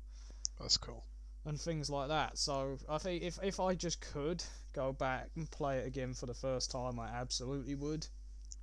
That's 0.58 0.78
cool. 0.78 1.04
and 1.44 1.60
things 1.60 1.90
like 1.90 2.08
that. 2.08 2.38
So 2.38 2.78
I 2.88 2.96
think 2.96 3.22
if 3.22 3.38
if 3.42 3.60
I 3.60 3.74
just 3.74 4.00
could 4.00 4.42
go 4.72 4.94
back 4.94 5.28
and 5.36 5.50
play 5.50 5.80
it 5.80 5.86
again 5.86 6.14
for 6.14 6.24
the 6.24 6.32
first 6.32 6.70
time, 6.70 6.98
I 6.98 7.08
absolutely 7.08 7.74
would. 7.74 8.06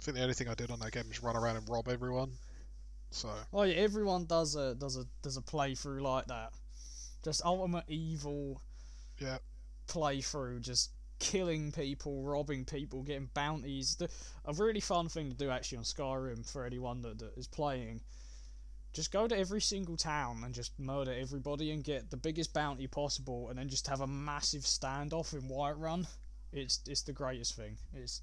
I 0.01 0.03
think 0.03 0.17
the 0.17 0.23
only 0.23 0.33
thing 0.33 0.47
I 0.49 0.55
did 0.55 0.71
on 0.71 0.79
that 0.79 0.91
game 0.91 1.07
was 1.07 1.21
run 1.21 1.35
around 1.35 1.57
and 1.57 1.69
rob 1.69 1.87
everyone. 1.87 2.31
So 3.11 3.29
Oh 3.53 3.63
yeah, 3.63 3.75
everyone 3.75 4.25
does 4.25 4.55
a 4.55 4.73
does 4.73 4.97
a 4.97 5.05
does 5.21 5.37
a 5.37 5.41
playthrough 5.41 6.01
like 6.01 6.25
that. 6.27 6.53
Just 7.23 7.45
ultimate 7.45 7.83
evil 7.87 8.61
Yeah. 9.19 9.37
playthrough, 9.87 10.61
just 10.61 10.89
killing 11.19 11.71
people, 11.71 12.23
robbing 12.23 12.65
people, 12.65 13.03
getting 13.03 13.29
bounties. 13.35 13.95
The, 13.95 14.09
a 14.45 14.53
really 14.53 14.79
fun 14.79 15.07
thing 15.07 15.29
to 15.29 15.37
do 15.37 15.51
actually 15.51 15.77
on 15.77 15.83
Skyrim 15.83 16.49
for 16.49 16.65
anyone 16.65 17.01
that, 17.03 17.19
that 17.19 17.37
is 17.37 17.47
playing. 17.47 18.01
Just 18.93 19.11
go 19.11 19.27
to 19.27 19.37
every 19.37 19.61
single 19.61 19.97
town 19.97 20.41
and 20.43 20.53
just 20.55 20.77
murder 20.79 21.13
everybody 21.13 21.71
and 21.71 21.83
get 21.83 22.09
the 22.09 22.17
biggest 22.17 22.53
bounty 22.53 22.87
possible, 22.87 23.49
and 23.49 23.59
then 23.59 23.69
just 23.69 23.87
have 23.87 24.01
a 24.01 24.07
massive 24.07 24.63
standoff 24.63 25.33
in 25.33 25.47
Whiterun. 25.47 26.07
It's 26.51 26.81
it's 26.87 27.03
the 27.03 27.13
greatest 27.13 27.55
thing. 27.55 27.77
It's 27.93 28.21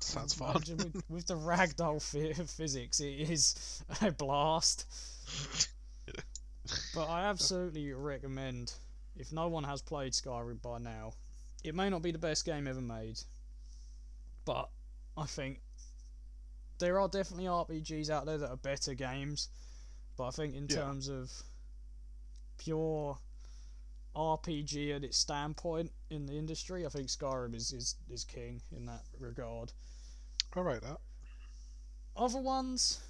Sounds 0.00 0.34
fun. 0.34 0.54
with, 0.54 1.02
with 1.08 1.26
the 1.26 1.36
ragdoll 1.36 2.00
phy- 2.02 2.32
physics, 2.44 3.00
it 3.00 3.30
is 3.30 3.82
a 4.00 4.10
blast. 4.10 4.86
but 6.94 7.06
I 7.08 7.24
absolutely 7.26 7.92
recommend, 7.92 8.72
if 9.16 9.32
no 9.32 9.48
one 9.48 9.64
has 9.64 9.82
played 9.82 10.12
Skyrim 10.12 10.60
by 10.62 10.78
now, 10.78 11.12
it 11.64 11.74
may 11.74 11.90
not 11.90 12.02
be 12.02 12.10
the 12.12 12.18
best 12.18 12.44
game 12.44 12.66
ever 12.66 12.80
made, 12.80 13.20
but 14.44 14.70
I 15.16 15.26
think 15.26 15.60
there 16.78 16.98
are 16.98 17.08
definitely 17.08 17.44
RPGs 17.46 18.08
out 18.08 18.24
there 18.24 18.38
that 18.38 18.48
are 18.50 18.56
better 18.56 18.94
games. 18.94 19.48
But 20.16 20.28
I 20.28 20.30
think 20.30 20.54
in 20.54 20.66
Yeah. 20.68 20.76
terms 20.76 21.08
of 21.08 21.30
pure 22.58 23.18
RPG 24.16 24.96
at 24.96 25.04
its 25.04 25.18
standpoint 25.18 25.92
in 26.10 26.26
the 26.26 26.34
industry, 26.38 26.84
I 26.84 26.88
think 26.88 27.08
Skyrim 27.08 27.54
is, 27.54 27.72
is, 27.72 27.96
is 28.10 28.24
king 28.24 28.60
in 28.74 28.86
that 28.86 29.02
regard. 29.18 29.72
Right, 30.54 30.80
that. 30.82 30.98
Other 32.16 32.38
ones, 32.38 33.00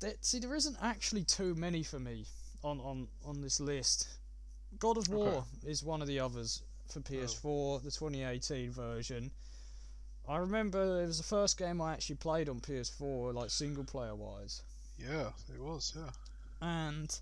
that 0.00 0.24
see, 0.24 0.38
there 0.38 0.54
isn't 0.54 0.76
actually 0.82 1.24
too 1.24 1.54
many 1.54 1.82
for 1.82 1.98
me 1.98 2.26
on, 2.62 2.80
on, 2.80 3.08
on 3.24 3.40
this 3.40 3.60
list. 3.60 4.08
God 4.78 4.96
of 4.98 5.08
War 5.08 5.44
is 5.64 5.82
one 5.82 6.02
of 6.02 6.08
the 6.08 6.20
others 6.20 6.62
for 6.92 7.00
PS4, 7.00 7.82
the 7.82 7.90
2018 7.90 8.70
version. 8.70 9.30
I 10.28 10.36
remember 10.38 11.02
it 11.02 11.06
was 11.06 11.18
the 11.18 11.24
first 11.24 11.56
game 11.58 11.80
I 11.80 11.92
actually 11.92 12.16
played 12.16 12.48
on 12.48 12.60
PS4, 12.60 13.32
like 13.34 13.50
single 13.50 13.84
player 13.84 14.14
wise. 14.14 14.62
Yeah, 14.98 15.30
it 15.54 15.60
was. 15.60 15.92
Yeah. 15.96 16.10
and 16.62 17.20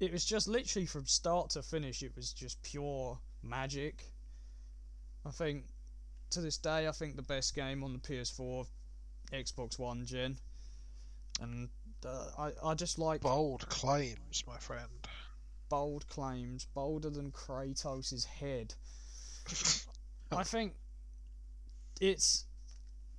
it 0.00 0.12
was 0.12 0.24
just 0.24 0.48
literally 0.48 0.86
from 0.86 1.06
start 1.06 1.50
to 1.50 1.62
finish 1.62 2.02
it 2.02 2.14
was 2.16 2.32
just 2.32 2.60
pure 2.62 3.16
magic 3.42 4.02
i 5.24 5.30
think 5.30 5.64
to 6.34 6.40
this 6.40 6.58
day 6.58 6.86
i 6.88 6.92
think 6.92 7.16
the 7.16 7.22
best 7.22 7.54
game 7.54 7.82
on 7.82 7.92
the 7.92 7.98
ps4 7.98 8.66
xbox 9.32 9.78
one 9.78 10.04
gen 10.04 10.36
and 11.40 11.68
uh, 12.06 12.26
I, 12.38 12.70
I 12.70 12.74
just 12.74 12.98
like 12.98 13.22
Bold 13.22 13.66
claims, 13.68 14.44
my 14.46 14.58
friend. 14.58 14.88
bold 15.68 16.06
claims 16.08 16.66
bolder 16.74 17.10
than 17.10 17.30
kratos' 17.32 18.24
head 18.26 18.74
i 20.36 20.42
think 20.44 20.74
it's 22.00 22.44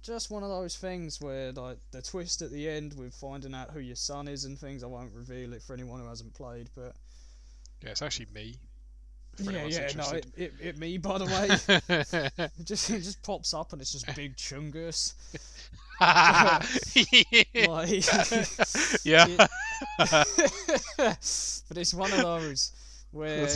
just 0.04 0.30
one 0.30 0.44
of 0.44 0.50
those 0.50 0.78
things 0.78 1.20
where 1.20 1.52
like 1.52 1.78
the 1.92 2.02
twist 2.02 2.42
at 2.44 2.52
the 2.52 2.70
end 2.70 2.94
with 2.98 3.14
finding 3.16 3.56
out 3.56 3.72
who 3.72 3.80
your 3.80 3.96
son 3.96 4.28
is 4.28 4.46
and 4.46 4.60
things 4.60 4.84
i 4.84 4.88
won't 4.88 5.12
reveal 5.14 5.54
it 5.54 5.64
for 5.64 5.74
anyone 5.74 6.00
who 6.00 6.08
hasn't 6.08 6.34
played 6.34 6.70
but 6.76 6.94
Yeah, 7.82 7.90
it's 7.90 8.02
actually 8.04 8.28
me. 8.34 8.56
Yeah, 9.40 9.66
yeah, 9.66 9.88
no, 9.96 10.10
it, 10.12 10.26
it, 10.38 10.54
it 10.62 10.78
me 10.78 10.98
by 10.98 11.18
the 11.18 11.26
way. 11.26 11.48
it 12.60 12.66
just 12.66 12.90
it 12.90 13.02
just 13.02 13.22
pops 13.24 13.54
up 13.54 13.74
and 13.74 13.82
it's 13.82 13.92
just 13.92 14.14
big 14.16 14.36
chungus. 14.36 15.14
Like, 17.56 18.06
yeah. 19.06 19.48
but 20.98 21.78
it's 21.78 21.94
one 21.94 22.12
of 22.12 22.18
those 22.18 22.74
where 23.12 23.48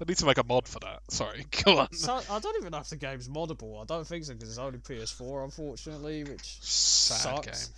I 0.00 0.04
need 0.06 0.16
to 0.18 0.26
make 0.26 0.38
a 0.38 0.44
mod 0.44 0.68
for 0.68 0.78
that. 0.80 1.00
Sorry, 1.08 1.44
go 1.64 1.78
on. 1.78 1.92
so, 1.92 2.20
I 2.30 2.38
don't 2.38 2.56
even 2.56 2.70
know 2.70 2.78
if 2.78 2.88
the 2.88 2.96
game's 2.96 3.28
moddable. 3.28 3.82
I 3.82 3.84
don't 3.84 4.06
think 4.06 4.24
so 4.24 4.34
because 4.34 4.48
it's 4.48 4.58
only 4.58 4.78
PS4, 4.78 5.44
unfortunately, 5.44 6.22
which 6.22 6.58
Sad 6.62 7.16
sucks. 7.18 7.66
game. 7.66 7.74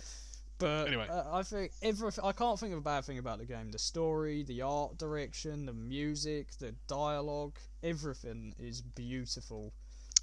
But 0.61 0.87
Anyway. 0.87 1.07
uh, 1.09 1.23
I 1.35 1.43
think 1.43 1.71
every 1.81 2.11
I 2.23 2.31
can't 2.31 2.59
think 2.59 2.71
of 2.73 2.77
a 2.77 2.81
bad 2.81 3.03
thing 3.03 3.17
about 3.17 3.39
the 3.39 3.45
game. 3.45 3.71
The 3.71 3.79
story, 3.79 4.43
the 4.43 4.61
art 4.61 4.97
direction, 4.97 5.65
the 5.65 5.73
music, 5.73 6.55
the 6.59 6.73
dialogue, 6.87 7.57
everything 7.83 8.53
is 8.59 8.81
beautiful. 8.81 9.73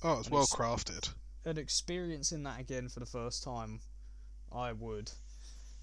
Oh, 0.03 0.18
it's 0.18 0.28
And 0.28 0.34
well 0.34 0.45
it's- 0.45 0.55
crafted. 0.55 1.12
and 1.45 1.59
experiencing 1.59 2.45
that 2.45 2.61
again 2.61 2.89
for 2.89 3.01
the 3.01 3.07
first 3.07 3.43
time, 3.43 3.80
I 4.53 4.72
would. 4.72 5.11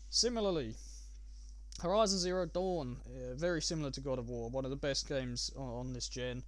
Similarly, 0.09 0.75
Horizon 1.81 2.19
Zero 2.19 2.45
Dawn, 2.45 3.01
uh, 3.05 3.35
very 3.35 3.61
similar 3.61 3.91
to 3.91 3.99
God 4.01 4.19
of 4.19 4.29
War, 4.29 4.49
one 4.49 4.63
of 4.63 4.71
the 4.71 4.77
best 4.77 5.07
games 5.09 5.51
on, 5.57 5.67
on 5.87 5.93
this 5.93 6.07
gen. 6.07 6.43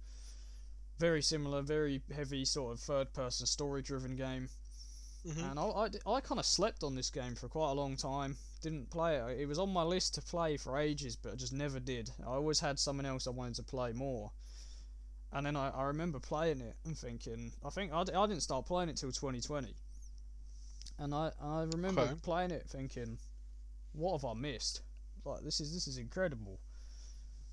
Very 0.98 1.20
similar, 1.22 1.60
very 1.62 2.02
heavy 2.14 2.44
sort 2.46 2.72
of 2.72 2.80
third-person 2.80 3.46
story-driven 3.46 4.16
game. 4.16 4.48
Mhm. 5.28 5.50
And 5.50 5.60
I, 5.60 6.10
I, 6.10 6.20
kind 6.20 6.38
of 6.38 6.46
slept 6.46 6.82
on 6.82 6.94
this 6.94 7.10
game 7.10 7.34
for 7.34 7.48
quite 7.48 7.70
a 7.70 7.74
long 7.74 7.96
time. 7.96 8.36
Didn't 8.62 8.90
play 8.90 9.16
it. 9.16 9.40
It 9.40 9.46
was 9.46 9.58
on 9.58 9.70
my 9.72 9.82
list 9.82 10.14
to 10.14 10.22
play 10.22 10.56
for 10.56 10.78
ages, 10.78 11.16
but 11.16 11.32
I 11.32 11.36
just 11.36 11.52
never 11.52 11.78
did. 11.78 12.10
I 12.22 12.30
always 12.30 12.60
had 12.60 12.78
someone 12.78 13.04
else 13.04 13.26
I 13.26 13.30
wanted 13.30 13.56
to 13.56 13.62
play 13.62 13.92
more. 13.92 14.30
And 15.32 15.44
then 15.44 15.54
I, 15.56 15.68
I 15.68 15.82
remember 15.84 16.18
playing 16.18 16.62
it 16.62 16.76
and 16.86 16.96
thinking, 16.96 17.52
I 17.62 17.68
think 17.68 17.92
I, 17.92 18.00
I 18.00 18.26
didn't 18.26 18.40
start 18.40 18.64
playing 18.66 18.88
it 18.88 18.96
till 18.96 19.12
2020. 19.12 19.74
And 20.98 21.14
I, 21.14 21.30
I 21.42 21.62
remember 21.64 22.02
Okay. 22.02 22.14
playing 22.22 22.50
it 22.50 22.66
thinking, 22.68 23.18
what 23.92 24.12
have 24.20 24.24
I 24.24 24.34
missed? 24.34 24.80
Like 25.24 25.42
this 25.44 25.60
is 25.60 25.74
this 25.74 25.86
is 25.86 25.98
incredible. 25.98 26.58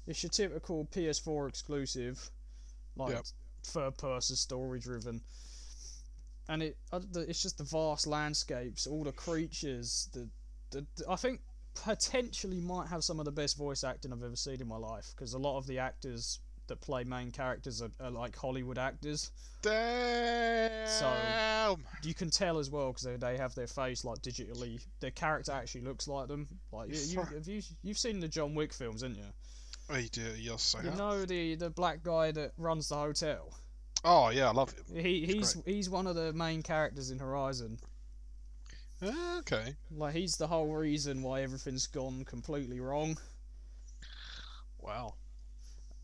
It's 0.07 0.23
your 0.23 0.29
typical 0.29 0.85
PS4 0.85 1.49
exclusive, 1.49 2.29
like 2.95 3.11
Yep. 3.11 3.25
third 3.63 3.97
person 3.97 4.35
story 4.37 4.79
driven. 4.79 5.21
And 6.47 6.63
it 6.63 6.77
uh, 6.93 6.99
it's 7.15 7.41
just 7.41 7.57
the 7.57 7.63
vast 7.63 8.07
landscapes, 8.07 8.87
all 8.87 9.03
the 9.03 9.11
creatures, 9.11 10.09
the, 10.13 10.29
the, 10.71 10.85
the 10.97 11.09
I 11.09 11.15
think 11.15 11.41
potentially 11.73 12.61
might 12.61 12.87
have 12.87 13.03
some 13.03 13.19
of 13.19 13.25
the 13.25 13.31
best 13.31 13.57
voice 13.57 13.83
acting 13.83 14.13
I've 14.13 14.23
ever 14.23 14.35
seen 14.35 14.61
in 14.61 14.67
my 14.67 14.77
life 14.77 15.11
because 15.15 15.33
a 15.33 15.39
lot 15.39 15.57
of 15.57 15.67
the 15.67 15.79
actors 15.79 16.39
that 16.67 16.81
play 16.81 17.03
main 17.03 17.31
characters 17.31 17.81
are, 17.81 17.91
are 17.99 18.09
like 18.09 18.35
Hollywood 18.35 18.77
actors. 18.77 19.31
Damn. 19.61 20.87
You 22.03 22.13
can 22.13 22.29
tell 22.29 22.59
as 22.59 22.69
well 22.69 22.89
because 22.91 23.03
they, 23.03 23.15
they 23.17 23.37
have 23.37 23.55
their 23.55 23.67
face 23.67 24.05
like 24.05 24.19
digitally. 24.19 24.79
Their 24.99 25.11
character 25.11 25.51
actually 25.51 25.81
looks 25.81 26.07
like 26.07 26.27
them. 26.27 26.47
Like 26.71 26.89
you, 26.89 26.99
you 27.01 27.21
have 27.21 27.47
you 27.47 27.61
you've 27.83 27.97
seen 27.97 28.19
the 28.19 28.27
John 28.27 28.55
Wick 28.55 28.73
films, 28.73 29.01
haven't 29.01 29.17
you? 29.17 29.23
Oh, 29.89 29.97
you 29.97 30.09
do. 30.09 30.21
Yes, 30.37 30.75
I 30.77 30.83
You 30.83 30.89
have. 30.89 30.97
know 30.97 31.25
the 31.25 31.55
the 31.55 31.69
black 31.69 32.03
guy 32.03 32.31
that 32.31 32.51
runs 32.57 32.89
the 32.89 32.95
hotel. 32.95 33.53
Oh, 34.07 34.29
yeah, 34.29 34.47
I 34.49 34.51
love 34.51 34.71
him. 34.71 35.01
He 35.03 35.25
He's 35.25 35.53
he's 35.53 35.63
he's 35.65 35.89
one 35.89 36.05
of 36.07 36.15
the 36.15 36.31
main 36.31 36.61
characters 36.61 37.09
in 37.11 37.17
Horizon. 37.19 37.79
Ah, 39.03 39.39
Okay. 39.39 39.75
Like 39.91 40.13
he's 40.15 40.37
the 40.37 40.47
whole 40.47 40.73
reason 40.75 41.21
why 41.23 41.41
everything's 41.41 41.87
gone 41.87 42.23
completely 42.23 42.79
wrong. 42.79 43.17
Wow. 44.79 45.15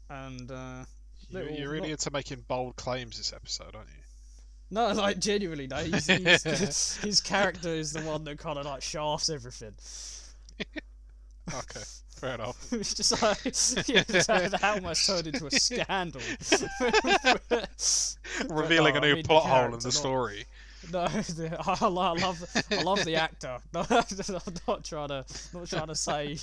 And 0.09 0.51
uh, 0.51 0.83
You, 1.29 1.39
you're 1.55 1.69
really 1.69 1.89
not- 1.89 1.91
into 1.91 2.11
making 2.11 2.45
bold 2.47 2.75
claims 2.75 3.17
this 3.17 3.31
episode, 3.33 3.75
aren't 3.75 3.89
you? 3.89 3.95
no, 4.71 4.87
like 4.93 5.19
genuinely, 5.19 5.67
no, 5.67 5.77
he's, 5.77 6.07
he's, 6.43 6.97
his 6.97 7.21
character 7.21 7.69
is 7.69 7.93
the 7.93 8.01
one 8.01 8.23
that 8.23 8.39
kind 8.39 8.57
of 8.57 8.65
like 8.65 8.81
shafts 8.81 9.29
everything. 9.29 9.73
Okay, 11.53 11.81
fair 12.21 12.35
enough. 12.35 12.71
it's 12.73 12.93
just 12.93 13.21
like 13.21 13.43
yeah, 13.89 14.03
that, 14.03 14.51
that 14.51 14.63
almost 14.63 15.07
turned 15.07 15.27
into 15.27 15.47
a 15.47 15.51
scandal. 15.59 16.21
Revealing 18.49 18.93
no, 18.93 18.99
a 18.99 19.03
I 19.03 19.07
new 19.07 19.15
mean 19.15 19.23
plot 19.25 19.43
hole 19.45 19.65
in 19.65 19.71
the 19.71 19.77
not- 19.77 19.93
story. 19.93 20.45
No, 20.91 21.01
I, 21.01 21.77
I 21.79 21.87
love 21.87 22.43
I 22.71 22.81
love 22.81 23.05
the 23.05 23.15
actor. 23.15 23.59
No, 23.73 23.85
I'm 23.89 24.53
not 24.67 24.83
trying 24.83 25.09
to 25.09 25.25
not 25.53 25.67
trying 25.67 25.87
to 25.87 25.95
say 25.95 26.33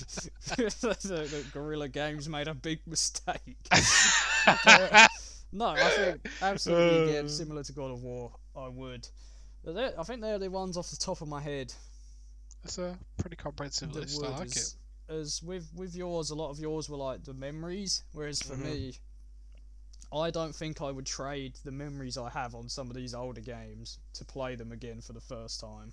that, 0.56 1.44
Guerrilla 1.52 1.88
Games 1.88 2.28
made 2.28 2.46
a 2.46 2.54
big 2.54 2.78
mistake. 2.86 3.56
But, 4.46 5.08
no, 5.52 5.66
I 5.70 5.88
think 5.90 6.28
absolutely 6.40 7.10
again 7.10 7.24
Uh. 7.24 7.28
similar 7.28 7.62
to 7.64 7.72
God 7.72 7.90
of 7.90 8.02
War. 8.02 8.30
I 8.56 8.68
would. 8.68 9.08
I 9.66 10.02
think 10.04 10.20
they're 10.20 10.38
the 10.38 10.50
ones 10.50 10.76
off 10.76 10.88
the 10.90 10.96
top 10.96 11.20
of 11.20 11.28
my 11.28 11.40
head 11.40 11.74
That's 12.62 12.78
a 12.78 12.96
pretty 13.18 13.36
comprehensive 13.36 13.92
list. 13.94 14.22
I 14.24 14.28
like 14.38 14.56
it. 14.56 14.74
As, 15.09 15.42
with 15.42 15.70
with 15.74 15.94
yours, 15.94 16.30
a 16.30 16.34
lot 16.34 16.50
of 16.50 16.59
yours 16.59 16.88
were 16.88 16.96
like 16.96 17.24
the 17.24 17.34
memories, 17.34 18.02
whereas 18.12 18.42
for 18.42 18.54
Mhm. 18.54 18.62
me, 18.64 18.94
I 20.12 20.30
don't 20.30 20.54
think 20.54 20.80
I 20.82 20.90
would 20.90 21.06
trade 21.06 21.59
the 21.64 21.70
memories 21.72 22.16
I 22.18 22.28
have 22.30 22.54
on 22.54 22.68
some 22.68 22.90
of 22.90 22.96
these 22.96 23.14
older 23.14 23.40
games 23.40 23.98
to 24.14 24.24
play 24.24 24.54
them 24.54 24.72
again 24.72 25.00
for 25.00 25.12
the 25.12 25.20
first 25.20 25.61
time. 25.61 25.92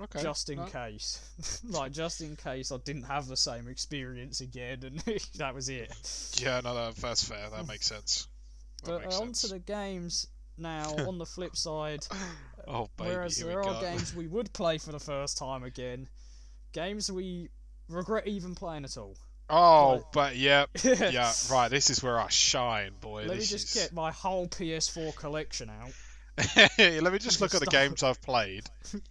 Okay. 0.00 0.22
just 0.22 0.50
in 0.50 0.58
no. 0.58 0.64
case. 0.64 1.20
like, 1.64 1.92
just 1.92 2.20
in 2.20 2.36
case 2.36 2.72
I 2.72 2.78
didn't 2.78 3.04
have 3.04 3.26
the 3.28 3.36
same 3.36 3.68
experience 3.68 4.40
again, 4.40 4.82
and 4.82 4.98
that 5.36 5.54
was 5.54 5.68
it. 5.68 5.92
Yeah, 6.38 6.60
no, 6.62 6.92
that's 6.92 7.24
fair. 7.24 7.50
That 7.50 7.66
makes 7.66 7.86
sense. 7.86 8.26
That 8.84 8.92
But 8.92 9.00
makes 9.00 9.20
uh, 9.20 9.22
onto 9.22 9.48
the 9.48 9.58
games 9.58 10.26
now. 10.58 10.94
on 11.06 11.18
the 11.18 11.26
flip 11.26 11.56
side, 11.56 12.06
Oh, 12.66 12.88
baby, 12.96 13.08
whereas 13.08 13.36
here 13.36 13.46
there 13.46 13.62
are 13.62 13.74
go. 13.74 13.80
games 13.80 14.14
we 14.14 14.26
would 14.26 14.52
play 14.52 14.78
for 14.78 14.92
the 14.92 15.00
first 15.00 15.38
time 15.38 15.62
again, 15.62 16.08
games 16.72 17.10
we 17.10 17.48
regret 17.88 18.26
even 18.26 18.54
playing 18.54 18.84
at 18.84 18.96
all. 18.96 19.16
Oh, 19.50 19.94
Like- 19.96 20.12
but 20.12 20.36
yeah, 20.36 20.66
yeah, 20.82 21.32
right. 21.50 21.68
This 21.68 21.90
is 21.90 22.02
where 22.02 22.18
I 22.18 22.28
shine, 22.28 22.94
boy. 23.00 23.24
Let 23.26 23.38
me 23.38 23.44
just 23.44 23.76
is... 23.76 23.82
get 23.82 23.92
my 23.92 24.10
whole 24.10 24.48
PS4 24.48 25.14
collection 25.14 25.70
out. 25.70 25.92
Let 26.78 27.12
me 27.12 27.18
just 27.18 27.40
look 27.40 27.54
at 27.54 27.60
the 27.60 27.66
games 27.66 28.02
I've 28.02 28.22
played. 28.22 28.64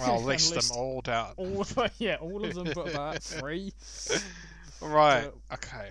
I'll 0.00 0.22
list, 0.22 0.54
list 0.54 0.68
them 0.70 0.78
all 0.78 1.00
down. 1.00 1.32
All 1.36 1.60
of, 1.60 1.90
yeah, 1.98 2.16
all 2.16 2.44
of 2.44 2.54
them 2.54 2.68
but 2.74 2.90
about 2.90 3.22
three. 3.22 3.72
Right. 4.80 5.30
Okay. 5.52 5.90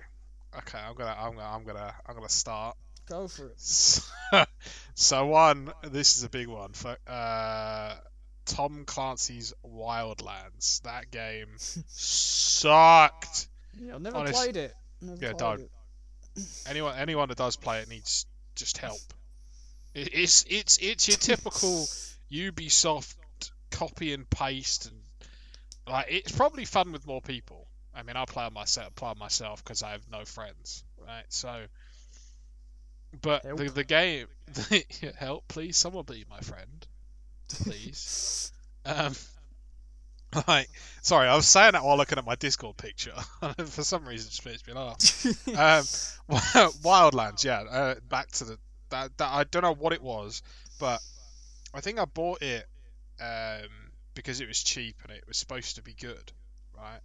Okay. 0.58 0.78
I'm 0.78 0.94
gonna. 0.94 1.16
I'm 1.18 1.34
gonna. 1.34 1.48
I'm 1.48 1.64
gonna. 1.64 1.94
I'm 2.06 2.14
gonna 2.14 2.28
start. 2.28 2.76
Go 3.08 3.26
for 3.26 3.46
it. 3.46 3.60
So, 3.60 4.44
so 4.94 5.26
one. 5.26 5.72
This 5.82 6.16
is 6.16 6.24
a 6.24 6.28
big 6.28 6.48
one 6.48 6.72
for 6.72 6.96
uh, 7.06 7.94
Tom 8.46 8.84
Clancy's 8.86 9.52
Wildlands. 9.64 10.80
That 10.82 11.10
game 11.10 11.48
sucked. 11.88 13.48
Yeah, 13.78 13.94
I've 13.96 14.00
never 14.02 14.16
Honest- 14.16 14.34
played 14.34 14.56
it. 14.56 14.74
Never 15.02 15.16
Yeah, 15.22 15.32
played 15.32 15.38
don't. 15.38 15.60
it. 15.60 15.70
Anyone. 16.68 16.96
Anyone 16.96 17.28
that 17.28 17.38
does 17.38 17.56
play 17.56 17.80
it 17.80 17.88
needs 17.88 18.26
just 18.54 18.78
help. 18.78 18.98
It, 19.94 20.10
it's. 20.14 20.44
It's. 20.48 20.78
It's 20.78 21.08
your 21.08 21.16
typical 21.18 21.86
Ubisoft 22.32 23.14
copy 23.70 24.14
and 24.14 24.28
paste 24.30 24.86
and 24.86 24.96
like 25.88 26.06
it's 26.08 26.32
probably 26.32 26.64
fun 26.64 26.92
with 26.92 27.06
more 27.06 27.20
people. 27.20 27.66
I 27.94 28.02
mean, 28.02 28.16
I 28.16 28.24
play 28.24 28.44
on 28.44 28.52
myself, 28.52 28.94
play 28.94 29.08
on 29.10 29.18
myself 29.18 29.62
because 29.62 29.82
I 29.82 29.92
have 29.92 30.02
no 30.10 30.24
friends, 30.24 30.82
right? 31.06 31.24
So, 31.28 31.64
but 33.22 33.42
the 33.42 33.48
Help. 33.48 33.74
the 33.74 33.84
game, 33.84 34.26
help, 35.18 35.48
please, 35.48 35.76
someone 35.76 36.04
be 36.04 36.24
my 36.28 36.40
friend, 36.40 36.86
please. 37.48 38.52
um, 38.84 39.14
like, 40.46 40.68
sorry, 41.02 41.28
I 41.28 41.36
was 41.36 41.48
saying 41.48 41.72
that 41.72 41.84
while 41.84 41.96
looking 41.96 42.18
at 42.18 42.24
my 42.24 42.34
Discord 42.34 42.76
picture. 42.76 43.14
For 43.56 43.84
some 43.84 44.06
reason, 44.06 44.28
it 44.28 44.30
just 44.30 44.46
makes 44.46 44.66
me 44.66 44.74
laugh. 44.74 45.26
Um, 45.48 45.84
Wildlands, 46.82 47.44
yeah. 47.44 47.60
Uh, 47.60 47.94
back 48.08 48.30
to 48.32 48.44
the 48.44 48.58
that, 48.90 49.16
that 49.18 49.32
I 49.32 49.44
don't 49.44 49.62
know 49.62 49.74
what 49.74 49.92
it 49.92 50.02
was, 50.02 50.42
but 50.78 51.00
I 51.74 51.80
think 51.80 51.98
I 51.98 52.04
bought 52.04 52.42
it 52.42 52.66
um, 53.20 53.68
because 54.14 54.40
it 54.40 54.48
was 54.48 54.62
cheap 54.62 54.96
and 55.02 55.12
it 55.12 55.24
was 55.26 55.36
supposed 55.36 55.76
to 55.76 55.82
be 55.82 55.94
good, 55.94 56.32
right? 56.76 57.00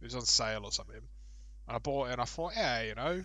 It 0.00 0.04
was 0.04 0.14
on 0.14 0.22
sale 0.22 0.64
or 0.64 0.72
something. 0.72 0.96
And 0.96 1.76
I 1.76 1.78
bought 1.78 2.08
it 2.08 2.12
and 2.12 2.20
I 2.20 2.24
thought, 2.24 2.52
yeah, 2.56 2.82
you 2.82 2.94
know. 2.94 3.24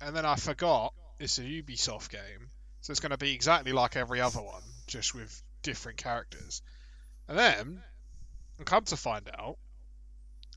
And 0.00 0.16
then 0.16 0.26
I 0.26 0.36
forgot 0.36 0.92
it's 1.18 1.38
a 1.38 1.42
Ubisoft 1.42 2.10
game, 2.10 2.50
so 2.80 2.90
it's 2.90 3.00
going 3.00 3.10
to 3.10 3.18
be 3.18 3.32
exactly 3.32 3.72
like 3.72 3.96
every 3.96 4.20
other 4.20 4.40
one, 4.40 4.62
just 4.86 5.14
with 5.14 5.42
different 5.66 5.98
characters. 5.98 6.62
And 7.28 7.36
then, 7.36 7.82
come 8.64 8.84
to 8.84 8.96
find 8.96 9.28
out, 9.36 9.58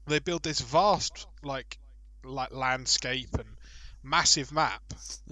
they 0.05 0.19
build 0.19 0.43
this 0.43 0.61
vast 0.61 1.25
like 1.43 1.79
like 2.23 2.53
landscape 2.53 3.29
and 3.33 3.47
massive 4.03 4.51
map, 4.51 4.83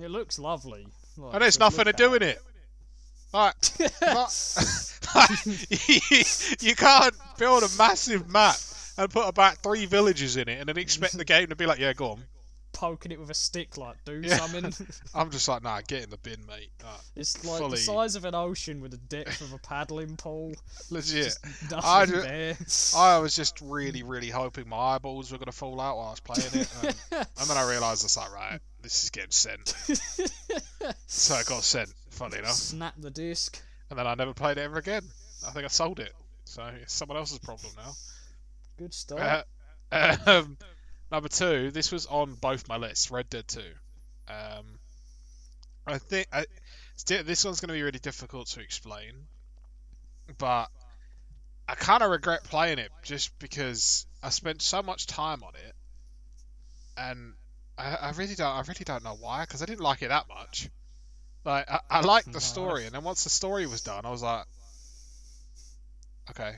it 0.02 0.10
looks 0.10 0.40
lovely. 0.40 0.88
Like, 1.16 1.34
and 1.36 1.44
there's 1.44 1.60
nothing 1.60 1.86
to 1.86 1.94
do 1.94 2.16
in 2.16 2.24
it. 2.24 2.40
Like, 3.34 3.56
it. 3.80 3.94
you 6.62 6.76
can't 6.76 7.16
build 7.38 7.64
a 7.64 7.70
massive 7.78 8.28
map 8.28 8.56
and 8.98 9.12
put 9.12 9.28
about 9.28 9.58
three 9.58 9.86
villages 9.86 10.38
in 10.38 10.50
it 10.50 10.60
and 10.60 10.68
then 10.68 10.78
expect 10.78 11.16
the 11.16 11.26
game 11.26 11.48
to 11.48 11.56
be 11.56 11.68
like, 11.68 11.80
yeah, 11.80 11.94
go 11.94 12.12
on. 12.12 12.24
Poking 12.78 13.12
it 13.12 13.20
with 13.20 13.32
a 13.32 13.34
stick, 13.34 13.76
like 13.76 13.96
do 14.06 14.22
Yeah. 14.24 14.38
something. 14.38 14.72
I'm 15.16 15.32
just 15.32 15.48
like, 15.48 15.64
nah, 15.64 15.82
get 15.88 16.04
in 16.04 16.10
the 16.12 16.18
bin, 16.18 16.46
mate. 16.48 16.70
It's 17.16 17.44
like 17.44 17.58
Fully- 17.58 17.72
the 17.72 17.78
size 17.78 18.16
of 18.16 18.24
an 18.24 18.36
ocean 18.36 18.82
with 18.82 18.92
the 18.92 18.98
depth 18.98 19.42
of 19.42 19.52
a 19.52 19.58
paddling 19.58 20.16
pool. 20.16 20.54
legit. 20.92 21.36
I 21.84 22.06
ju- 22.06 22.22
there. 22.22 22.56
I 22.96 23.18
was 23.18 23.36
just 23.36 23.60
really, 23.62 24.04
really 24.04 24.30
hoping 24.30 24.70
my 24.70 24.78
eyeballs 24.78 25.32
were 25.32 25.40
going 25.40 25.48
to 25.48 25.52
fall 25.52 25.82
out 25.82 25.98
while 25.98 26.08
I 26.08 26.12
was 26.12 26.20
playing 26.20 26.50
it. 26.54 26.70
And, 26.84 26.96
and 27.40 27.50
then 27.50 27.58
I 27.58 27.68
realised, 27.68 28.04
it's 28.06 28.16
like, 28.16 28.32
right, 28.32 28.60
this 28.84 29.04
is 29.04 29.10
getting 29.10 29.32
sent. 29.32 29.70
So 31.08 31.36
it 31.36 31.46
got 31.48 31.64
sent, 31.64 31.92
funny 32.12 32.38
enough. 32.38 32.52
Snap 32.54 32.94
the 32.98 33.10
disc. 33.10 33.60
And 33.90 33.98
then 33.98 34.06
I 34.06 34.14
never 34.16 34.34
played 34.34 34.58
it 34.58 34.62
ever 34.62 34.78
again. 34.78 35.04
I 35.48 35.52
think 35.52 35.66
I 35.66 35.70
sold 35.70 36.00
it. 36.00 36.14
So 36.46 36.64
it's 36.82 36.94
someone 36.94 37.18
else's 37.18 37.40
problem 37.40 37.74
now. 37.76 37.94
Good 38.78 38.94
stuff. 38.94 39.46
Uh, 39.92 40.16
um, 40.26 40.58
number 41.12 41.30
two, 41.30 41.72
this 41.72 41.92
was 41.92 42.06
on 42.06 42.36
both 42.36 42.68
my 42.68 42.78
lists. 42.78 43.12
Red 43.12 43.30
Dead 43.30 43.48
Two. 43.48 43.72
Um, 44.28 44.80
I 45.86 45.98
think 46.00 46.28
I, 46.34 46.46
this 47.06 47.46
one's 47.46 47.62
going 47.62 47.70
to 47.70 47.74
be 47.74 47.82
really 47.82 48.00
difficult 48.00 48.48
to 48.50 48.60
explain, 48.60 49.14
but 50.38 50.68
I 51.68 51.76
kind 51.76 52.04
of 52.04 52.12
regret 52.12 52.44
playing 52.44 52.80
it 52.80 52.92
just 53.04 53.38
because 53.40 54.06
I 54.22 54.30
spent 54.30 54.62
so 54.62 54.82
much 54.82 55.08
time 55.08 55.44
on 55.44 55.54
it, 55.56 55.76
and 56.98 57.34
I, 57.78 57.96
I 57.96 58.12
really 58.12 58.36
don't. 58.36 58.52
I 58.52 58.62
really 58.62 58.86
don't 58.86 59.04
know 59.04 59.18
why 59.20 59.44
because 59.44 59.62
I 59.62 59.66
didn't 59.66 59.82
like 59.82 60.02
it 60.02 60.10
that 60.10 60.28
much. 60.28 60.70
Like 61.46 61.70
I, 61.70 61.80
I 61.90 62.02
liked 62.02 62.32
the 62.32 62.42
story, 62.54 62.86
and 62.86 62.94
then 62.94 63.04
once 63.04 63.24
the 63.24 63.30
story 63.30 63.66
was 63.68 63.82
done, 63.82 64.06
I 64.06 64.12
was 64.12 64.24
like, 64.24 64.46
okay. 66.32 66.58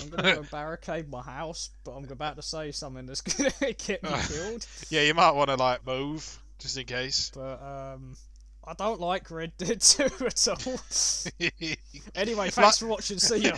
I'm 0.00 0.08
gonna 0.08 0.36
go 0.36 0.42
barricade 0.50 1.10
my 1.10 1.22
house, 1.22 1.70
but 1.84 1.92
I'm 1.92 2.04
about 2.10 2.36
to 2.36 2.42
say 2.42 2.72
something 2.72 3.06
that's 3.06 3.20
gonna 3.36 3.50
get 3.60 4.02
me 4.02 4.10
killed. 4.28 4.66
Yeah, 4.90 5.02
you 5.02 5.14
might 5.14 5.32
want 5.32 5.50
to 5.50 5.56
like 5.56 5.86
move 5.86 6.38
just 6.58 6.76
in 6.76 6.86
case. 6.86 7.30
But 7.34 7.62
um, 7.62 8.16
I 8.64 8.74
don't 8.74 9.00
like 9.00 9.30
Red 9.30 9.56
Dead 9.56 9.80
2 9.80 10.04
at 10.26 10.48
all. 10.48 10.80
Anyway, 12.14 12.50
thanks 12.50 12.78
for 12.78 12.86
watching. 12.86 13.18
See 13.18 13.38
ya. 13.38 13.56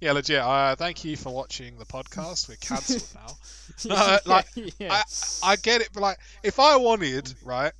yeah, 0.00 0.12
legit. 0.12 0.40
Uh, 0.40 0.76
thank 0.76 1.04
you 1.04 1.16
for 1.16 1.34
watching 1.34 1.78
the 1.78 1.84
podcast. 1.84 2.48
We're 2.48 2.56
cancelled 2.56 3.06
now. 3.14 3.36
No, 3.84 4.18
like, 4.26 4.46
yeah. 4.78 5.02
I 5.42 5.56
get 5.56 5.80
it, 5.80 5.90
but 5.92 6.00
like, 6.00 6.18
if 6.42 6.58
I 6.58 6.76
wanted, 6.76 7.34
right, 7.44 7.72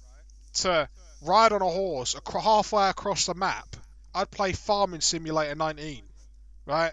to 0.54 0.88
ride 1.22 1.52
on 1.52 1.62
a 1.62 1.68
horse 1.68 2.16
halfway 2.42 2.88
across 2.88 3.26
the 3.26 3.34
map, 3.34 3.76
I'd 4.14 4.30
play 4.30 4.52
Farming 4.52 5.00
Simulator 5.00 5.54
19, 5.54 6.02
right? 6.66 6.92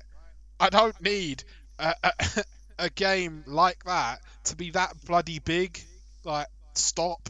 I 0.59 0.69
don't 0.69 0.99
need 1.01 1.43
a, 1.79 1.93
a, 2.03 2.11
a 2.79 2.89
game 2.89 3.43
like 3.47 3.83
that 3.85 4.21
to 4.45 4.55
be 4.55 4.71
that 4.71 4.93
bloody 5.05 5.39
big. 5.39 5.79
Like, 6.23 6.47
stop. 6.73 7.29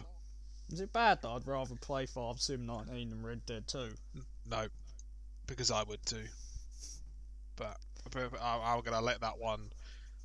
Is 0.72 0.82
it 0.82 0.92
bad 0.92 1.22
that 1.22 1.30
I'd 1.30 1.48
rather 1.48 1.76
play 1.76 2.06
Farm 2.06 2.38
Sim 2.38 2.66
19 2.66 3.10
than 3.10 3.24
Red 3.24 3.46
Dead 3.46 3.68
2? 3.68 3.90
No, 4.50 4.68
because 5.46 5.72
I 5.72 5.84
would 5.84 6.06
too. 6.06 6.24
But, 7.56 7.78
I, 8.42 8.74
I'm 8.76 8.82
gonna 8.82 9.02
let 9.02 9.22
that 9.22 9.40
one 9.40 9.72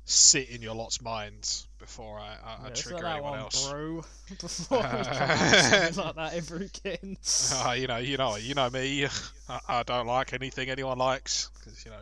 sit 0.05 0.49
in 0.49 0.61
your 0.61 0.75
lot's 0.75 1.01
minds 1.01 1.67
before 1.79 2.19
I, 2.19 2.23
I, 2.23 2.27
I 2.27 2.57
Yeah, 2.57 2.63
let's 2.65 2.81
trigger 2.81 3.05
anyone 3.05 3.31
one 3.31 3.39
else. 3.39 3.71
brew 3.71 4.03
before 4.39 4.79
Uh, 4.79 5.03
come 5.03 5.29
out 5.29 5.87
with 5.87 5.97
like 5.97 6.15
that 6.15 6.33
ever 6.33 6.55
again. 6.57 7.17
Uh, 7.53 7.71
you 7.71 7.87
know, 7.87 7.97
you 7.97 8.17
know, 8.17 8.35
you 8.35 8.53
know 8.53 8.69
me. 8.69 9.07
I, 9.49 9.59
I 9.67 9.83
don't 9.83 10.07
like 10.07 10.33
anything 10.33 10.69
anyone 10.69 10.97
likes 10.97 11.49
because 11.59 11.83
you 11.85 11.91
know, 11.91 11.97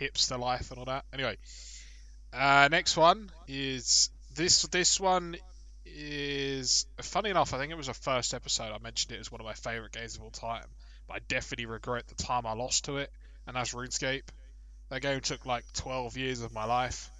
hipster 0.00 0.38
life 0.38 0.70
and 0.70 0.78
all 0.78 0.86
that. 0.86 1.04
Anyway, 1.12 1.36
uh, 2.32 2.68
next 2.70 2.96
one 2.96 3.30
is 3.48 4.10
this. 4.34 4.62
This 4.62 4.98
one 4.98 5.36
is 5.84 6.86
funny 7.02 7.30
enough. 7.30 7.52
I 7.54 7.58
think 7.58 7.72
it 7.72 7.76
was 7.76 7.88
the 7.88 7.94
first 7.94 8.34
episode 8.34 8.72
I 8.72 8.78
mentioned 8.78 9.12
it 9.12 9.20
as 9.20 9.30
one 9.30 9.40
of 9.40 9.46
my 9.46 9.54
favorite 9.54 9.92
games 9.92 10.16
of 10.16 10.22
all 10.22 10.30
time. 10.30 10.66
But 11.06 11.14
I 11.14 11.18
definitely 11.28 11.66
regret 11.66 12.06
the 12.08 12.14
time 12.14 12.46
I 12.46 12.52
lost 12.52 12.84
to 12.84 12.98
it, 12.98 13.10
and 13.46 13.56
that's 13.56 13.74
RuneScape. 13.74 14.22
That 14.90 15.02
game 15.02 15.20
took 15.20 15.46
like 15.46 15.64
12 15.74 16.16
years 16.16 16.42
of 16.42 16.52
my 16.52 16.64
life, 16.64 17.10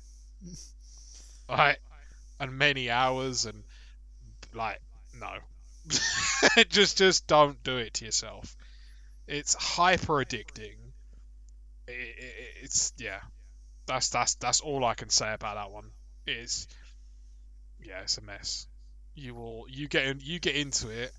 like, 1.49 1.81
and 2.39 2.57
many 2.57 2.91
hours, 2.91 3.47
and 3.47 3.65
like, 4.55 4.81
no, 5.19 5.39
just 6.69 6.99
just 6.99 7.27
don't 7.27 7.63
do 7.63 7.79
it 7.79 7.95
to 7.95 8.05
yourself. 8.05 8.57
It's 9.27 9.55
hyper 9.55 10.25
addicting. 10.25 10.77
It, 11.87 11.93
it, 12.19 12.35
it's 12.71 12.93
yeah, 12.99 13.19
that's 13.87 14.11
that's 14.11 14.35
that's 14.37 14.61
all 14.61 14.85
I 14.85 14.95
can 14.95 15.09
say 15.11 15.33
about 15.33 15.57
that 15.57 15.73
one. 15.73 15.91
Is 16.27 16.69
yeah, 17.85 18.01
it's 18.03 18.19
a 18.19 18.23
mess. 18.23 18.67
You 19.15 19.35
will 19.35 19.65
you 19.69 19.89
get 19.89 20.05
in, 20.07 20.21
you 20.23 20.39
get 20.39 20.55
into 20.55 20.89
it, 20.89 21.13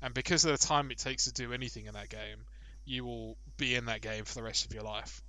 and 0.00 0.14
because 0.14 0.44
of 0.44 0.52
the 0.58 0.66
time 0.66 0.90
it 0.90 0.98
takes 0.98 1.24
to 1.24 1.32
do 1.32 1.52
anything 1.52 1.86
in 1.86 1.94
that 1.94 2.08
game, 2.08 2.46
you 2.84 3.04
will 3.04 3.36
be 3.56 3.74
in 3.74 3.86
that 3.86 4.00
game 4.00 4.24
for 4.24 4.34
the 4.34 4.42
rest 4.42 4.66
of 4.66 4.72
your 4.72 4.84
life, 4.84 5.20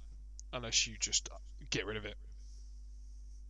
unless 0.53 0.85
you 0.85 0.95
just 0.99 1.29
get 1.71 1.85
rid 1.87 1.97
of 1.97 2.05
it. 2.05 2.15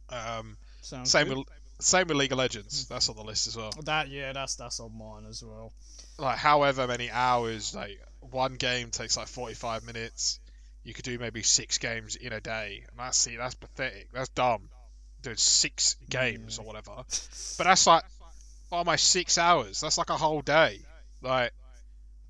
Um, 0.09 0.55
Sounds 0.81 1.11
same 1.11 1.27
good. 1.27 1.37
with 1.39 1.47
same 1.81 2.07
with 2.07 2.15
League 2.15 2.31
of 2.31 2.37
Legends. 2.37 2.87
That's 2.87 3.09
on 3.09 3.17
the 3.17 3.23
list 3.23 3.47
as 3.47 3.57
well. 3.57 3.71
That 3.83 4.07
yeah, 4.07 4.31
that's 4.31 4.55
that's 4.55 4.79
on 4.79 4.97
mine 4.97 5.25
as 5.27 5.43
well. 5.43 5.73
like 6.17 6.37
however 6.37 6.87
many 6.87 7.11
hours 7.11 7.75
like 7.75 7.99
one 8.21 8.55
game 8.55 8.89
takes 8.89 9.17
like 9.17 9.27
45 9.27 9.83
minutes 9.83 10.39
you 10.85 10.93
could 10.93 11.03
do 11.03 11.19
maybe 11.19 11.41
six 11.43 11.77
games 11.77 12.15
in 12.15 12.31
a 12.31 12.39
day 12.39 12.83
and 12.89 12.97
that's 12.97 13.17
see 13.17 13.35
that's 13.35 13.55
pathetic 13.55 14.07
that's 14.13 14.29
dumb 14.29 14.69
doing 15.21 15.35
six 15.35 15.95
games 16.09 16.57
Yeah. 16.57 16.63
or 16.63 16.67
whatever 16.67 16.91
but 17.57 17.63
that's 17.65 17.85
like 17.87 18.03
almost 18.71 19.09
six 19.09 19.37
hours 19.37 19.81
that's 19.81 19.97
like 19.97 20.09
a 20.09 20.17
whole 20.17 20.41
day 20.41 20.79
like 21.21 21.51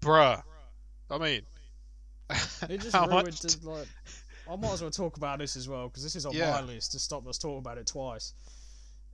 bruh 0.02 0.42
i 1.12 1.18
mean 1.18 1.42
It 2.70 2.82
just 2.82 2.92
how 2.96 3.08
ruined 3.08 3.26
much 3.44 3.64
like. 3.64 3.88
I 4.50 4.56
might 4.56 4.74
as 4.74 4.82
well 4.82 4.92
talk 4.92 5.18
about 5.18 5.40
this 5.40 5.56
as 5.56 5.68
well 5.68 5.88
because 5.90 6.04
this 6.04 6.16
is 6.16 6.26
on 6.26 6.34
Yeah. 6.34 6.52
my 6.52 6.62
list 6.62 6.92
to 6.94 7.00
stop 7.00 7.28
us 7.28 7.38
talking 7.38 7.60
about 7.60 7.78
it 7.78 7.88
twice. 7.88 8.34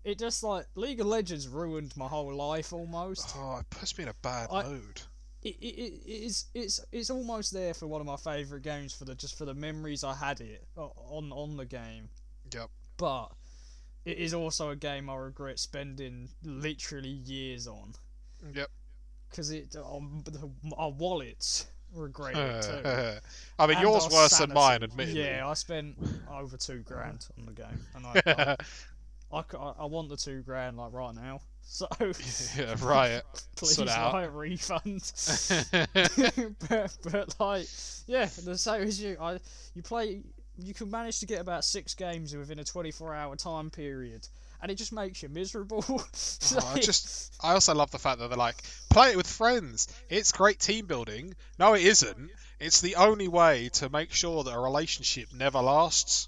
it 0.03 0.19
just 0.19 0.43
like 0.43 0.65
League 0.75 0.99
of 1.01 1.07
Legends 1.07 1.47
ruined 1.47 1.95
my 1.95 2.07
whole 2.07 2.33
life 2.33 2.73
almost. 2.73 3.33
Oh, 3.37 3.57
it 3.59 3.69
puts 3.69 3.97
me 3.97 4.03
in 4.03 4.09
a 4.09 4.13
bad 4.21 4.49
I- 4.51 4.63
mood. 4.63 5.01
It, 5.43 5.55
it, 5.59 6.01
it 6.05 6.09
is 6.23 6.45
it's 6.53 6.79
it's 6.91 7.09
almost 7.09 7.51
there 7.51 7.73
for 7.73 7.87
one 7.87 7.99
of 8.01 8.05
my 8.07 8.15
favorite 8.17 8.61
games 8.63 8.93
for 8.93 9.05
the 9.05 9.15
just 9.15 9.37
for 9.37 9.45
the 9.45 9.53
memories 9.55 10.03
I 10.03 10.13
had 10.13 10.39
it 10.41 10.67
on 10.75 11.31
on 11.31 11.57
the 11.57 11.65
game. 11.65 12.09
Yep. 12.53 12.69
But 12.97 13.31
it 14.05 14.17
is 14.17 14.33
also 14.33 14.69
a 14.69 14.75
game 14.75 15.09
I 15.09 15.15
regret 15.15 15.57
spending 15.59 16.29
literally 16.43 17.09
years 17.09 17.67
on 17.67 17.93
Yep. 18.53 18.69
because 19.29 19.51
it 19.51 19.75
um, 19.75 20.23
the- 20.25 20.49
our 20.77 20.91
wallets 20.91 21.65
regret 21.93 22.35
it 22.37 22.61
too. 22.83 23.19
I 23.57 23.67
mean, 23.67 23.77
And 23.77 23.87
yours 23.87 24.05
our 24.05 24.11
worse 24.11 24.37
than 24.37 24.53
mine, 24.53 24.83
admittedly. 24.83 25.23
Yeah, 25.23 25.47
I 25.47 25.53
spent 25.55 25.97
over 26.31 26.55
two 26.57 26.79
grand 26.83 27.25
on 27.39 27.45
the 27.47 27.53
game, 27.53 27.85
and 27.95 28.05
I. 28.05 28.55
I 29.33 29.43
I 29.79 29.85
want 29.85 30.09
the 30.09 30.17
two 30.17 30.41
grand 30.41 30.75
like 30.77 30.91
right 30.91 31.15
now. 31.15 31.39
So 31.63 31.87
yeah, 32.57 32.75
riot. 32.81 33.25
please 33.55 33.75
Sort 33.75 33.87
it 33.87 33.93
out. 33.93 34.35
refund. 34.35 35.11
but, 36.69 36.97
but 37.11 37.35
like, 37.39 37.67
yeah, 38.07 38.25
the 38.43 38.57
same 38.57 38.81
as 38.83 39.01
you. 39.01 39.17
I 39.19 39.39
you 39.75 39.81
play. 39.81 40.21
You 40.57 40.73
can 40.73 40.91
manage 40.91 41.21
to 41.21 41.25
get 41.25 41.39
about 41.39 41.63
six 41.63 41.95
games 41.95 42.35
within 42.35 42.59
a 42.59 42.63
24-hour 42.63 43.35
time 43.37 43.69
period, 43.71 44.27
and 44.61 44.69
it 44.69 44.75
just 44.75 44.91
makes 44.91 45.23
you 45.23 45.29
miserable. 45.29 45.83
Oh, 45.89 46.71
I 46.73 46.79
just, 46.79 47.33
I 47.41 47.53
also 47.53 47.73
love 47.73 47.89
the 47.89 47.97
fact 47.97 48.19
that 48.19 48.27
they're 48.27 48.37
like, 48.37 48.61
play 48.89 49.11
it 49.11 49.17
with 49.17 49.27
friends. 49.27 49.87
It's 50.09 50.31
great 50.33 50.59
team 50.59 50.85
building. 50.85 51.33
No, 51.57 51.73
it 51.73 51.83
isn't. 51.83 52.29
It's 52.59 52.81
the 52.81 52.95
only 52.97 53.27
way 53.27 53.69
to 53.75 53.89
make 53.89 54.11
sure 54.11 54.43
that 54.43 54.53
a 54.53 54.59
relationship 54.59 55.33
never 55.33 55.59
lasts. 55.61 56.27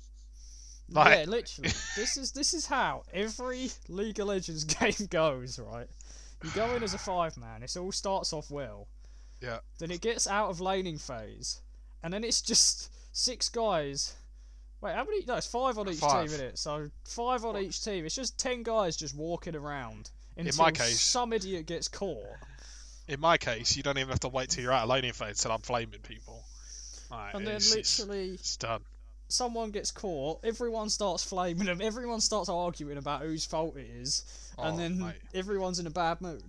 Like- 0.89 1.17
yeah, 1.19 1.25
literally. 1.25 1.69
this 1.95 2.17
is 2.17 2.31
this 2.31 2.53
is 2.53 2.65
how 2.65 3.03
every 3.13 3.71
League 3.87 4.19
of 4.19 4.27
Legends 4.27 4.63
game 4.79 5.07
goes, 5.09 5.57
right? 5.59 5.87
You 6.43 6.51
go 6.51 6.75
in 6.75 6.83
as 6.83 6.93
a 6.93 6.97
five 6.97 7.37
man. 7.37 7.63
It 7.63 7.75
all 7.77 7.91
starts 7.91 8.33
off 8.33 8.51
well. 8.51 8.87
Yeah. 9.41 9.59
Then 9.79 9.91
it 9.91 10.01
gets 10.01 10.27
out 10.27 10.49
of 10.49 10.59
laning 10.61 10.97
phase, 10.97 11.61
and 12.03 12.13
then 12.13 12.23
it's 12.23 12.41
just 12.41 12.91
six 13.11 13.49
guys. 13.49 14.13
Wait, 14.81 14.93
how 14.95 15.05
many? 15.05 15.23
No, 15.25 15.35
it's 15.35 15.47
five 15.47 15.77
on 15.77 15.87
each 15.89 15.99
Five. 15.99 16.11
team, 16.11 16.25
isn't 16.25 16.45
it? 16.45 16.59
So 16.59 16.89
five 17.05 17.45
on 17.45 17.57
each 17.57 17.81
team. 17.83 18.05
It's 18.05 18.15
just 18.15 18.37
ten 18.37 18.63
guys 18.63 18.97
just 18.97 19.15
walking 19.15 19.55
around 19.55 20.11
until 20.35 20.65
my 20.65 20.71
case- 20.71 20.99
some 20.99 21.31
idiot 21.31 21.65
gets 21.65 21.87
caught. 21.87 22.25
In 23.07 23.19
my 23.21 23.37
case, 23.37 23.75
you 23.77 23.83
don't 23.83 23.97
even 23.97 24.09
have 24.09 24.19
to 24.21 24.29
wait 24.29 24.49
till 24.49 24.63
you're 24.63 24.73
out 24.73 24.83
of 24.83 24.89
laning 24.89 25.13
phase 25.13 25.37
till 25.39 25.51
I'm 25.51 25.61
flaming 25.61 25.99
people. 26.01 26.43
Like, 27.11 27.33
And 27.33 27.45
then 27.47 27.55
it's- 27.55 27.99
literally 27.99 28.31
it's 28.35 28.57
done. 28.57 28.81
Someone 29.33 29.71
gets 29.71 29.91
caught, 29.91 30.39
everyone 30.43 30.89
starts 30.89 31.23
flaming 31.23 31.65
them, 31.65 31.81
everyone 31.81 32.21
starts 32.21 32.49
arguing 32.49 32.97
about 32.97 33.21
whose 33.21 33.45
fault 33.45 33.75
it 33.77 33.87
is, 33.87 34.23
and 34.57 34.75
Oh, 34.75 34.77
then 34.77 34.99
mate. 34.99 35.15
everyone's 35.33 35.79
in 35.79 35.87
a 35.87 35.91
bad 35.91 36.21
mood. 36.21 36.43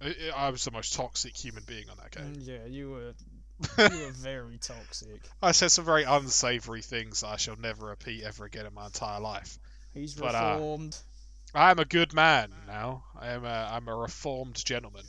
I, 0.00 0.14
I 0.34 0.50
was 0.50 0.64
the 0.64 0.70
most 0.70 0.94
toxic 0.94 1.36
human 1.36 1.64
being 1.64 1.90
on 1.90 1.96
that 1.96 2.12
game. 2.12 2.34
Mm, 2.34 2.46
Yeah, 2.46 2.64
you 2.66 2.90
were 2.90 3.14
you 3.90 4.04
were 4.04 4.12
very 4.12 4.58
toxic. 4.58 5.20
I 5.42 5.50
said 5.52 5.72
some 5.72 5.84
very 5.84 6.04
unsavory 6.04 6.82
things 6.82 7.20
that 7.20 7.28
I 7.28 7.36
shall 7.36 7.56
never 7.56 7.86
repeat 7.86 8.22
ever 8.22 8.44
again 8.44 8.66
in 8.66 8.74
my 8.74 8.86
entire 8.86 9.20
life. 9.20 9.58
He's 9.92 10.14
But, 10.14 10.34
uh, 10.36 10.54
reformed. 10.54 10.96
I 11.54 11.70
am 11.70 11.78
a 11.80 11.84
good 11.84 12.12
man 12.12 12.52
now. 12.66 13.04
I 13.18 13.28
am 13.28 13.44
a, 13.44 13.70
I'm 13.72 13.88
a 13.88 13.96
reformed 13.96 14.62
gentleman. 14.64 15.04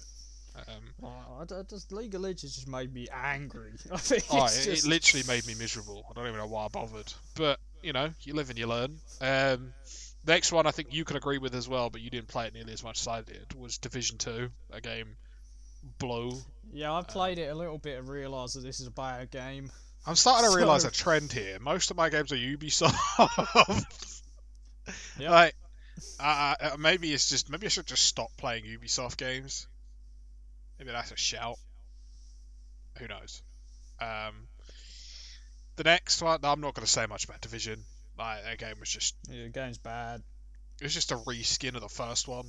Um, 0.68 0.84
Oh, 1.03 1.41
I 1.41 1.45
d- 1.45 1.55
just 1.70 1.91
League 1.91 2.14
of 2.16 2.22
Legends 2.22 2.55
just 2.55 2.68
made 2.68 2.93
me 2.93 3.07
angry. 3.14 3.72
I 3.91 3.97
think 3.97 4.24
oh, 4.32 4.45
it's 4.45 4.66
it, 4.66 4.72
just 4.72 4.86
it 4.86 4.89
literally 4.89 5.24
made 5.28 5.45
me 5.47 5.55
miserable. 5.55 6.05
I 6.10 6.14
don't 6.14 6.28
even 6.28 6.38
know 6.39 6.47
why 6.47 6.66
I 6.66 6.68
bothered. 6.68 7.12
But, 7.36 7.60
you 7.82 7.93
know, 7.93 8.14
you 8.22 8.34
live 8.34 8.49
and 8.49 8.60
you 8.60 8.68
learn. 8.68 8.97
Um, 9.22 9.74
next 10.26 10.51
one 10.51 10.68
I 10.68 10.72
think 10.72 10.93
you 10.93 11.05
can 11.05 11.18
agree 11.18 11.38
with 11.38 11.55
as 11.55 11.68
well, 11.70 11.89
but 11.89 12.01
you 12.01 12.10
didn't 12.10 12.28
play 12.28 12.47
it 12.47 12.53
nearly 12.53 12.74
as 12.74 12.84
much 12.84 12.99
as 13.01 13.07
I 13.07 13.22
did, 13.22 13.53
was 13.55 13.78
Division 13.78 14.18
2, 14.18 14.49
a 14.72 14.82
game 14.82 15.16
blow. 15.97 16.34
yeah. 16.74 16.93
I 16.93 17.01
played 17.01 17.39
it 17.39 17.49
a 17.49 17.55
little 17.55 17.78
bit 17.78 17.97
and 17.97 18.10
realised 18.10 18.55
that 18.55 18.62
this 18.62 18.80
is 18.80 18.88
a 18.88 18.91
bad 18.91 19.32
game. 19.32 19.72
I'm 20.05 20.16
starting 20.16 20.49
to 20.49 20.57
realise 20.57 20.86
a 20.86 20.91
trend 20.91 21.32
here. 21.32 21.57
Most 21.60 21.91
of 21.91 21.97
my 21.97 22.10
games 22.10 22.32
are 22.32 22.38
Ubisoft. 22.38 23.86
Yep. 25.20 25.30
Like, 25.30 25.55
uh, 26.20 26.55
uh, 26.60 26.78
maybe 26.80 27.14
it's 27.14 27.30
just 27.30 27.49
maybe 27.49 27.68
I 27.68 27.70
should 27.70 27.86
just 27.86 28.03
stop 28.03 28.30
playing 28.38 28.64
Ubisoft 28.64 29.18
games. 29.18 29.68
Maybe 30.80 30.92
that's 30.92 31.12
a 31.12 31.18
shout. 31.18 31.58
Who 32.98 33.08
knows? 33.08 33.42
Um, 34.02 34.48
the 35.76 35.84
next 35.84 36.22
one, 36.22 36.40
I'm 36.44 36.62
not 36.62 36.74
going 36.74 36.86
to 36.86 36.92
say 36.92 37.06
much 37.06 37.26
about 37.26 37.42
Division. 37.42 37.84
Like, 38.18 38.44
that 38.44 38.58
game 38.58 38.76
was 38.80 38.90
just 38.90 39.16
Yeah, 39.30 39.44
the 39.44 39.50
game's 39.50 39.78
bad. 39.78 40.22
it 40.80 40.84
was 40.84 40.94
just 40.94 41.12
a 41.12 41.16
reskin 41.16 41.76
of 41.76 41.82
the 41.82 41.90
first 41.90 42.28
one. 42.28 42.48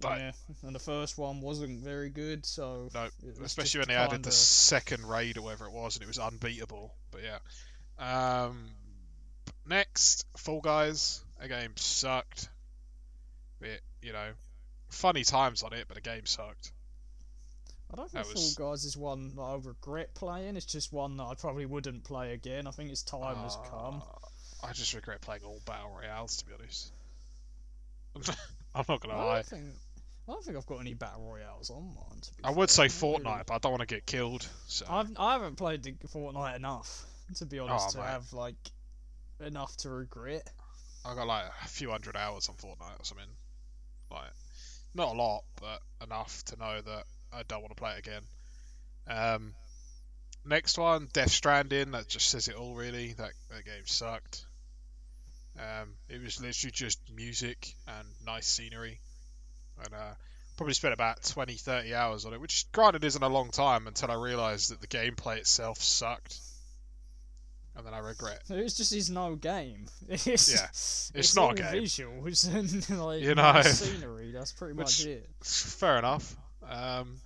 Like, 0.00 0.20
yeah, 0.20 0.32
and 0.62 0.74
the 0.74 0.80
first 0.80 1.18
one 1.18 1.40
wasn't 1.40 1.82
very 1.82 2.08
good, 2.08 2.46
so 2.46 2.88
No, 2.94 3.08
especially 3.42 3.80
when 3.80 3.88
they 3.88 3.96
added 3.96 4.22
the 4.22 4.30
second 4.30 5.04
raid 5.04 5.38
or 5.38 5.42
whatever 5.42 5.66
it 5.66 5.72
was, 5.72 5.96
and 5.96 6.04
it 6.04 6.06
was 6.06 6.20
unbeatable. 6.20 6.94
But 7.10 7.22
yeah. 7.24 8.44
Um, 8.44 8.68
next, 9.66 10.24
Fall 10.36 10.60
Guys. 10.60 11.20
A 11.40 11.48
game 11.48 11.72
sucked. 11.76 12.48
Bit, 13.60 13.80
you 14.00 14.12
know, 14.12 14.30
funny 14.88 15.24
times 15.24 15.64
on 15.64 15.72
it, 15.72 15.86
but 15.88 15.96
the 15.96 16.00
game 16.00 16.26
sucked. 16.26 16.70
I 17.92 17.96
don't 17.96 18.10
think 18.10 18.26
was- 18.34 18.54
Fall 18.56 18.70
Guys 18.72 18.84
is 18.84 18.96
one 18.96 19.34
that 19.36 19.42
I 19.42 19.54
regret 19.56 20.14
playing. 20.14 20.56
It's 20.56 20.66
just 20.66 20.92
one 20.92 21.16
that 21.16 21.24
I 21.24 21.34
probably 21.34 21.66
wouldn't 21.66 22.04
play 22.04 22.32
again. 22.34 22.66
I 22.66 22.70
think 22.70 22.90
its 22.90 23.02
time 23.02 23.36
has 23.36 23.56
come. 23.70 24.02
Uh, 24.02 24.66
I 24.66 24.72
just 24.72 24.92
regret 24.94 25.20
playing 25.20 25.42
all 25.44 25.60
battle 25.64 25.90
royales, 25.98 26.36
to 26.38 26.46
be 26.46 26.52
honest. 26.52 26.92
I'm 28.74 28.84
not 28.88 29.00
gonna 29.00 29.14
I 29.14 29.24
lie. 29.24 29.42
think 29.42 29.64
I 30.28 30.32
don't 30.32 30.44
think 30.44 30.56
I've 30.56 30.66
got 30.66 30.80
any 30.80 30.94
battle 30.94 31.30
royales 31.32 31.70
on 31.70 31.84
mine. 31.94 32.20
To 32.20 32.34
be 32.34 32.44
I 32.44 32.50
would 32.50 32.68
say 32.70 32.88
fair. 32.88 33.12
Not 33.12 33.18
really. 33.18 33.24
Fortnite, 33.24 33.46
but 33.46 33.54
I 33.54 33.58
don't 33.58 33.72
want 33.72 33.80
to 33.80 33.86
get 33.86 34.04
killed. 34.06 34.46
So 34.66 34.86
I've 34.88 35.10
I 35.18 35.32
haven't 35.34 35.56
played 35.56 35.82
the 35.84 35.92
Fortnite 36.08 36.56
enough 36.56 37.04
to 37.36 37.46
be 37.46 37.58
honest 37.58 37.88
Oh, 37.90 37.92
to 37.92 37.98
mate. 37.98 38.06
have 38.06 38.32
like 38.32 38.56
enough 39.40 39.76
to 39.78 39.90
regret. 39.90 40.50
I 41.04 41.14
got 41.14 41.26
like 41.26 41.44
a 41.64 41.68
few 41.68 41.90
hundred 41.90 42.16
hours 42.16 42.48
on 42.48 42.56
Fortnite 42.56 43.00
or 43.00 43.04
something. 43.04 43.28
Like, 44.10 44.30
not 44.94 45.14
a 45.14 45.18
lot, 45.18 45.44
but 45.60 45.80
enough 46.02 46.42
to 46.46 46.56
know 46.58 46.80
that 46.80 47.04
I 47.32 47.42
don't 47.48 47.60
want 47.60 47.70
to 47.76 47.80
play 47.80 47.92
it 47.92 47.98
again. 47.98 48.22
Um, 49.06 49.54
next 50.44 50.78
one, 50.78 51.08
Death 51.12 51.30
Stranding. 51.30 51.92
That 51.92 52.08
just 52.08 52.28
says 52.28 52.48
it 52.48 52.54
all, 52.56 52.74
really. 52.74 53.12
That 53.14 53.32
that 53.50 53.64
game 53.64 53.84
sucked. 53.86 54.44
Um, 55.58 55.94
it 56.08 56.22
was 56.22 56.40
literally 56.40 56.70
just 56.70 57.00
music 57.14 57.74
and 57.88 58.06
nice 58.24 58.46
scenery, 58.46 59.00
and 59.84 59.92
uh, 59.92 60.14
probably 60.56 60.74
spent 60.74 60.94
about 60.94 61.22
20, 61.24 61.54
30 61.54 61.94
hours 61.94 62.24
on 62.24 62.32
it, 62.32 62.40
which 62.40 62.70
granted 62.70 63.02
isn't 63.04 63.22
a 63.22 63.28
long 63.28 63.50
time 63.50 63.86
until 63.88 64.10
I 64.10 64.14
realised 64.14 64.70
that 64.70 64.80
the 64.80 64.86
gameplay 64.86 65.38
itself 65.38 65.78
sucked, 65.82 66.38
and 67.76 67.84
then 67.84 67.92
I 67.92 67.98
regret. 67.98 68.42
It's 68.48 68.74
just 68.76 68.92
is 68.92 69.10
no 69.10 69.34
game. 69.34 69.86
It's, 70.08 70.26
Yeah, 70.52 70.66
it's, 71.18 71.34
not 71.36 71.52
a 71.58 71.62
game. 71.62 71.82
Visuals 71.82 72.54
and 72.54 72.98
like 73.04 73.22
You 73.22 73.34
know. 73.34 73.60
scenery. 73.62 74.30
That's 74.30 74.52
pretty 74.52 74.74
Which- 74.74 75.00
much 75.00 75.06
it. 75.06 75.28
Fair 75.42 75.98
enough. 75.98 76.36
Um, 76.68 77.16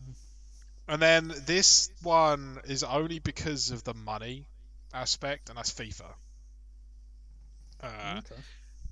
and 0.88 1.00
then 1.02 1.32
this 1.46 1.90
one 2.02 2.58
is 2.64 2.82
only 2.84 3.18
because 3.18 3.70
of 3.70 3.82
the 3.84 3.94
money 3.94 4.46
aspect, 4.94 5.48
and 5.48 5.58
that's 5.58 5.72
FIFA. 5.72 6.04
Uh, 7.82 8.18
okay. 8.18 8.40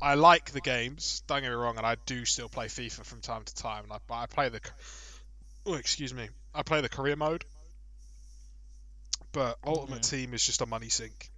I 0.02 0.14
like 0.14 0.50
the 0.52 0.60
games. 0.60 1.22
Don't 1.26 1.42
get 1.42 1.48
me 1.50 1.54
wrong, 1.54 1.76
and 1.76 1.86
I 1.86 1.96
do 2.06 2.24
still 2.24 2.48
play 2.48 2.66
FIFA 2.66 3.04
from 3.04 3.20
time 3.20 3.42
to 3.44 3.54
time. 3.54 3.84
And 3.84 3.92
I, 3.92 3.98
but 4.06 4.14
I 4.14 4.26
play 4.26 4.48
the, 4.48 4.60
oh 5.66 5.74
excuse 5.74 6.12
me, 6.14 6.28
I 6.54 6.62
play 6.62 6.80
the 6.80 6.88
career 6.88 7.16
mode. 7.16 7.44
But 9.32 9.58
Ultimate 9.64 9.96
Yeah. 10.12 10.18
Team 10.18 10.34
is 10.34 10.44
just 10.44 10.60
a 10.60 10.66
money 10.66 10.88
sink. 10.88 11.30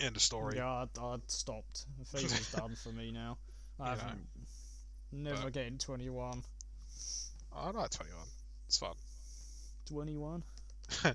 End 0.00 0.14
of 0.16 0.20
story. 0.22 0.56
Yeah, 0.56 0.68
I'd, 0.82 0.98
I'd 1.00 1.30
stopped. 1.30 1.86
FIFA's 2.12 2.52
done 2.52 2.74
for 2.76 2.90
me 2.90 3.12
now. 3.12 3.38
I 3.80 3.92
You 3.94 3.98
haven't. 4.00 4.26
Never 5.12 5.42
but- 5.44 5.52
getting 5.54 5.78
21. 5.78 6.42
I 7.56 7.70
like 7.70 7.90
21. 7.90 8.20
It's 8.68 8.78
fun. 8.78 8.94
21? 9.88 10.42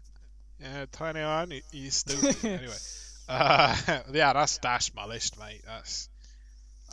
Yeah, 0.60 0.86
21. 0.92 1.52
You, 1.52 1.62
you 1.72 1.92
stupid. 1.92 2.36
anyway. 2.46 2.78
Uh, 3.28 3.76
yeah, 4.14 4.34
that's 4.34 4.58
that's 4.60 4.94
my 4.94 5.06
list, 5.06 5.40
mate. 5.40 5.62
That's 5.66 6.10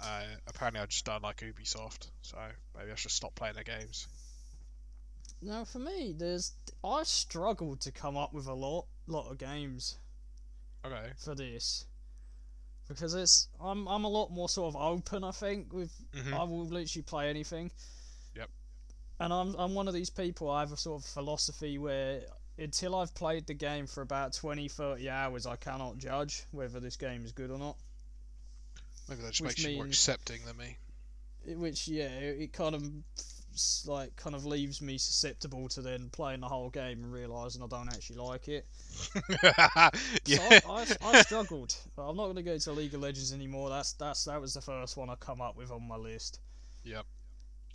uh, 0.03 0.23
apparently 0.47 0.81
I 0.81 0.87
just 0.87 1.05
don't 1.05 1.23
like 1.23 1.39
Ubisoft, 1.39 2.09
so 2.23 2.39
maybe 2.77 2.93
I 2.93 2.95
should 2.95 3.11
stop 3.11 3.35
playing 3.35 3.55
their 3.55 3.65
games. 3.65 4.09
Now, 5.43 5.65
for 5.65 5.79
me, 5.79 6.13
there's 6.17 6.53
I 6.85 7.03
struggled 7.05 7.81
to 7.83 7.93
come 7.93 8.17
up 8.17 8.33
with 8.33 8.47
a 8.47 8.55
lot, 8.55 8.87
lot 9.07 9.31
of 9.31 9.39
games 9.39 9.99
Okay. 10.85 11.13
for 11.19 11.35
this 11.35 11.87
because 12.89 13.15
it's 13.15 13.49
I'm 13.61 13.87
I'm 13.89 14.05
a 14.05 14.09
lot 14.09 14.31
more 14.31 14.49
sort 14.49 14.75
of 14.75 14.81
open. 14.81 15.25
I 15.25 15.33
think 15.33 15.73
with 15.73 15.93
hmm 16.15 16.35
I 16.35 16.45
will 16.45 16.67
literally 16.67 17.03
play 17.03 17.29
anything. 17.29 17.71
And 19.21 19.33
I'm 19.33 19.55
I'm 19.57 19.75
one 19.75 19.89
of 19.89 19.95
these 19.95 20.11
people. 20.11 20.51
I 20.51 20.61
have 20.61 20.73
a 20.73 20.77
sort 20.77 21.03
of 21.03 21.09
philosophy 21.09 21.79
where 21.79 22.23
until 22.59 22.95
I've 22.95 23.15
played 23.15 23.47
the 23.47 23.55
game 23.55 23.87
for 23.87 24.03
about 24.03 24.33
20, 24.33 24.69
30 24.69 25.09
hours, 25.09 25.47
I 25.47 25.57
cannot 25.57 25.99
judge 25.99 26.43
whether 26.51 26.81
this 26.81 26.97
game 26.97 27.25
is 27.25 27.33
good 27.33 27.51
or 27.51 27.59
not. 27.59 27.77
Maybe 29.09 29.23
that 29.23 29.31
just 29.31 29.43
Which 29.43 29.59
makes 29.59 29.65
you 29.65 29.77
more 29.77 29.87
accepting 29.87 30.41
than 30.45 30.57
me. 30.57 30.77
It- 31.47 31.59
which 31.59 31.89
yeah, 31.89 32.09
it, 32.09 32.41
it 32.43 32.53
kind 32.53 32.75
of 32.75 32.83
like 33.87 34.15
kind 34.17 34.37
of 34.37 34.45
leaves 34.45 34.81
me 34.81 34.99
susceptible 34.99 35.69
to 35.69 35.83
then 35.83 36.11
playing 36.11 36.41
the 36.41 36.49
whole 36.49 36.71
game 36.71 37.03
and 37.03 37.13
realizing 37.13 37.63
I 37.63 37.67
don't 37.67 37.89
actually 37.89 38.17
like 38.17 38.49
it. 38.49 38.67
yeah. 40.27 40.61
So 40.61 40.71
I, 40.71 40.87
I, 41.01 41.11
I 41.19 41.23
struggled. 41.23 41.75
I'm 41.97 42.17
not 42.17 42.25
going 42.25 42.37
to 42.37 42.43
go 42.43 42.59
to 42.59 42.73
League 42.73 42.95
of 42.95 43.01
Legends 43.01 43.33
anymore. 43.33 43.71
That's 43.71 43.95
that's 43.95 44.25
that 44.25 44.41
was 44.41 44.55
the 44.55 44.61
first 44.61 44.97
one 44.97 45.11
I 45.11 45.15
come 45.17 45.41
up 45.41 45.57
with 45.57 45.71
on 45.71 45.87
my 45.89 45.97
list. 45.97 46.41
Yep. 46.85 47.05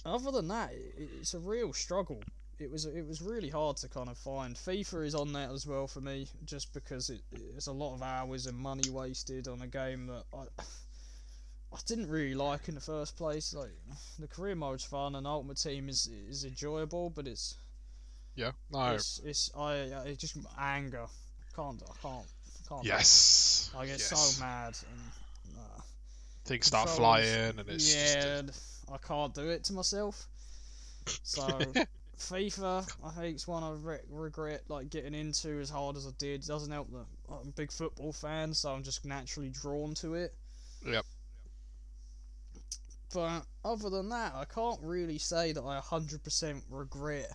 Other 0.06 0.32
than 0.32 0.47
that, 0.49 0.72
it, 0.74 1.10
it's 1.20 1.34
a 1.34 1.39
real 1.39 1.74
struggle. 1.74 2.22
It 2.60 2.70
was 2.72 2.86
it 2.86 3.06
was 3.08 3.22
really 3.22 3.49
hard 3.49 3.78
to 3.78 3.89
kind 3.89 4.10
of 4.10 4.18
find. 4.18 4.56
FIFA 4.56 5.06
is 5.06 5.16
on 5.16 5.34
there 5.34 5.49
as 5.51 5.66
well 5.66 5.88
for 5.88 6.01
me, 6.01 6.28
just 6.45 6.74
because 6.74 7.10
it, 7.10 7.22
it's 7.56 7.68
a 7.68 7.72
lot 7.72 7.95
of 7.95 8.04
hours 8.04 8.45
and 8.45 8.58
money 8.58 8.89
wasted 8.89 9.47
on 9.47 9.62
a 9.62 9.68
game 9.68 10.08
that 10.08 10.24
I 10.34 10.43
I 11.74 11.80
didn't 11.88 12.10
really 12.10 12.36
like 12.36 12.68
in 12.68 12.76
the 12.76 12.82
first 12.82 13.18
place. 13.18 13.54
Like 13.54 13.72
the 14.20 14.28
career 14.28 14.56
mode's 14.56 14.84
fun 14.84 15.16
and 15.16 15.26
Ultimate 15.26 15.58
Team 15.58 15.89
is 15.89 16.10
is 16.30 16.45
enjoyable, 16.45 17.10
but 17.10 17.28
it's 17.28 17.56
Yeah. 18.36 18.51
No. 18.72 18.93
it's, 18.93 19.20
it's 19.26 19.49
I 19.58 19.76
it's 20.06 20.22
just 20.22 20.38
anger. 20.60 21.08
Can't 21.56 21.82
I 21.82 22.08
can't 22.08 22.26
can't. 22.70 22.86
Yes. 22.86 23.72
I 23.76 23.86
get 23.86 23.99
yes. 23.99 24.06
so 24.06 24.43
mad 24.43 24.78
and 24.91 25.58
uh, 25.58 25.82
Things 26.45 26.68
start 26.68 26.89
flying 26.89 27.58
and 27.58 27.70
it's 27.70 27.93
yeah, 27.93 28.41
just. 28.43 28.72
I 28.91 28.97
can't 28.97 29.34
do 29.34 29.49
it 29.49 29.63
to 29.65 29.73
myself. 29.73 30.27
So 31.23 31.41
FIFA, 32.19 32.89
I 33.03 33.09
think 33.11 33.36
it's 33.36 33.47
one 33.47 33.63
I 33.63 33.71
re- 33.71 33.97
regret 34.09 34.63
like 34.69 34.89
getting 34.89 35.13
into 35.13 35.59
as 35.59 35.69
hard 35.69 35.97
as 35.97 36.07
I 36.07 36.11
did. 36.17 36.45
Doesn't 36.45 36.71
help 36.71 36.91
that 36.91 37.05
I'm 37.29 37.49
a 37.49 37.51
big 37.51 37.71
football 37.71 38.13
fan, 38.13 38.53
so 38.53 38.71
I'm 38.71 38.84
just 38.84 39.05
naturally 39.05 39.49
drawn 39.49 39.93
to 39.95 40.15
it. 40.15 40.34
Yep. 40.86 41.05
But 43.13 43.43
other 43.63 43.89
than 43.89 44.09
that, 44.09 44.34
I 44.36 44.45
can't 44.45 44.79
really 44.81 45.17
say 45.19 45.51
that 45.51 45.61
I 45.61 45.79
100% 45.79 46.61
regret. 46.69 47.31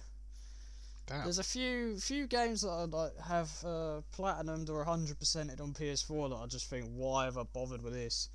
Damn. 1.06 1.22
There's 1.22 1.38
a 1.38 1.44
few 1.44 1.96
few 1.96 2.26
games 2.26 2.62
that 2.62 2.68
I 2.68 2.84
like, 2.84 3.18
have 3.26 3.50
uh, 3.64 4.00
platinumed 4.14 4.68
or 4.68 4.84
100%ed 4.84 5.60
on 5.60 5.72
PS4 5.72 6.30
that 6.30 6.36
I 6.36 6.46
just 6.46 6.68
think, 6.68 6.86
why 6.94 7.24
have 7.24 7.38
I 7.38 7.44
bothered 7.44 7.82
with 7.82 7.94
this? 7.94 8.28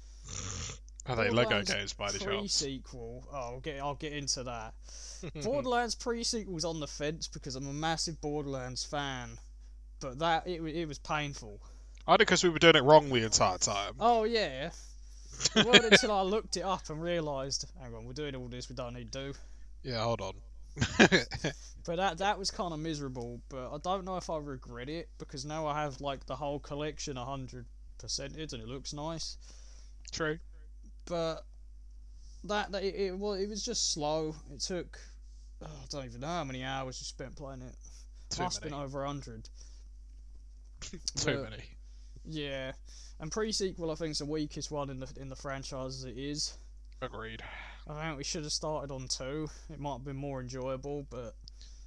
Are 1.07 1.15
they 1.15 1.29
Lego 1.29 1.61
games 1.63 1.93
by 1.93 2.11
the 2.11 2.19
chance? 2.19 2.61
Pre-sequel. 2.61 3.27
Oh, 3.31 3.35
I'll 3.35 3.59
get 3.59 3.79
I'll 3.79 3.95
get 3.95 4.13
into 4.13 4.43
that. 4.43 4.73
Borderlands 5.43 5.95
pre-sequel's 5.95 6.65
on 6.65 6.79
the 6.79 6.87
fence 6.87 7.27
because 7.27 7.55
I'm 7.55 7.67
a 7.67 7.73
massive 7.73 8.21
Borderlands 8.21 8.85
fan, 8.85 9.37
but 9.99 10.19
that 10.19 10.47
it 10.47 10.61
it 10.61 10.87
was 10.87 10.99
painful. 10.99 11.59
Only 12.07 12.19
because 12.19 12.43
we 12.43 12.49
were 12.49 12.59
doing 12.59 12.75
it 12.75 12.83
wrong 12.83 13.09
the 13.09 13.23
entire 13.23 13.57
time. 13.57 13.93
Oh 13.99 14.23
yeah. 14.23 14.71
It 15.55 15.65
wasn't 15.65 15.85
until 15.91 16.11
I 16.11 16.21
looked 16.21 16.57
it 16.57 16.63
up 16.63 16.89
and 16.89 17.01
realised, 17.01 17.65
hang 17.81 17.93
on, 17.93 18.05
we're 18.05 18.13
doing 18.13 18.35
all 18.35 18.47
this 18.47 18.69
we 18.69 18.75
don't 18.75 18.93
need 18.93 19.11
to 19.11 19.31
do. 19.31 19.33
Yeah, 19.83 20.03
hold 20.03 20.21
on. 20.21 20.33
But 21.85 21.97
that 21.97 22.17
that 22.19 22.39
was 22.39 22.49
kind 22.49 22.73
of 22.73 22.79
miserable. 22.79 23.41
But 23.49 23.73
I 23.73 23.77
don't 23.77 24.05
know 24.05 24.17
if 24.17 24.29
I 24.29 24.37
regret 24.37 24.89
it 24.89 25.09
because 25.17 25.45
now 25.45 25.67
I 25.67 25.81
have 25.81 25.99
like 25.99 26.25
the 26.25 26.35
whole 26.35 26.59
collection 26.59 27.17
hundred 27.17 27.65
percented 27.97 28.53
and 28.53 28.61
it 28.61 28.67
looks 28.67 28.93
nice. 28.93 29.37
True. 30.11 30.39
But 31.05 31.45
that, 32.45 32.71
that 32.71 32.83
it, 32.83 32.95
it 32.95 33.17
well 33.17 33.33
it 33.33 33.47
was 33.49 33.63
just 33.63 33.91
slow. 33.93 34.35
It 34.53 34.59
took 34.61 34.99
oh, 35.61 35.67
I 35.67 35.85
don't 35.89 36.05
even 36.05 36.21
know 36.21 36.27
how 36.27 36.43
many 36.43 36.63
hours 36.63 36.99
you 36.99 37.05
spent 37.05 37.35
playing 37.35 37.61
it. 37.61 37.75
Too 38.29 38.43
Must 38.43 38.57
have 38.57 38.63
been 38.71 38.79
over 38.79 39.05
hundred. 39.05 39.49
Too 40.81 40.99
but- 41.15 41.49
many. 41.51 41.63
Yeah, 42.25 42.71
and 43.19 43.29
pre-sequel 43.29 43.91
I 43.91 43.95
think 43.95 44.11
is 44.11 44.19
the 44.19 44.25
weakest 44.25 44.71
one 44.71 44.89
in 44.89 44.99
the 45.01 45.09
in 45.17 45.27
the 45.27 45.35
franchise 45.35 45.97
as 45.97 46.03
it 46.05 46.17
is. 46.17 46.57
Agreed. 47.01 47.43
I 47.85 48.01
think 48.01 48.17
we 48.17 48.23
should 48.23 48.43
have 48.43 48.53
started 48.53 48.93
on 48.93 49.09
two. 49.09 49.49
It 49.69 49.77
might 49.77 49.91
have 49.95 50.05
been 50.05 50.15
more 50.15 50.39
enjoyable, 50.39 51.05
but 51.09 51.35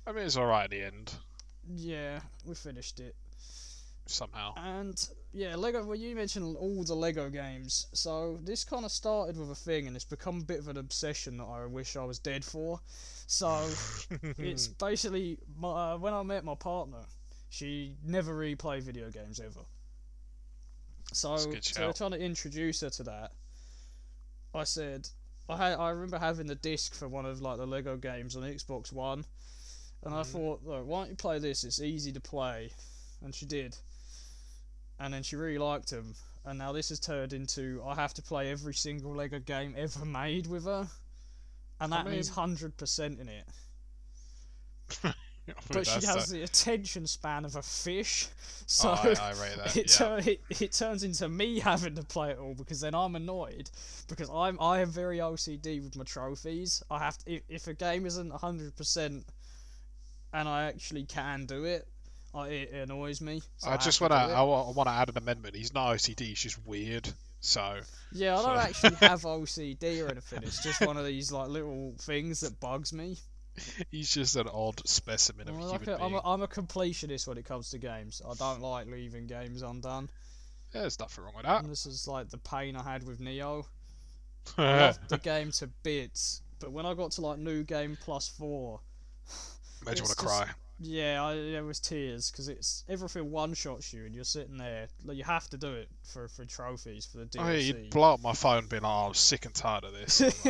I 0.07 0.13
mean, 0.13 0.27
it's 0.27 0.37
alright 0.37 0.65
at 0.65 0.71
the 0.71 0.83
end, 0.83 1.15
yeah, 1.75 2.21
we 2.45 2.55
finished 2.55 3.01
it. 3.01 3.17
somehow. 4.05 4.53
And 4.59 5.09
yeah, 5.37 5.55
Lego. 5.57 5.85
Well, 5.85 5.97
you 5.97 6.15
mentioned 6.17 6.57
all 6.57 6.83
the 6.85 6.95
Lego 6.97 7.29
games, 7.31 7.87
so 7.93 8.39
this 8.43 8.65
kind 8.65 8.85
of 8.85 8.91
started 8.93 9.37
with 9.39 9.51
a 9.51 9.55
thing, 9.55 9.87
and 9.87 9.95
it's 9.97 10.05
become 10.05 10.41
a 10.41 10.45
bit 10.45 10.59
of 10.61 10.69
an 10.69 10.79
obsession 10.79 11.37
that 11.39 11.45
I 11.45 11.67
wish 11.67 11.97
I 11.97 12.05
was 12.05 12.19
dead 12.19 12.45
for. 12.45 12.81
So 13.27 13.79
it's 14.39 14.69
basically 14.69 15.39
my, 15.59 15.93
uh, 15.93 15.99
when 15.99 16.15
I 16.15 16.23
met 16.23 16.45
my 16.45 16.55
partner, 16.55 17.03
she 17.51 17.97
never 18.05 18.35
really 18.35 18.57
played 18.57 18.83
video 18.85 19.11
games 19.11 19.41
ever. 19.41 19.61
So 21.13 21.31
That's 21.33 21.45
a 21.45 21.49
good 21.49 21.63
to 21.63 21.73
shout. 21.75 21.97
trying 21.97 22.13
to 22.13 22.19
introduce 22.21 22.81
her 22.81 22.91
to 22.91 23.03
that, 23.05 23.33
I 24.55 24.65
said 24.65 25.11
I 25.49 25.57
had 25.57 25.79
I 25.79 25.91
remember 25.91 26.19
having 26.19 26.47
the 26.47 26.55
disc 26.57 26.95
for 26.95 27.09
one 27.09 27.27
of 27.27 27.41
like 27.43 27.59
the 27.59 27.67
Lego 27.67 27.97
games 27.97 28.37
on 28.37 28.43
Xbox 28.43 28.93
One, 28.93 29.25
and 30.05 30.15
I 30.15 30.23
Mhm. 30.23 30.27
thought, 30.33 30.65
look, 30.65 30.87
why 30.87 31.01
don't 31.03 31.11
you 31.11 31.17
play 31.17 31.39
this? 31.39 31.65
It's 31.65 31.81
easy 31.81 32.13
to 32.13 32.21
play, 32.21 32.73
and 33.23 33.35
she 33.35 33.47
did. 33.47 33.77
And 34.99 35.13
then 35.13 35.23
she 35.23 35.37
really 35.37 35.59
liked 35.59 35.91
them, 35.91 36.15
and 36.45 36.59
now 36.59 36.73
this 36.73 36.89
has 36.89 36.99
turned 37.01 37.33
into 37.35 37.83
I 37.87 37.95
have 37.95 38.15
to 38.15 38.23
play 38.23 38.51
every 38.51 38.75
single 38.75 39.15
Lego 39.15 39.39
game 39.39 39.75
ever 39.77 40.05
made 40.05 40.47
with 40.47 40.65
her, 40.65 40.89
and 41.81 41.93
I 41.93 42.03
that 42.03 42.11
means 42.11 42.29
hundred 42.31 42.77
percent 42.77 43.21
in 43.21 43.29
it. 43.29 43.47
But 45.71 45.87
she 45.87 46.05
has 46.07 46.27
the- 46.29 46.39
the 46.39 46.43
attention 46.43 47.07
span 47.07 47.45
of 47.45 47.55
a 47.55 47.63
fish, 47.63 48.27
so 48.67 48.91
Oh, 48.91 48.95
I, 48.95 49.11
I 49.31 49.33
that. 49.35 49.77
it, 49.77 49.77
yeah. 49.77 49.83
tur- 49.97 50.19
it 50.31 50.41
it 50.49 50.73
turns 50.73 51.05
into 51.05 51.29
me 51.29 51.61
having 51.71 51.95
to 51.95 52.03
play 52.03 52.31
it 52.31 52.39
all 52.39 52.55
because 52.55 52.81
then 52.81 52.95
I'm 52.97 53.15
annoyed 53.15 53.71
because 54.09 54.29
I'm 54.29 54.61
I 54.61 54.81
am 54.81 54.91
very 54.91 55.19
OCD 55.19 55.81
with 55.85 55.95
my 55.95 56.03
trophies. 56.05 56.83
I 56.91 56.99
have 56.99 57.19
to, 57.19 57.33
if, 57.35 57.43
if 57.49 57.67
a 57.69 57.75
game 57.75 58.07
isn't 58.07 58.33
hundred 58.33 58.75
percent 58.75 59.25
and 60.33 60.49
I 60.49 60.65
actually 60.65 61.05
can 61.05 61.47
do 61.47 61.65
it, 61.65 61.87
I, 62.37 62.49
it 62.49 62.73
annoys 62.75 63.21
me. 63.21 63.43
so 63.57 63.69
I 63.69 63.73
have 63.73 63.83
just 63.83 64.01
want 64.01 64.13
to. 64.13 64.17
I 64.17 64.43
want 64.43 64.89
to 64.89 64.93
add 64.93 65.09
an 65.09 65.19
amendment. 65.19 65.57
He's 65.57 65.73
not 65.73 65.95
OCD. 65.95 66.21
He's 66.21 66.41
just 66.41 66.65
weird. 66.67 67.09
So 67.41 67.79
Yeah, 68.13 68.39
I 68.39 68.43
don't 68.43 68.59
actually 68.59 68.95
have 69.07 69.23
OCD 69.23 70.05
or 70.05 70.11
anything. 70.11 70.43
It's 70.43 70.63
just 70.63 70.81
one 70.85 70.97
of 70.97 71.05
these 71.05 71.31
like 71.31 71.49
little 71.49 71.95
things 71.99 72.41
that 72.41 72.59
bugs 72.61 72.93
me. 72.93 73.19
he's 73.91 74.13
just 74.13 74.37
an 74.37 74.49
odd 74.53 74.87
specimen 74.87 75.49
of 75.49 75.55
I'm, 75.55 75.61
like 75.61 75.81
human 75.83 76.01
a, 76.01 76.05
I'm, 76.05 76.11
being. 76.11 76.21
a, 76.25 76.29
I'm 76.29 76.43
a 76.43 76.49
completionist 76.49 77.27
when 77.27 77.39
it 77.39 77.45
comes 77.45 77.71
to 77.71 77.79
games. 77.79 78.21
I 78.29 78.35
don't 78.35 78.61
like 78.61 78.87
leaving 78.87 79.27
games 79.27 79.63
undone. 79.63 80.11
Yeah, 80.75 80.83
There's 80.83 80.99
nothing 80.99 81.25
wrong 81.25 81.35
with 81.37 81.47
that. 81.47 81.63
And 81.63 81.71
this 81.71 81.87
is 81.87 82.09
like 82.09 82.29
the 82.29 82.39
pain 82.39 82.77
I 82.77 82.83
had 82.83 83.03
with 83.07 83.21
Nioh. 83.21 83.65
I 84.59 84.81
loved 84.87 85.09
the 85.09 85.19
game 85.19 85.51
to 85.53 85.69
bits, 85.83 86.43
but 86.61 86.71
when 86.73 86.87
I 86.87 86.95
got 86.95 87.13
to 87.13 87.21
like 87.21 87.39
new 87.39 87.63
game 87.63 87.97
plus 88.01 88.29
four, 88.29 88.81
Made 89.85 89.99
you 89.99 90.05
want 90.05 90.17
to 90.19 90.25
cry. 90.25 90.49
Yeah, 90.79 91.25
I, 91.25 91.35
there 91.35 91.65
was 91.65 91.81
tears 91.81 92.31
because 92.31 92.49
it's 92.49 92.85
everything 92.89 93.31
one 93.31 93.55
shots 93.55 93.93
you, 93.93 94.05
and 94.05 94.15
you're 94.15 94.25
sitting 94.25 94.59
there. 94.59 94.89
Like, 95.05 95.17
you 95.17 95.25
have 95.25 95.49
to 95.51 95.57
do 95.57 95.73
it 95.75 95.89
for 96.05 96.29
for 96.29 96.45
trophies 96.45 97.07
for 97.07 97.19
the 97.19 97.29
Oh, 97.39 97.49
yeah, 97.49 97.59
DLC. 97.59 97.67
you'd 97.67 97.91
blow 97.91 98.15
up 98.15 98.21
my 98.21 98.33
phone, 98.33 98.67
being 98.67 98.83
like, 98.83 98.93
oh, 98.93 99.07
I'm 99.09 99.15
sick 99.15 99.47
and 99.47 99.55
tired 99.55 99.85
of 99.85 99.93
this. 99.93 100.21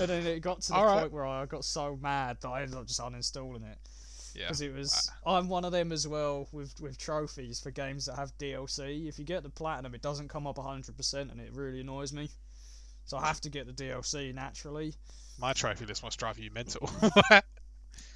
and 0.00 0.08
then 0.08 0.26
it 0.26 0.40
got 0.40 0.60
to 0.62 0.68
the 0.72 0.74
point 0.74 1.12
where 1.12 1.26
I 1.26 1.46
got 1.46 1.64
so 1.64 1.98
mad 2.00 2.38
that 2.40 2.48
I 2.48 2.62
ended 2.62 2.78
up 2.78 2.86
just 2.86 3.00
uninstalling 3.00 3.70
it 3.70 3.78
yeah. 4.34 4.44
because 4.44 4.60
it 4.60 4.74
was. 4.74 5.10
I'm 5.26 5.48
one 5.48 5.64
of 5.64 5.72
them 5.72 5.92
as 5.92 6.06
well 6.06 6.48
with 6.52 6.80
with 6.80 6.98
trophies 6.98 7.60
for 7.60 7.70
games 7.70 8.06
that 8.06 8.16
have 8.16 8.36
DLC. 8.38 9.08
If 9.08 9.18
you 9.18 9.24
get 9.24 9.42
the 9.42 9.50
platinum, 9.50 9.94
it 9.94 10.02
doesn't 10.02 10.28
come 10.28 10.46
up 10.46 10.56
100%, 10.56 11.30
and 11.30 11.40
it 11.40 11.52
really 11.52 11.80
annoys 11.80 12.12
me. 12.12 12.30
So 13.04 13.16
I 13.16 13.26
have 13.26 13.40
to 13.42 13.50
get 13.50 13.66
the 13.66 13.72
DLC 13.72 14.34
naturally. 14.34 14.94
My 15.38 15.52
trophy 15.52 15.86
list 15.86 16.02
must 16.02 16.18
drive 16.18 16.38
you 16.38 16.50
mental. 16.50 16.90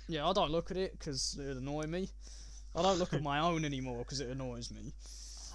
Yeah, 0.09 0.29
I 0.29 0.33
don't 0.33 0.51
look 0.51 0.71
at 0.71 0.77
it 0.77 0.99
because 0.99 1.39
it 1.41 1.57
annoy 1.57 1.85
me. 1.85 2.09
I 2.77 2.83
don't 2.83 2.99
look 2.99 3.15
at 3.15 3.23
my 3.23 3.39
own 3.41 3.65
anymore 3.65 3.99
because 3.99 4.21
it 4.21 4.29
annoys 4.29 4.71
me. 4.71 4.93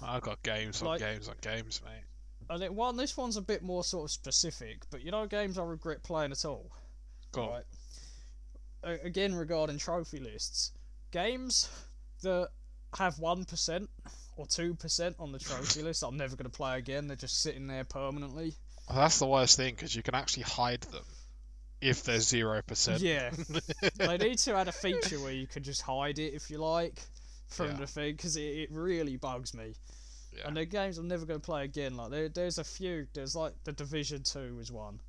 I've 0.02 0.22
got 0.22 0.42
games 0.42 0.80
on 0.82 0.88
Like- 0.88 1.00
games 1.00 1.28
on 1.28 1.36
games, 1.40 1.80
mate. 1.84 2.04
And 2.48 2.62
it, 2.64 2.74
one, 2.74 2.96
this 2.96 3.16
one's 3.16 3.36
a 3.36 3.42
bit 3.42 3.62
more 3.62 3.84
sort 3.84 4.06
of 4.06 4.10
specific, 4.10 4.82
but 4.90 5.02
you 5.02 5.10
know, 5.12 5.26
games 5.26 5.56
I 5.58 5.62
regret 5.62 6.02
playing 6.02 6.32
at 6.32 6.44
all. 6.44 6.70
Go 7.32 7.42
on. 7.42 7.50
Right. 7.50 7.64
A- 8.82 9.06
again, 9.06 9.34
regarding 9.34 9.78
trophy 9.78 10.18
lists, 10.18 10.72
games 11.12 11.68
that 12.22 12.48
have 12.98 13.18
one 13.20 13.44
percent 13.44 13.88
or 14.36 14.46
two 14.46 14.74
percent 14.74 15.14
on 15.20 15.30
the 15.30 15.38
trophy 15.38 15.82
list, 15.84 16.02
I'm 16.02 16.16
never 16.16 16.34
going 16.34 16.50
to 16.50 16.56
play 16.56 16.76
again. 16.78 17.06
They're 17.06 17.16
just 17.16 17.40
sitting 17.40 17.68
there 17.68 17.84
permanently. 17.84 18.54
Well, 18.88 18.98
that's 18.98 19.18
the 19.20 19.26
worst 19.26 19.56
thing 19.56 19.74
because 19.74 19.94
you 19.94 20.02
can 20.02 20.16
actually 20.16 20.42
hide 20.44 20.80
them 20.80 21.04
if 21.80 22.02
they're 22.04 22.20
zero 22.20 22.60
percent. 22.66 23.00
Yeah, 23.00 23.30
they 23.96 24.18
need 24.18 24.38
to 24.38 24.54
add 24.56 24.68
a 24.68 24.72
feature 24.72 25.18
where 25.20 25.32
you 25.32 25.46
can 25.46 25.62
just 25.62 25.82
hide 25.82 26.18
it 26.18 26.34
if 26.34 26.50
you 26.50 26.58
like 26.58 27.00
from 27.48 27.68
Yeah. 27.68 27.72
the 27.74 27.86
thing 27.86 28.16
because 28.16 28.36
it, 28.36 28.42
it 28.42 28.68
really 28.72 29.16
bugs 29.16 29.54
me. 29.54 29.74
Yeah. 30.36 30.46
And 30.46 30.56
they're 30.56 30.64
games 30.64 30.96
I'm 30.98 31.08
never 31.08 31.26
going 31.26 31.40
to 31.40 31.44
play 31.44 31.64
again. 31.64 31.96
Like 31.96 32.10
there, 32.10 32.28
there's 32.28 32.58
a 32.58 32.64
few. 32.64 33.06
There's 33.14 33.34
like 33.34 33.52
the 33.64 33.72
Division 33.72 34.22
Two 34.22 34.54
was 34.56 34.70
one. 34.70 35.00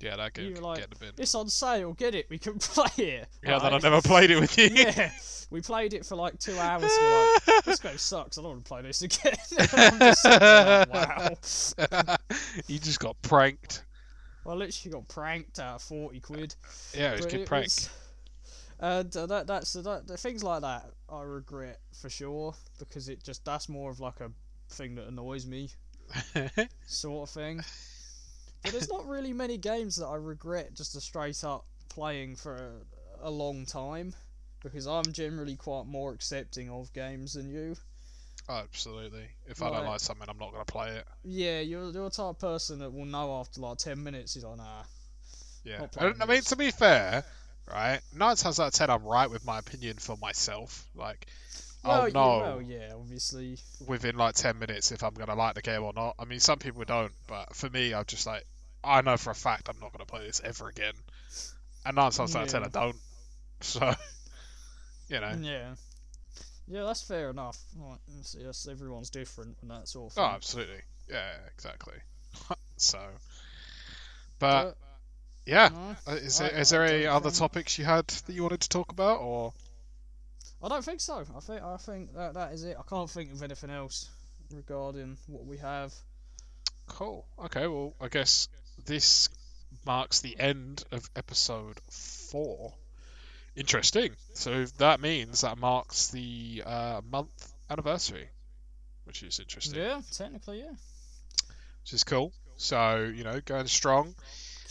Yeah, 0.00 0.16
that 0.16 0.34
game 0.34 0.54
like- 0.56 0.80
get 0.80 0.90
the 0.90 0.96
bin. 0.96 1.12
It's 1.16 1.34
on 1.34 1.48
sale. 1.48 1.92
Get 1.94 2.14
it. 2.14 2.26
We 2.28 2.38
can 2.38 2.58
play 2.58 3.04
it. 3.04 3.28
Yeah, 3.42 3.58
then 3.58 3.68
I 3.68 3.70
Right? 3.70 3.82
never 3.82 4.02
played 4.02 4.30
it 4.30 4.38
with 4.40 4.58
you. 4.58 4.66
yeah, 4.74 5.10
we 5.50 5.60
played 5.62 5.94
it 5.94 6.04
for 6.04 6.16
like 6.16 6.38
two 6.38 6.58
hours. 6.58 6.90
We're 7.00 7.36
like, 7.54 7.64
this 7.64 7.78
game 7.80 7.96
sucks. 7.96 8.36
I 8.36 8.42
don't 8.42 8.50
want 8.50 8.64
to 8.64 8.68
play 8.68 8.82
this 8.82 9.00
again. 9.02 9.36
I'm 9.72 9.98
just 10.00 10.24
like, 10.26 10.92
wow. 10.92 12.16
you 12.66 12.78
just 12.78 13.00
got 13.00 13.16
pranked. 13.22 13.84
I 14.48 14.52
literally 14.54 14.92
got 14.92 15.08
pranked 15.08 15.58
out 15.58 15.76
of 15.76 15.82
forty 15.82 16.20
quid. 16.20 16.54
Yeah, 16.94 17.12
it 17.12 17.16
was 17.16 17.20
But 17.22 17.30
good 17.32 17.40
it 17.42 17.48
prank. 17.48 17.64
was- 17.64 17.90
and 18.78 19.16
uh, 19.16 19.26
that 19.26 19.46
that's 19.46 19.72
that, 19.72 20.06
the 20.06 20.16
things 20.18 20.44
like 20.44 20.60
that 20.60 20.90
I 21.08 21.22
regret 21.22 21.80
for 21.98 22.10
sure 22.10 22.54
because 22.78 23.08
it 23.08 23.22
just 23.24 23.42
that's 23.44 23.68
more 23.70 23.90
of 23.90 24.00
like 24.00 24.20
a 24.20 24.30
thing 24.68 24.96
that 24.96 25.06
annoys 25.06 25.46
me 25.46 25.70
sort 26.86 27.28
of 27.28 27.34
thing. 27.34 27.60
But 28.62 28.72
there's 28.72 28.90
not 28.90 29.06
really 29.06 29.32
many 29.32 29.56
games 29.56 29.96
that 29.96 30.06
I 30.06 30.16
regret 30.16 30.74
just 30.74 30.94
a 30.94 31.00
straight 31.00 31.42
up 31.42 31.64
playing 31.88 32.36
for 32.36 32.54
a, 33.22 33.28
a 33.28 33.30
long 33.30 33.64
time 33.64 34.12
because 34.62 34.86
I'm 34.86 35.10
generally 35.12 35.56
quite 35.56 35.86
more 35.86 36.12
accepting 36.12 36.68
of 36.68 36.92
games 36.92 37.32
than 37.34 37.48
you. 37.48 37.76
Oh, 38.48 38.54
absolutely. 38.54 39.28
If 39.46 39.62
I 39.62 39.70
don't 39.70 39.84
like 39.86 40.00
something, 40.00 40.28
I'm 40.28 40.38
not 40.38 40.52
gonna 40.52 40.64
play 40.64 40.96
it. 40.96 41.06
Yeah, 41.24 41.60
you're 41.60 41.84
you're 41.90 42.04
the 42.04 42.10
type 42.10 42.26
of 42.26 42.38
person 42.38 42.78
that 42.78 42.92
will 42.92 43.04
know 43.06 43.38
after 43.40 43.60
like 43.60 43.78
ten 43.78 44.02
minutes. 44.02 44.34
He's 44.34 44.44
like, 44.44 44.56
nah. 44.58 44.82
Yeah. 45.64 45.86
I, 45.98 46.12
I 46.20 46.26
mean, 46.26 46.42
to 46.42 46.56
be 46.56 46.70
fair, 46.70 47.24
right? 47.68 48.00
Nine 48.14 48.36
times 48.36 48.60
out 48.60 48.68
of 48.68 48.72
ten, 48.74 48.90
I'm 48.90 49.02
right 49.04 49.28
with 49.30 49.44
my 49.44 49.58
opinion 49.58 49.96
for 49.98 50.16
myself. 50.16 50.86
Like, 50.94 51.26
oh, 51.84 51.88
Well, 51.88 52.02
I'll 52.02 52.08
yeah, 52.08 52.38
know 52.38 52.38
well, 52.40 52.62
yeah, 52.62 52.92
obviously. 52.94 53.58
within 53.86 54.16
like 54.16 54.34
ten 54.34 54.58
minutes 54.58 54.92
if 54.92 55.02
I'm 55.02 55.14
gonna 55.14 55.34
like 55.34 55.54
the 55.54 55.62
game 55.62 55.82
or 55.82 55.92
not. 55.94 56.14
I 56.18 56.24
mean, 56.24 56.40
some 56.40 56.58
people 56.58 56.84
don't, 56.84 57.12
but 57.26 57.54
for 57.56 57.68
me, 57.70 57.94
I'm 57.94 58.04
just 58.06 58.26
like, 58.26 58.44
I 58.84 59.02
know 59.02 59.16
for 59.16 59.30
a 59.30 59.34
fact 59.34 59.68
I'm 59.68 59.78
not 59.80 59.92
gonna 59.92 60.06
play 60.06 60.24
this 60.26 60.40
ever 60.44 60.68
again. 60.68 60.94
And 61.84 61.96
nine 61.96 62.10
times 62.12 62.36
out 62.36 62.44
of 62.44 62.48
ten, 62.50 62.64
I 62.64 62.68
don't. 62.68 62.96
So, 63.62 63.94
you 65.08 65.20
know. 65.20 65.34
Yeah. 65.40 65.74
Yeah, 66.68 66.84
that's 66.84 67.02
fair 67.02 67.30
enough. 67.30 67.58
It's- 68.08 68.36
yes, 68.38 68.66
everyone's 68.68 69.10
different 69.10 69.56
and 69.62 69.70
that 69.70 69.88
sort 69.88 70.12
of 70.12 70.18
Oh, 70.18 70.24
absolutely. 70.26 70.82
Yeah, 71.08 71.30
exactly. 71.54 71.94
so, 72.76 72.98
but 74.38 74.64
But, 74.64 74.76
yeah, 75.46 75.68
no, 75.68 75.96
Uh, 76.06 76.16
is 76.16 76.40
I- 76.40 76.48
there, 76.48 76.58
is 76.60 76.72
I 76.72 76.76
there 76.78 76.86
any 76.86 77.06
other 77.06 77.30
think- 77.30 77.38
topics 77.38 77.78
you 77.78 77.84
had 77.84 78.06
that 78.08 78.32
you 78.32 78.42
wanted 78.42 78.60
to 78.62 78.68
talk 78.68 78.90
about, 78.90 79.20
or 79.20 79.52
I 80.62 80.68
don't 80.68 80.84
think 80.84 81.00
so. 81.00 81.24
I 81.36 81.40
think 81.40 81.62
I 81.62 81.76
think 81.76 82.14
that 82.14 82.34
that 82.34 82.52
is 82.52 82.64
it. 82.64 82.76
I 82.78 82.82
can't 82.82 83.08
think 83.10 83.32
of 83.32 83.42
anything 83.42 83.70
else 83.70 84.08
regarding 84.50 85.18
what 85.26 85.44
we 85.44 85.58
have. 85.58 85.94
cool? 86.88 87.26
Okay, 87.38 87.66
well, 87.66 87.94
I 88.00 88.08
guess 88.08 88.48
this 88.84 89.28
marks 89.84 90.20
the 90.20 90.38
end 90.38 90.82
of 90.92 91.08
episode 91.16 91.80
four. 91.90 92.74
Interesting. 93.56 94.12
So 94.34 94.66
that 94.78 95.00
means 95.00 95.40
that 95.40 95.56
marks 95.58 96.08
the 96.08 96.62
uh, 96.64 97.00
month 97.10 97.52
anniversary, 97.70 98.28
which 99.04 99.22
is 99.22 99.40
interesting, 99.40 99.80
Yeah, 99.80 100.00
technically, 100.12 100.58
yeah. 100.58 100.74
which 101.82 101.92
is 101.94 102.04
cool. 102.04 102.32
So 102.56 102.98
you 103.14 103.24
know, 103.24 103.40
going 103.44 103.66
strong. 103.66 104.14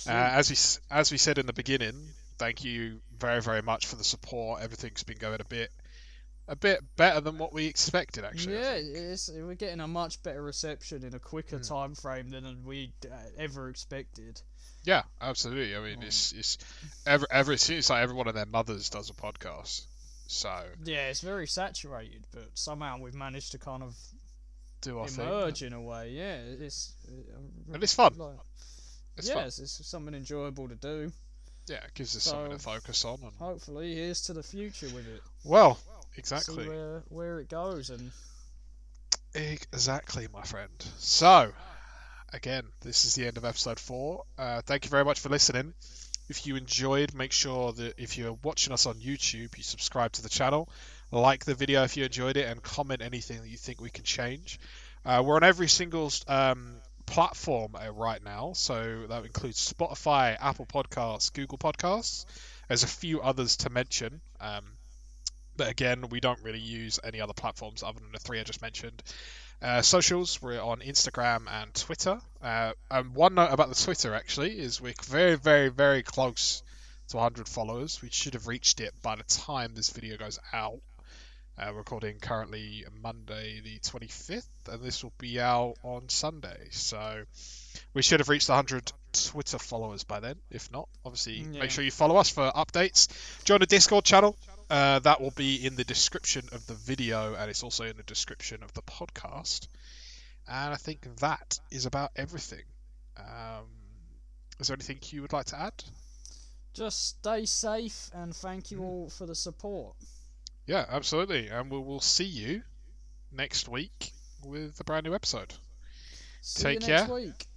Uh, 0.07 0.11
as 0.11 0.49
we 0.49 0.95
as 0.95 1.11
we 1.11 1.17
said 1.17 1.39
in 1.39 1.47
the 1.47 1.53
beginning, 1.53 1.95
thank 2.37 2.63
you 2.63 2.99
very 3.17 3.41
very 3.41 3.61
much 3.61 3.87
for 3.87 3.95
the 3.95 4.03
support. 4.03 4.61
Everything's 4.61 5.03
been 5.03 5.17
going 5.17 5.41
a 5.41 5.45
bit 5.45 5.71
a 6.47 6.55
bit 6.55 6.79
better 6.95 7.21
than 7.21 7.37
what 7.37 7.53
we 7.53 7.65
expected 7.65 8.23
actually. 8.25 8.55
Yeah, 8.55 8.73
it's, 8.75 9.29
we're 9.33 9.55
getting 9.55 9.79
a 9.79 9.87
much 9.87 10.21
better 10.23 10.41
reception 10.41 11.03
in 11.03 11.13
a 11.15 11.19
quicker 11.19 11.57
Hmm. 11.57 11.63
time 11.63 11.95
frame 11.95 12.29
than 12.29 12.63
we 12.65 12.93
uh, 13.11 13.15
ever 13.37 13.69
expected. 13.69 14.41
yeah, 14.83 15.03
absolutely. 15.19 15.75
I 15.75 15.79
mean, 15.81 16.03
it's 16.03 16.31
it's 16.33 16.57
every 17.05 17.27
every 17.31 17.55
it 17.55 17.61
seems 17.61 17.89
like 17.89 18.03
everyone 18.03 18.27
of 18.27 18.35
their 18.35 18.45
mothers 18.45 18.89
does 18.89 19.09
a 19.09 19.13
podcast. 19.13 19.85
So 20.27 20.63
Yeah, 20.83 21.07
it's 21.09 21.21
very 21.21 21.47
saturated, 21.47 22.25
but 22.31 22.49
somehow 22.55 22.99
we've 22.99 23.13
managed 23.15 23.51
to 23.51 23.59
kind 23.59 23.83
of 23.83 23.95
do 24.81 24.99
our 24.99 25.07
thing. 25.07 25.25
emerge 25.25 25.63
in 25.63 25.73
a 25.73 25.81
way. 25.81 26.11
Yeah, 26.11 26.37
it's 26.37 26.93
uh, 27.07 27.73
And 27.73 27.83
it's 27.83 27.93
fun. 27.93 28.13
like- 28.17 28.37
It's 29.17 29.29
fun. 29.29 29.43
yes, 29.45 29.59
it's 29.59 29.87
something 29.87 30.13
enjoyable 30.13 30.67
to 30.67 30.75
do. 30.75 31.11
Yeah, 31.67 31.77
it 31.83 31.93
gives 31.95 32.15
us 32.15 32.23
something 32.23 32.51
to 32.51 32.59
focus 32.59 33.05
on. 33.05 33.19
And 33.23 33.31
Hopefully, 33.39 33.95
here's 33.95 34.21
to 34.23 34.33
the 34.33 34.43
future 34.43 34.87
with 34.89 35.07
it. 35.07 35.21
well, 35.43 35.79
See 36.15 36.19
exactly, 36.19 36.67
where 36.67 37.03
where 37.09 37.39
it 37.39 37.49
goes, 37.49 37.89
and 37.89 38.11
exactly, 39.33 40.27
my 40.33 40.43
friend. 40.43 40.71
So 40.97 41.51
again, 42.33 42.63
this 42.81 43.05
is 43.05 43.15
the 43.15 43.27
end 43.27 43.37
of 43.37 43.45
episode 43.45 43.79
four. 43.79 44.23
Uh, 44.37 44.61
thank 44.65 44.85
you 44.85 44.89
very 44.89 45.05
much 45.05 45.19
for 45.19 45.29
listening. 45.29 45.73
If 46.27 46.47
you 46.47 46.55
enjoyed, 46.55 47.13
make 47.13 47.31
sure 47.31 47.71
that 47.73 47.99
if 47.99 48.17
you're 48.17 48.37
watching 48.43 48.73
us 48.73 48.85
on 48.85 48.95
YouTube, 48.95 49.55
you 49.57 49.63
subscribe 49.63 50.11
to 50.13 50.23
the 50.23 50.29
channel, 50.29 50.67
like 51.11 51.45
the 51.45 51.53
video 51.53 51.83
if 51.83 51.97
you 51.97 52.05
enjoyed 52.05 52.35
it, 52.37 52.47
and 52.49 52.63
comment 52.63 53.01
anything 53.01 53.41
that 53.41 53.49
you 53.49 53.57
think 53.57 53.79
we 53.79 53.89
can 53.91 54.03
change. 54.03 54.59
Uh, 55.05 55.21
we're 55.23 55.35
on 55.35 55.43
every 55.43 55.67
single 55.67 56.11
um, 56.27 56.77
platform 57.05 57.75
uh, 57.75 57.91
right 57.91 58.23
now, 58.23 58.53
so 58.53 59.05
that 59.07 59.23
includes 59.23 59.71
Spotify, 59.71 60.35
Apple 60.39 60.65
Podcasts, 60.65 61.31
Google 61.31 61.59
Podcasts. 61.59 62.25
There's 62.67 62.83
a 62.83 62.87
few 62.87 63.21
others 63.21 63.57
to 63.57 63.69
mention, 63.69 64.21
um, 64.41 64.63
but 65.57 65.69
again, 65.69 66.09
we 66.09 66.19
don't 66.19 66.41
really 66.43 66.59
use 66.59 66.99
any 67.03 67.21
other 67.21 67.33
platforms 67.33 67.83
other 67.83 67.99
than 67.99 68.11
the 68.11 68.19
three 68.19 68.39
I 68.39 68.43
just 68.43 68.61
mentioned. 68.61 69.01
Uh, 69.61 69.81
socials, 69.81 70.41
we're 70.41 70.61
on 70.61 70.79
Instagram 70.79 71.49
and 71.49 71.73
Twitter. 71.73 72.19
Uh, 72.41 72.73
and 72.91 73.15
one 73.15 73.35
note 73.35 73.51
about 73.51 73.69
the 73.69 73.75
Twitter 73.75 74.13
actually 74.13 74.59
is 74.59 74.81
we're 74.81 74.93
very, 75.05 75.35
very, 75.35 75.69
very 75.69 76.03
close 76.03 76.61
to 77.09 77.17
100 77.17 77.47
followers. 77.47 78.01
We 78.01 78.09
should 78.11 78.33
have 78.33 78.47
reached 78.47 78.81
it 78.81 78.93
by 79.01 79.15
the 79.15 79.23
time 79.23 79.73
this 79.73 79.89
video 79.89 80.17
goes 80.17 80.39
out. 80.53 80.79
Uh, 81.57 81.67
we're 81.71 81.77
recording 81.77 82.17
currently 82.19 82.83
Monday 83.01 83.61
the 83.63 83.79
25th, 83.79 84.45
and 84.69 84.83
this 84.83 85.03
will 85.03 85.13
be 85.17 85.39
out 85.39 85.75
on 85.83 86.09
Sunday. 86.09 86.67
So 86.71 87.23
we 87.93 88.01
should 88.01 88.19
have 88.19 88.27
reached 88.27 88.49
100 88.49 88.91
Twitter 89.13 89.57
followers 89.57 90.03
by 90.03 90.19
then. 90.19 90.35
If 90.51 90.69
not, 90.69 90.89
obviously, 91.05 91.35
Yeah. 91.35 91.61
make 91.61 91.71
sure 91.71 91.83
you 91.85 91.91
follow 91.91 92.17
us 92.17 92.29
for 92.29 92.51
updates. 92.51 93.07
Join 93.45 93.61
the 93.61 93.67
Discord 93.67 94.03
channel. 94.03 94.35
Uh, 94.69 94.99
that 94.99 95.21
will 95.21 95.31
be 95.31 95.65
in 95.65 95.75
the 95.75 95.83
description 95.83 96.47
of 96.51 96.65
the 96.67 96.73
video, 96.73 97.35
and 97.35 97.49
it's 97.49 97.63
also 97.63 97.83
in 97.85 97.97
the 97.97 98.03
description 98.03 98.63
of 98.63 98.73
the 98.73 98.81
podcast. 98.81 99.67
And 100.47 100.73
I 100.73 100.77
think 100.77 101.01
that 101.17 101.59
is 101.71 101.85
about 101.85 102.11
everything. 102.15 102.63
Um, 103.17 103.65
is 104.59 104.67
there 104.67 104.75
anything 104.75 104.99
you 105.11 105.21
would 105.21 105.33
like 105.33 105.47
to 105.47 105.59
add? 105.59 105.83
just 106.73 107.07
stay 107.19 107.45
safe 107.45 108.09
and 108.13 108.35
thank 108.35 108.65
Mm. 108.65 108.71
you 108.71 108.83
all 108.83 109.09
for 109.09 109.25
the 109.25 109.33
support. 109.35 109.95
Yeah, 110.65 110.85
absolutely. 110.89 111.47
And 111.47 111.71
we 111.71 111.79
will 111.79 112.01
see 112.01 112.25
you 112.25 112.63
next 113.31 113.69
week 113.69 114.11
with 114.43 114.77
a 114.81 114.83
brand 114.83 115.05
new 115.05 115.15
episode. 115.15 115.53
See 116.41 116.63
Take 116.63 116.81
care. 116.81 117.07
week. 117.07 117.47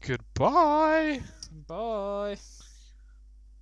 Goodbye. 0.00 1.22
Bye. 1.68 2.38